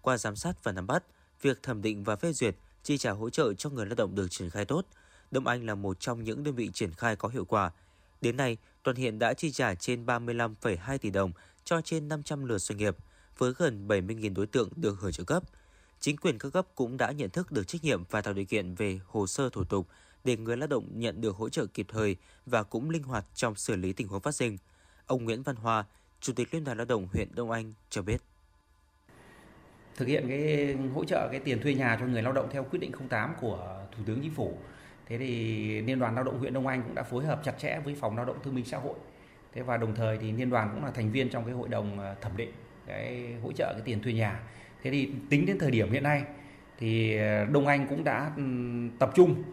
Qua 0.02 0.18
giám 0.18 0.36
sát 0.36 0.64
và 0.64 0.72
nắm 0.72 0.88
bắt, 0.88 1.04
việc 1.42 1.64
thẩm 1.64 1.82
định 1.82 2.04
và 2.04 2.16
phê 2.16 2.34
duyệt 2.34 2.56
chi 2.84 2.98
trả 2.98 3.12
hỗ 3.12 3.30
trợ 3.30 3.54
cho 3.54 3.70
người 3.70 3.86
lao 3.86 3.96
động 3.96 4.16
được 4.16 4.28
triển 4.30 4.50
khai 4.50 4.66
tốt. 4.66 4.86
Đông 5.32 5.48
Anh 5.48 5.66
là 5.66 5.76
một 5.76 6.00
trong 6.00 6.24
những 6.24 6.44
đơn 6.44 6.56
vị 6.56 6.70
triển 6.74 6.92
khai 6.92 7.16
có 7.16 7.30
hiệu 7.30 7.46
quả. 7.46 7.72
Đến 8.22 8.38
nay, 8.38 8.58
toàn 8.84 8.98
hiện 8.98 9.20
đã 9.20 9.34
chi 9.34 9.52
trả 9.52 9.76
trên 9.76 10.06
35,2 10.06 10.98
tỷ 10.98 11.10
đồng 11.10 11.32
cho 11.64 11.82
trên 11.82 12.08
500 12.08 12.46
lượt 12.46 12.58
doanh 12.58 12.78
nghiệp, 12.78 12.96
với 13.38 13.54
gần 13.58 13.88
70.000 13.88 14.34
đối 14.34 14.48
tượng 14.48 14.70
được 14.76 15.00
hưởng 15.00 15.12
trợ 15.12 15.24
cấp– 15.24 15.44
chính 16.00 16.18
quyền 16.18 16.38
các 16.38 16.54
cấp 16.54 16.68
cũng 16.76 16.98
đã 16.98 17.12
nhận 17.12 17.30
thức 17.30 17.52
được 17.52 17.68
trách 17.68 17.84
nhiệm 17.84 18.04
và 18.10 18.22
tạo 18.22 18.34
điều 18.34 18.46
kiện 18.46 18.76
về 18.76 19.00
hồ 19.08 19.28
sơ 19.28 19.50
thủ 19.50 19.64
tục 19.64 19.88
để 20.24 20.38
người 20.38 20.58
lao 20.58 20.68
động 20.68 20.88
nhận 20.94 21.22
được 21.22 21.36
hỗ 21.36 21.50
trợ 21.50 21.66
kịp 21.66 21.86
thời 21.90 22.16
và 22.46 22.64
cũng 22.64 22.90
linh 22.90 23.04
hoạt 23.04 23.26
trong 23.36 23.56
xử 23.56 23.76
lý 23.76 23.94
tình 23.94 24.08
huống 24.08 24.22
phát 24.22 24.36
sinh. 24.36 24.58
Ông 25.06 25.24
Nguyễn 25.24 25.44
Văn 25.44 25.56
Hoa, 25.56 25.86
Chủ 26.20 26.34
tịch 26.34 26.54
Liên 26.54 26.64
đoàn 26.64 26.78
Lao 26.78 26.86
động 26.86 27.08
huyện 27.14 27.28
Đông 27.36 27.52
Anh 27.52 27.74
cho 27.90 28.02
biết. 28.02 28.22
Thực 29.96 30.08
hiện 30.08 30.26
cái 30.28 30.76
hỗ 30.94 31.06
trợ 31.06 31.28
cái 31.32 31.40
tiền 31.40 31.62
thuê 31.62 31.74
nhà 31.74 31.98
cho 32.00 32.06
người 32.06 32.22
lao 32.22 32.34
động 32.34 32.50
theo 32.52 32.64
quyết 32.64 32.80
định 32.80 32.92
08 33.10 33.34
của 33.42 33.86
Thủ 33.98 34.04
tướng 34.06 34.20
Chính 34.22 34.34
phủ. 34.34 34.58
Thế 35.06 35.18
thì 35.18 35.82
Liên 35.82 36.00
đoàn 36.00 36.16
Lao 36.16 36.24
động 36.24 36.40
huyện 36.40 36.54
Đông 36.54 36.68
Anh 36.68 36.84
cũng 36.84 36.96
đã 36.96 37.04
phối 37.04 37.26
hợp 37.26 37.42
chặt 37.44 37.56
chẽ 37.60 37.80
với 37.86 37.96
Phòng 37.96 38.16
Lao 38.16 38.26
động 38.26 38.38
Thương 38.44 38.56
minh 38.56 38.66
Xã 38.66 38.78
hội. 38.78 38.96
Thế 39.54 39.62
và 39.62 39.78
đồng 39.78 39.96
thời 39.96 40.18
thì 40.18 40.32
liên 40.32 40.50
đoàn 40.50 40.70
cũng 40.74 40.86
là 40.86 40.92
thành 40.92 41.12
viên 41.12 41.30
trong 41.30 41.46
cái 41.46 41.54
hội 41.54 41.70
đồng 41.70 42.00
ờ, 42.00 42.16
thẩm 42.22 42.38
định 42.38 42.52
cái 42.88 43.36
hỗ 43.44 43.52
trợ 43.52 43.74
cái 43.74 43.82
tiền 43.86 44.02
thuê 44.02 44.14
nhà 44.14 44.40
Thế 44.84 44.92
thì 44.92 45.10
tính 45.30 45.46
đến 45.46 45.60
thời 45.60 45.72
điểm 45.72 45.92
hiện 45.92 46.04
nay 46.04 46.24
thì 46.78 47.18
ờ, 47.18 47.46
Đông 47.46 47.68
Anh 47.68 47.88
cũng 47.88 48.04
đã 48.04 48.32
ừ, 48.38 48.44
tập 49.00 49.12
trung 49.16 49.44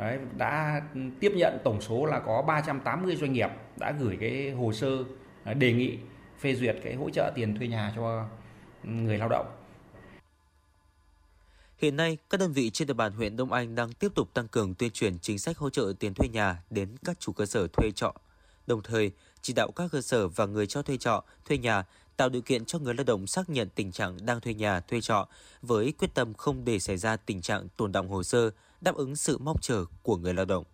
Đấy, 0.00 0.18
đã 0.36 0.82
tiếp 1.20 1.32
nhận 1.36 1.58
tổng 1.64 1.80
số 1.80 2.06
là 2.06 2.20
có 2.20 2.42
380 2.42 3.16
doanh 3.16 3.32
nghiệp 3.32 3.50
đã 3.76 3.92
gửi 4.00 4.16
cái 4.20 4.50
hồ 4.50 4.72
sơ 4.72 5.04
ờ, 5.44 5.54
đề 5.54 5.72
nghị 5.72 5.98
phê 6.38 6.54
duyệt 6.54 6.76
cái 6.84 6.94
hỗ 6.94 7.10
trợ 7.10 7.32
tiền 7.34 7.56
thuê 7.58 7.68
nhà 7.68 7.92
cho 7.96 8.26
ừ, 8.84 8.90
người 8.90 9.18
lao 9.18 9.28
động. 9.28 9.46
Hiện 11.78 11.96
nay, 11.96 12.18
các 12.30 12.40
đơn 12.40 12.52
vị 12.52 12.70
trên 12.70 12.88
địa 12.88 12.94
bàn 12.94 13.12
huyện 13.12 13.36
Đông 13.36 13.52
Anh 13.52 13.74
đang 13.74 13.92
tiếp 13.92 14.12
tục 14.14 14.34
tăng 14.34 14.48
cường 14.48 14.74
tuyên 14.74 14.90
truyền 14.90 15.18
chính 15.18 15.38
sách 15.38 15.58
hỗ 15.58 15.70
trợ 15.70 15.92
tiền 15.98 16.14
thuê 16.14 16.28
nhà 16.28 16.62
đến 16.70 16.88
các 17.04 17.20
chủ 17.20 17.32
cơ 17.32 17.46
sở 17.46 17.66
thuê 17.72 17.90
trọ, 17.90 18.14
đồng 18.66 18.82
thời 18.82 19.10
chỉ 19.42 19.52
đạo 19.52 19.70
các 19.76 19.90
cơ 19.92 20.00
sở 20.00 20.28
và 20.28 20.46
người 20.46 20.66
cho 20.66 20.82
thuê 20.82 20.96
trọ, 20.96 21.24
thuê 21.44 21.58
nhà 21.58 21.84
tạo 22.20 22.28
điều 22.28 22.42
kiện 22.42 22.64
cho 22.64 22.78
người 22.78 22.94
lao 22.94 23.04
động 23.04 23.26
xác 23.26 23.50
nhận 23.50 23.68
tình 23.74 23.92
trạng 23.92 24.26
đang 24.26 24.40
thuê 24.40 24.54
nhà, 24.54 24.80
thuê 24.80 25.00
trọ 25.00 25.28
với 25.62 25.92
quyết 25.98 26.14
tâm 26.14 26.34
không 26.34 26.64
để 26.64 26.78
xảy 26.78 26.96
ra 26.96 27.16
tình 27.16 27.40
trạng 27.40 27.68
tồn 27.76 27.92
động 27.92 28.08
hồ 28.08 28.22
sơ, 28.22 28.50
đáp 28.80 28.94
ứng 28.94 29.16
sự 29.16 29.38
mong 29.38 29.56
chờ 29.60 29.84
của 30.02 30.16
người 30.16 30.34
lao 30.34 30.44
động. 30.44 30.64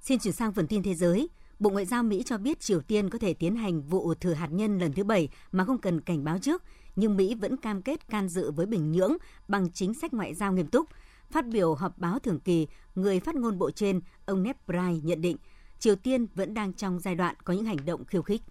Xin 0.00 0.18
chuyển 0.18 0.32
sang 0.34 0.52
phần 0.52 0.66
tin 0.66 0.82
thế 0.82 0.94
giới. 0.94 1.28
Bộ 1.58 1.70
Ngoại 1.70 1.84
giao 1.84 2.02
Mỹ 2.02 2.22
cho 2.26 2.38
biết 2.38 2.60
Triều 2.60 2.80
Tiên 2.80 3.10
có 3.10 3.18
thể 3.18 3.34
tiến 3.34 3.56
hành 3.56 3.82
vụ 3.82 4.14
thử 4.14 4.34
hạt 4.34 4.48
nhân 4.50 4.78
lần 4.78 4.92
thứ 4.92 5.04
bảy 5.04 5.28
mà 5.52 5.64
không 5.64 5.78
cần 5.78 6.00
cảnh 6.00 6.24
báo 6.24 6.38
trước, 6.38 6.62
nhưng 6.96 7.16
Mỹ 7.16 7.34
vẫn 7.34 7.56
cam 7.56 7.82
kết 7.82 8.08
can 8.08 8.28
dự 8.28 8.50
với 8.50 8.66
Bình 8.66 8.92
Nhưỡng 8.92 9.16
bằng 9.48 9.72
chính 9.72 9.94
sách 9.94 10.14
ngoại 10.14 10.34
giao 10.34 10.52
nghiêm 10.52 10.66
túc. 10.66 10.88
Phát 11.30 11.46
biểu 11.46 11.74
họp 11.74 11.98
báo 11.98 12.18
thường 12.18 12.40
kỳ, 12.40 12.66
người 12.94 13.20
phát 13.20 13.34
ngôn 13.34 13.58
bộ 13.58 13.70
trên, 13.70 14.00
ông 14.26 14.42
Ned 14.42 14.56
Price 14.66 15.00
nhận 15.02 15.20
định 15.20 15.36
Triều 15.78 15.96
Tiên 15.96 16.26
vẫn 16.34 16.54
đang 16.54 16.72
trong 16.72 17.00
giai 17.00 17.14
đoạn 17.14 17.34
có 17.44 17.52
những 17.52 17.64
hành 17.64 17.84
động 17.84 18.04
khiêu 18.04 18.22
khích. 18.22 18.42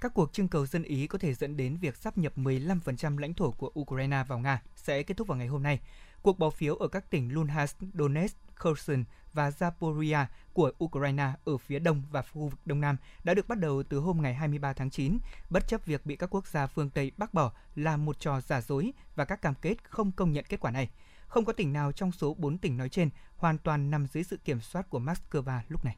Các 0.00 0.14
cuộc 0.14 0.32
trưng 0.32 0.48
cầu 0.48 0.66
dân 0.66 0.82
Ý 0.82 1.06
có 1.06 1.18
thể 1.18 1.34
dẫn 1.34 1.56
đến 1.56 1.76
việc 1.76 1.96
sắp 1.96 2.18
nhập 2.18 2.32
15% 2.38 3.18
lãnh 3.18 3.34
thổ 3.34 3.50
của 3.50 3.70
Ukraine 3.80 4.24
vào 4.28 4.38
Nga 4.38 4.62
sẽ 4.76 5.02
kết 5.02 5.16
thúc 5.16 5.28
vào 5.28 5.38
ngày 5.38 5.46
hôm 5.46 5.62
nay. 5.62 5.80
Cuộc 6.22 6.38
bỏ 6.38 6.50
phiếu 6.50 6.76
ở 6.76 6.88
các 6.88 7.10
tỉnh 7.10 7.34
Luhansk, 7.34 7.78
Donetsk, 7.94 8.36
Kherson 8.56 9.04
và 9.32 9.50
Zaporizhia 9.50 10.24
của 10.52 10.72
Ukraine 10.84 11.32
ở 11.44 11.58
phía 11.58 11.78
đông 11.78 12.02
và 12.10 12.22
khu 12.22 12.48
vực 12.48 12.60
đông 12.64 12.80
nam 12.80 12.96
đã 13.24 13.34
được 13.34 13.48
bắt 13.48 13.58
đầu 13.58 13.82
từ 13.82 13.98
hôm 13.98 14.22
ngày 14.22 14.34
23 14.34 14.72
tháng 14.72 14.90
9, 14.90 15.18
bất 15.50 15.68
chấp 15.68 15.86
việc 15.86 16.06
bị 16.06 16.16
các 16.16 16.34
quốc 16.34 16.46
gia 16.46 16.66
phương 16.66 16.90
Tây 16.90 17.12
bác 17.16 17.34
bỏ 17.34 17.52
là 17.76 17.96
một 17.96 18.20
trò 18.20 18.40
giả 18.40 18.60
dối 18.60 18.92
và 19.16 19.24
các 19.24 19.42
cam 19.42 19.54
kết 19.62 19.74
không 19.84 20.12
công 20.12 20.32
nhận 20.32 20.44
kết 20.48 20.60
quả 20.60 20.70
này. 20.70 20.88
Không 21.32 21.44
có 21.44 21.52
tỉnh 21.52 21.72
nào 21.72 21.92
trong 21.92 22.12
số 22.12 22.34
4 22.34 22.58
tỉnh 22.58 22.76
nói 22.76 22.88
trên 22.88 23.10
hoàn 23.36 23.58
toàn 23.58 23.90
nằm 23.90 24.06
dưới 24.12 24.24
sự 24.24 24.36
kiểm 24.44 24.60
soát 24.60 24.90
của 24.90 25.00
Moscow 25.00 25.60
lúc 25.68 25.84
này. 25.84 25.96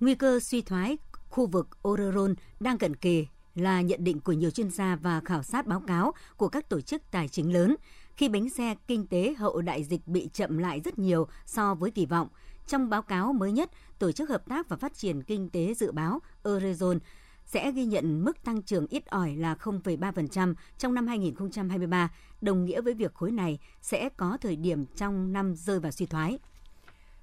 Nguy 0.00 0.14
cơ 0.14 0.40
suy 0.40 0.62
thoái 0.62 0.98
khu 1.30 1.46
vực 1.46 1.88
Oregon 1.88 2.34
đang 2.60 2.78
cận 2.78 2.96
kề 2.96 3.26
là 3.54 3.80
nhận 3.80 4.04
định 4.04 4.20
của 4.20 4.32
nhiều 4.32 4.50
chuyên 4.50 4.70
gia 4.70 4.96
và 4.96 5.20
khảo 5.24 5.42
sát 5.42 5.66
báo 5.66 5.80
cáo 5.86 6.12
của 6.36 6.48
các 6.48 6.68
tổ 6.68 6.80
chức 6.80 7.02
tài 7.10 7.28
chính 7.28 7.52
lớn 7.52 7.76
khi 8.16 8.28
bánh 8.28 8.50
xe 8.50 8.74
kinh 8.86 9.06
tế 9.06 9.34
hậu 9.38 9.60
đại 9.60 9.84
dịch 9.84 10.08
bị 10.08 10.30
chậm 10.32 10.58
lại 10.58 10.80
rất 10.80 10.98
nhiều 10.98 11.28
so 11.46 11.74
với 11.74 11.90
kỳ 11.90 12.06
vọng. 12.06 12.28
Trong 12.66 12.90
báo 12.90 13.02
cáo 13.02 13.32
mới 13.32 13.52
nhất, 13.52 13.70
Tổ 13.98 14.12
chức 14.12 14.28
Hợp 14.28 14.48
tác 14.48 14.68
và 14.68 14.76
Phát 14.76 14.94
triển 14.94 15.22
Kinh 15.22 15.50
tế 15.50 15.74
dự 15.74 15.92
báo 15.92 16.20
Eurozone 16.44 16.98
sẽ 17.46 17.72
ghi 17.72 17.84
nhận 17.84 18.24
mức 18.24 18.44
tăng 18.44 18.62
trưởng 18.62 18.86
ít 18.86 19.06
ỏi 19.06 19.36
là 19.36 19.54
0,3% 19.54 20.54
trong 20.78 20.94
năm 20.94 21.06
2023, 21.06 22.10
đồng 22.40 22.64
nghĩa 22.64 22.80
với 22.80 22.94
việc 22.94 23.14
khối 23.14 23.32
này 23.32 23.58
sẽ 23.82 24.08
có 24.16 24.38
thời 24.40 24.56
điểm 24.56 24.86
trong 24.96 25.32
năm 25.32 25.54
rơi 25.54 25.80
vào 25.80 25.92
suy 25.92 26.06
thoái. 26.06 26.38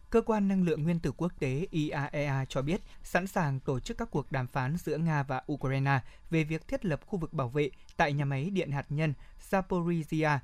Cơ 0.10 0.22
quan 0.22 0.48
Năng 0.48 0.64
lượng 0.64 0.84
Nguyên 0.84 1.00
tử 1.00 1.12
Quốc 1.18 1.32
tế 1.40 1.68
IAEA 1.72 2.10
e 2.12 2.46
cho 2.50 2.62
biết 2.62 2.82
sẵn 3.04 3.28
sàng 3.28 3.60
tổ 3.60 3.80
chức 3.80 3.98
các 3.98 4.12
cuộc 4.12 4.32
đàm 4.32 4.48
phán 4.48 4.78
giữa 4.78 4.98
Nga 4.98 5.24
và 5.24 5.44
Ukraine 5.52 6.00
về 6.30 6.44
việc 6.44 6.68
thiết 6.68 6.86
lập 6.86 7.00
khu 7.06 7.20
vực 7.20 7.34
bảo 7.34 7.50
vệ 7.50 7.70
tại 7.98 8.14
nhà 8.14 8.26
máy 8.26 8.50
điện 8.50 8.72
hạt 8.72 8.86
nhân 8.90 9.14
Zaporizhia. 9.50 10.38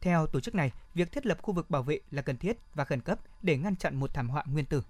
Theo 0.00 0.26
tổ 0.26 0.40
chức 0.40 0.54
này, 0.54 0.72
việc 0.94 1.12
thiết 1.12 1.26
lập 1.26 1.38
khu 1.42 1.54
vực 1.54 1.70
bảo 1.70 1.82
vệ 1.82 2.00
là 2.10 2.22
cần 2.22 2.36
thiết 2.36 2.56
và 2.74 2.84
khẩn 2.84 3.00
cấp 3.00 3.18
để 3.42 3.58
ngăn 3.58 3.76
chặn 3.76 3.96
một 3.96 4.14
thảm 4.14 4.28
họa 4.28 4.44
nguyên 4.46 4.66
tử. 4.66 4.82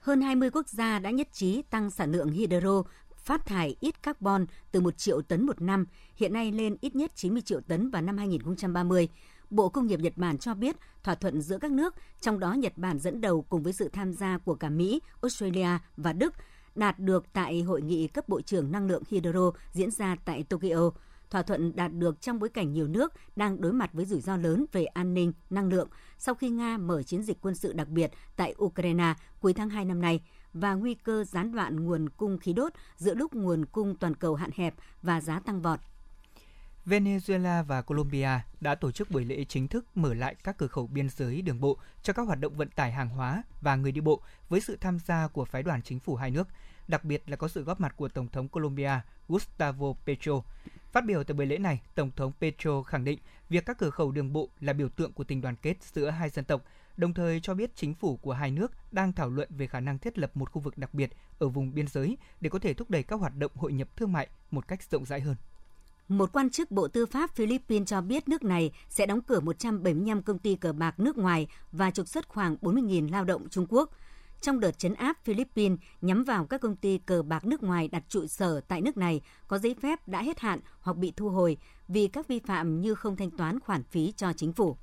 Hơn 0.00 0.20
20 0.20 0.50
quốc 0.50 0.68
gia 0.68 0.98
đã 0.98 1.10
nhất 1.10 1.28
trí 1.32 1.62
tăng 1.62 1.90
sản 1.90 2.12
lượng 2.12 2.30
hydro 2.30 2.82
phát 3.24 3.46
thải 3.46 3.76
ít 3.80 4.02
carbon 4.02 4.46
từ 4.72 4.80
1 4.80 4.98
triệu 4.98 5.22
tấn 5.22 5.46
một 5.46 5.62
năm, 5.62 5.86
hiện 6.16 6.32
nay 6.32 6.52
lên 6.52 6.76
ít 6.80 6.96
nhất 6.96 7.12
90 7.16 7.42
triệu 7.42 7.60
tấn 7.60 7.90
vào 7.90 8.02
năm 8.02 8.18
2030. 8.18 9.08
Bộ 9.50 9.68
Công 9.68 9.86
nghiệp 9.86 10.00
Nhật 10.00 10.16
Bản 10.16 10.38
cho 10.38 10.54
biết 10.54 10.76
thỏa 11.02 11.14
thuận 11.14 11.40
giữa 11.40 11.58
các 11.58 11.70
nước, 11.70 11.94
trong 12.20 12.38
đó 12.38 12.52
Nhật 12.52 12.72
Bản 12.76 12.98
dẫn 12.98 13.20
đầu 13.20 13.42
cùng 13.42 13.62
với 13.62 13.72
sự 13.72 13.88
tham 13.88 14.12
gia 14.12 14.38
của 14.38 14.54
cả 14.54 14.70
Mỹ, 14.70 15.00
Australia 15.22 15.68
và 15.96 16.12
Đức, 16.12 16.34
đạt 16.74 16.98
được 16.98 17.24
tại 17.32 17.62
hội 17.62 17.82
nghị 17.82 18.08
cấp 18.08 18.28
bộ 18.28 18.40
trưởng 18.40 18.72
năng 18.72 18.86
lượng 18.86 19.02
hydro 19.10 19.50
diễn 19.72 19.90
ra 19.90 20.16
tại 20.24 20.42
Tokyo. 20.42 20.90
Thỏa 21.34 21.42
thuận 21.42 21.76
đạt 21.76 21.92
được 21.92 22.20
trong 22.20 22.38
bối 22.38 22.48
cảnh 22.48 22.72
nhiều 22.72 22.88
nước 22.88 23.12
đang 23.36 23.60
đối 23.60 23.72
mặt 23.72 23.90
với 23.92 24.04
rủi 24.04 24.20
ro 24.20 24.36
lớn 24.36 24.64
về 24.72 24.84
an 24.84 25.14
ninh, 25.14 25.32
năng 25.50 25.68
lượng 25.68 25.88
sau 26.18 26.34
khi 26.34 26.50
Nga 26.50 26.78
mở 26.78 27.02
chiến 27.02 27.22
dịch 27.22 27.38
quân 27.40 27.54
sự 27.54 27.72
đặc 27.72 27.88
biệt 27.88 28.10
tại 28.36 28.54
Ukraine 28.58 29.14
cuối 29.40 29.52
tháng 29.52 29.70
2 29.70 29.84
năm 29.84 30.00
nay 30.00 30.20
và 30.52 30.74
nguy 30.74 30.94
cơ 30.94 31.24
gián 31.24 31.52
đoạn 31.52 31.84
nguồn 31.84 32.08
cung 32.08 32.38
khí 32.38 32.52
đốt 32.52 32.72
giữa 32.96 33.14
lúc 33.14 33.34
nguồn 33.34 33.64
cung 33.64 33.96
toàn 33.96 34.14
cầu 34.14 34.34
hạn 34.34 34.50
hẹp 34.54 34.74
và 35.02 35.20
giá 35.20 35.40
tăng 35.40 35.62
vọt 35.62 35.80
Venezuela 36.86 37.62
và 37.62 37.82
Colombia 37.82 38.30
đã 38.60 38.74
tổ 38.74 38.90
chức 38.90 39.10
buổi 39.10 39.24
lễ 39.24 39.44
chính 39.44 39.68
thức 39.68 39.84
mở 39.94 40.14
lại 40.14 40.34
các 40.44 40.58
cửa 40.58 40.66
khẩu 40.66 40.86
biên 40.86 41.08
giới 41.08 41.42
đường 41.42 41.60
bộ 41.60 41.78
cho 42.02 42.12
các 42.12 42.22
hoạt 42.22 42.40
động 42.40 42.56
vận 42.56 42.68
tải 42.70 42.92
hàng 42.92 43.08
hóa 43.08 43.42
và 43.60 43.76
người 43.76 43.92
đi 43.92 44.00
bộ 44.00 44.20
với 44.48 44.60
sự 44.60 44.76
tham 44.80 44.98
gia 44.98 45.28
của 45.28 45.44
phái 45.44 45.62
đoàn 45.62 45.82
chính 45.82 46.00
phủ 46.00 46.16
hai 46.16 46.30
nước, 46.30 46.48
đặc 46.88 47.04
biệt 47.04 47.22
là 47.26 47.36
có 47.36 47.48
sự 47.48 47.64
góp 47.64 47.80
mặt 47.80 47.94
của 47.96 48.08
Tổng 48.08 48.28
thống 48.28 48.48
Colombia 48.48 49.00
Gustavo 49.28 49.92
Petro. 50.06 50.42
Phát 50.94 51.04
biểu 51.04 51.24
tại 51.24 51.34
buổi 51.34 51.46
lễ 51.46 51.58
này, 51.58 51.80
Tổng 51.94 52.10
thống 52.16 52.32
Petro 52.40 52.82
khẳng 52.82 53.04
định 53.04 53.18
việc 53.48 53.66
các 53.66 53.78
cửa 53.78 53.90
khẩu 53.90 54.10
đường 54.10 54.32
bộ 54.32 54.48
là 54.60 54.72
biểu 54.72 54.88
tượng 54.88 55.12
của 55.12 55.24
tình 55.24 55.40
đoàn 55.40 55.56
kết 55.56 55.82
giữa 55.82 56.10
hai 56.10 56.30
dân 56.30 56.44
tộc, 56.44 56.62
đồng 56.96 57.14
thời 57.14 57.40
cho 57.40 57.54
biết 57.54 57.76
chính 57.76 57.94
phủ 57.94 58.16
của 58.16 58.32
hai 58.32 58.50
nước 58.50 58.72
đang 58.92 59.12
thảo 59.12 59.30
luận 59.30 59.48
về 59.50 59.66
khả 59.66 59.80
năng 59.80 59.98
thiết 59.98 60.18
lập 60.18 60.36
một 60.36 60.50
khu 60.50 60.62
vực 60.62 60.78
đặc 60.78 60.94
biệt 60.94 61.10
ở 61.38 61.48
vùng 61.48 61.74
biên 61.74 61.86
giới 61.86 62.18
để 62.40 62.50
có 62.50 62.58
thể 62.58 62.74
thúc 62.74 62.90
đẩy 62.90 63.02
các 63.02 63.20
hoạt 63.20 63.36
động 63.36 63.52
hội 63.54 63.72
nhập 63.72 63.88
thương 63.96 64.12
mại 64.12 64.28
một 64.50 64.68
cách 64.68 64.82
rộng 64.90 65.04
rãi 65.04 65.20
hơn. 65.20 65.36
Một 66.08 66.32
quan 66.32 66.50
chức 66.50 66.70
Bộ 66.70 66.88
Tư 66.88 67.06
pháp 67.06 67.30
Philippines 67.30 67.88
cho 67.88 68.00
biết 68.00 68.28
nước 68.28 68.44
này 68.44 68.72
sẽ 68.88 69.06
đóng 69.06 69.20
cửa 69.20 69.40
175 69.40 70.22
công 70.22 70.38
ty 70.38 70.56
cờ 70.56 70.72
bạc 70.72 71.00
nước 71.00 71.18
ngoài 71.18 71.46
và 71.72 71.90
trục 71.90 72.08
xuất 72.08 72.28
khoảng 72.28 72.56
40.000 72.60 73.10
lao 73.10 73.24
động 73.24 73.48
Trung 73.48 73.66
Quốc. 73.68 73.90
Trong 74.44 74.60
đợt 74.60 74.78
chấn 74.78 74.94
áp 74.94 75.16
Philippines 75.24 75.78
nhắm 76.00 76.24
vào 76.24 76.46
các 76.46 76.60
công 76.60 76.76
ty 76.76 76.98
cờ 76.98 77.22
bạc 77.22 77.44
nước 77.44 77.62
ngoài 77.62 77.88
đặt 77.88 78.02
trụ 78.08 78.26
sở 78.26 78.60
tại 78.60 78.80
nước 78.80 78.96
này 78.96 79.20
có 79.48 79.58
giấy 79.58 79.76
phép 79.82 80.08
đã 80.08 80.22
hết 80.22 80.40
hạn 80.40 80.60
hoặc 80.80 80.96
bị 80.96 81.12
thu 81.16 81.30
hồi 81.30 81.56
vì 81.88 82.08
các 82.08 82.28
vi 82.28 82.40
phạm 82.46 82.80
như 82.80 82.94
không 82.94 83.16
thanh 83.16 83.30
toán 83.30 83.60
khoản 83.60 83.82
phí 83.82 84.12
cho 84.16 84.32
chính 84.32 84.52
phủ. 84.52 84.76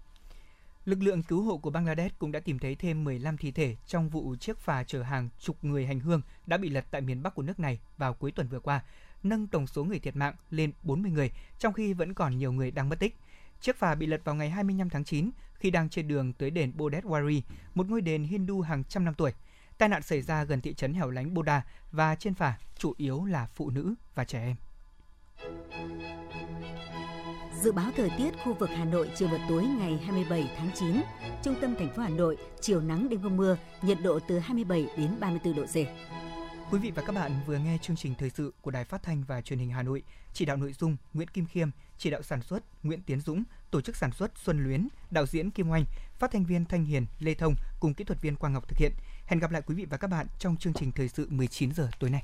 Lực 0.85 1.03
lượng 1.03 1.23
cứu 1.23 1.43
hộ 1.43 1.57
của 1.57 1.69
Bangladesh 1.69 2.19
cũng 2.19 2.31
đã 2.31 2.39
tìm 2.39 2.59
thấy 2.59 2.75
thêm 2.75 3.03
15 3.03 3.37
thi 3.37 3.51
thể 3.51 3.75
trong 3.87 4.09
vụ 4.09 4.35
chiếc 4.39 4.57
phà 4.57 4.83
chở 4.83 5.01
hàng 5.01 5.29
chục 5.39 5.63
người 5.63 5.85
hành 5.85 5.99
hương 5.99 6.21
đã 6.45 6.57
bị 6.57 6.69
lật 6.69 6.85
tại 6.91 7.01
miền 7.01 7.23
Bắc 7.23 7.35
của 7.35 7.43
nước 7.43 7.59
này 7.59 7.79
vào 7.97 8.13
cuối 8.13 8.31
tuần 8.31 8.47
vừa 8.47 8.59
qua, 8.59 8.81
nâng 9.23 9.47
tổng 9.47 9.67
số 9.67 9.83
người 9.83 9.99
thiệt 9.99 10.15
mạng 10.15 10.35
lên 10.49 10.71
40 10.83 11.11
người, 11.11 11.31
trong 11.59 11.73
khi 11.73 11.93
vẫn 11.93 12.13
còn 12.13 12.37
nhiều 12.37 12.51
người 12.51 12.71
đang 12.71 12.89
mất 12.89 12.99
tích. 12.99 13.17
Chiếc 13.61 13.75
phà 13.75 13.95
bị 13.95 14.05
lật 14.05 14.21
vào 14.23 14.35
ngày 14.35 14.49
25 14.49 14.89
tháng 14.89 15.03
9 15.03 15.31
khi 15.53 15.71
đang 15.71 15.89
trên 15.89 16.07
đường 16.07 16.33
tới 16.33 16.51
đền 16.51 16.71
Bodhwari, 16.77 17.41
một 17.75 17.89
ngôi 17.89 18.01
đền 18.01 18.23
Hindu 18.23 18.61
hàng 18.61 18.83
trăm 18.83 19.05
năm 19.05 19.13
tuổi. 19.13 19.31
Tai 19.81 19.89
nạn 19.89 20.01
xảy 20.01 20.21
ra 20.21 20.43
gần 20.43 20.61
thị 20.61 20.73
trấn 20.73 20.93
hẻo 20.93 21.09
lánh 21.09 21.33
Boda 21.33 21.65
và 21.91 22.15
trên 22.15 22.33
phà 22.33 22.57
chủ 22.77 22.93
yếu 22.97 23.25
là 23.25 23.47
phụ 23.55 23.69
nữ 23.69 23.93
và 24.15 24.23
trẻ 24.23 24.39
em. 24.39 24.55
Dự 27.61 27.71
báo 27.71 27.91
thời 27.97 28.09
tiết 28.17 28.31
khu 28.43 28.53
vực 28.53 28.69
Hà 28.77 28.85
Nội 28.85 29.11
chiều 29.15 29.27
và 29.31 29.37
tối 29.49 29.63
ngày 29.63 29.99
27 30.05 30.51
tháng 30.57 30.69
9, 30.75 31.01
trung 31.43 31.55
tâm 31.61 31.75
thành 31.79 31.93
phố 31.95 32.01
Hà 32.01 32.09
Nội 32.09 32.37
chiều 32.61 32.81
nắng 32.81 33.09
đêm 33.09 33.21
không 33.21 33.37
mưa, 33.37 33.57
nhiệt 33.81 33.97
độ 34.03 34.19
từ 34.27 34.39
27 34.39 34.87
đến 34.97 35.15
34 35.19 35.55
độ 35.55 35.65
C. 35.65 35.75
Quý 36.71 36.79
vị 36.79 36.91
và 36.95 37.03
các 37.05 37.15
bạn 37.15 37.31
vừa 37.47 37.57
nghe 37.57 37.77
chương 37.81 37.95
trình 37.95 38.15
thời 38.15 38.29
sự 38.29 38.53
của 38.61 38.71
Đài 38.71 38.85
Phát 38.85 39.03
thanh 39.03 39.23
và 39.23 39.41
Truyền 39.41 39.59
hình 39.59 39.69
Hà 39.69 39.83
Nội, 39.83 40.03
chỉ 40.33 40.45
đạo 40.45 40.57
nội 40.57 40.73
dung 40.73 40.97
Nguyễn 41.13 41.27
Kim 41.27 41.45
Khiêm, 41.45 41.69
chỉ 41.97 42.09
đạo 42.09 42.21
sản 42.21 42.41
xuất 42.41 42.63
Nguyễn 42.83 43.01
Tiến 43.01 43.21
Dũng, 43.21 43.43
tổ 43.71 43.81
chức 43.81 43.95
sản 43.95 44.11
xuất 44.11 44.31
Xuân 44.37 44.63
Luyến, 44.63 44.87
đạo 45.11 45.25
diễn 45.25 45.51
Kim 45.51 45.69
Oanh, 45.69 45.85
phát 46.19 46.31
thanh 46.31 46.45
viên 46.45 46.65
Thanh 46.65 46.85
Hiền, 46.85 47.05
Lê 47.19 47.33
Thông 47.33 47.55
cùng 47.79 47.93
kỹ 47.93 48.03
thuật 48.03 48.21
viên 48.21 48.35
Quang 48.35 48.53
Ngọc 48.53 48.67
thực 48.67 48.77
hiện. 48.77 48.91
Hẹn 49.31 49.39
gặp 49.39 49.51
lại 49.51 49.61
quý 49.65 49.75
vị 49.75 49.85
và 49.89 49.97
các 49.97 50.07
bạn 50.07 50.27
trong 50.39 50.57
chương 50.57 50.73
trình 50.73 50.91
thời 50.91 51.09
sự 51.09 51.27
19 51.29 51.73
giờ 51.73 51.89
tối 51.99 52.09
nay. 52.09 52.23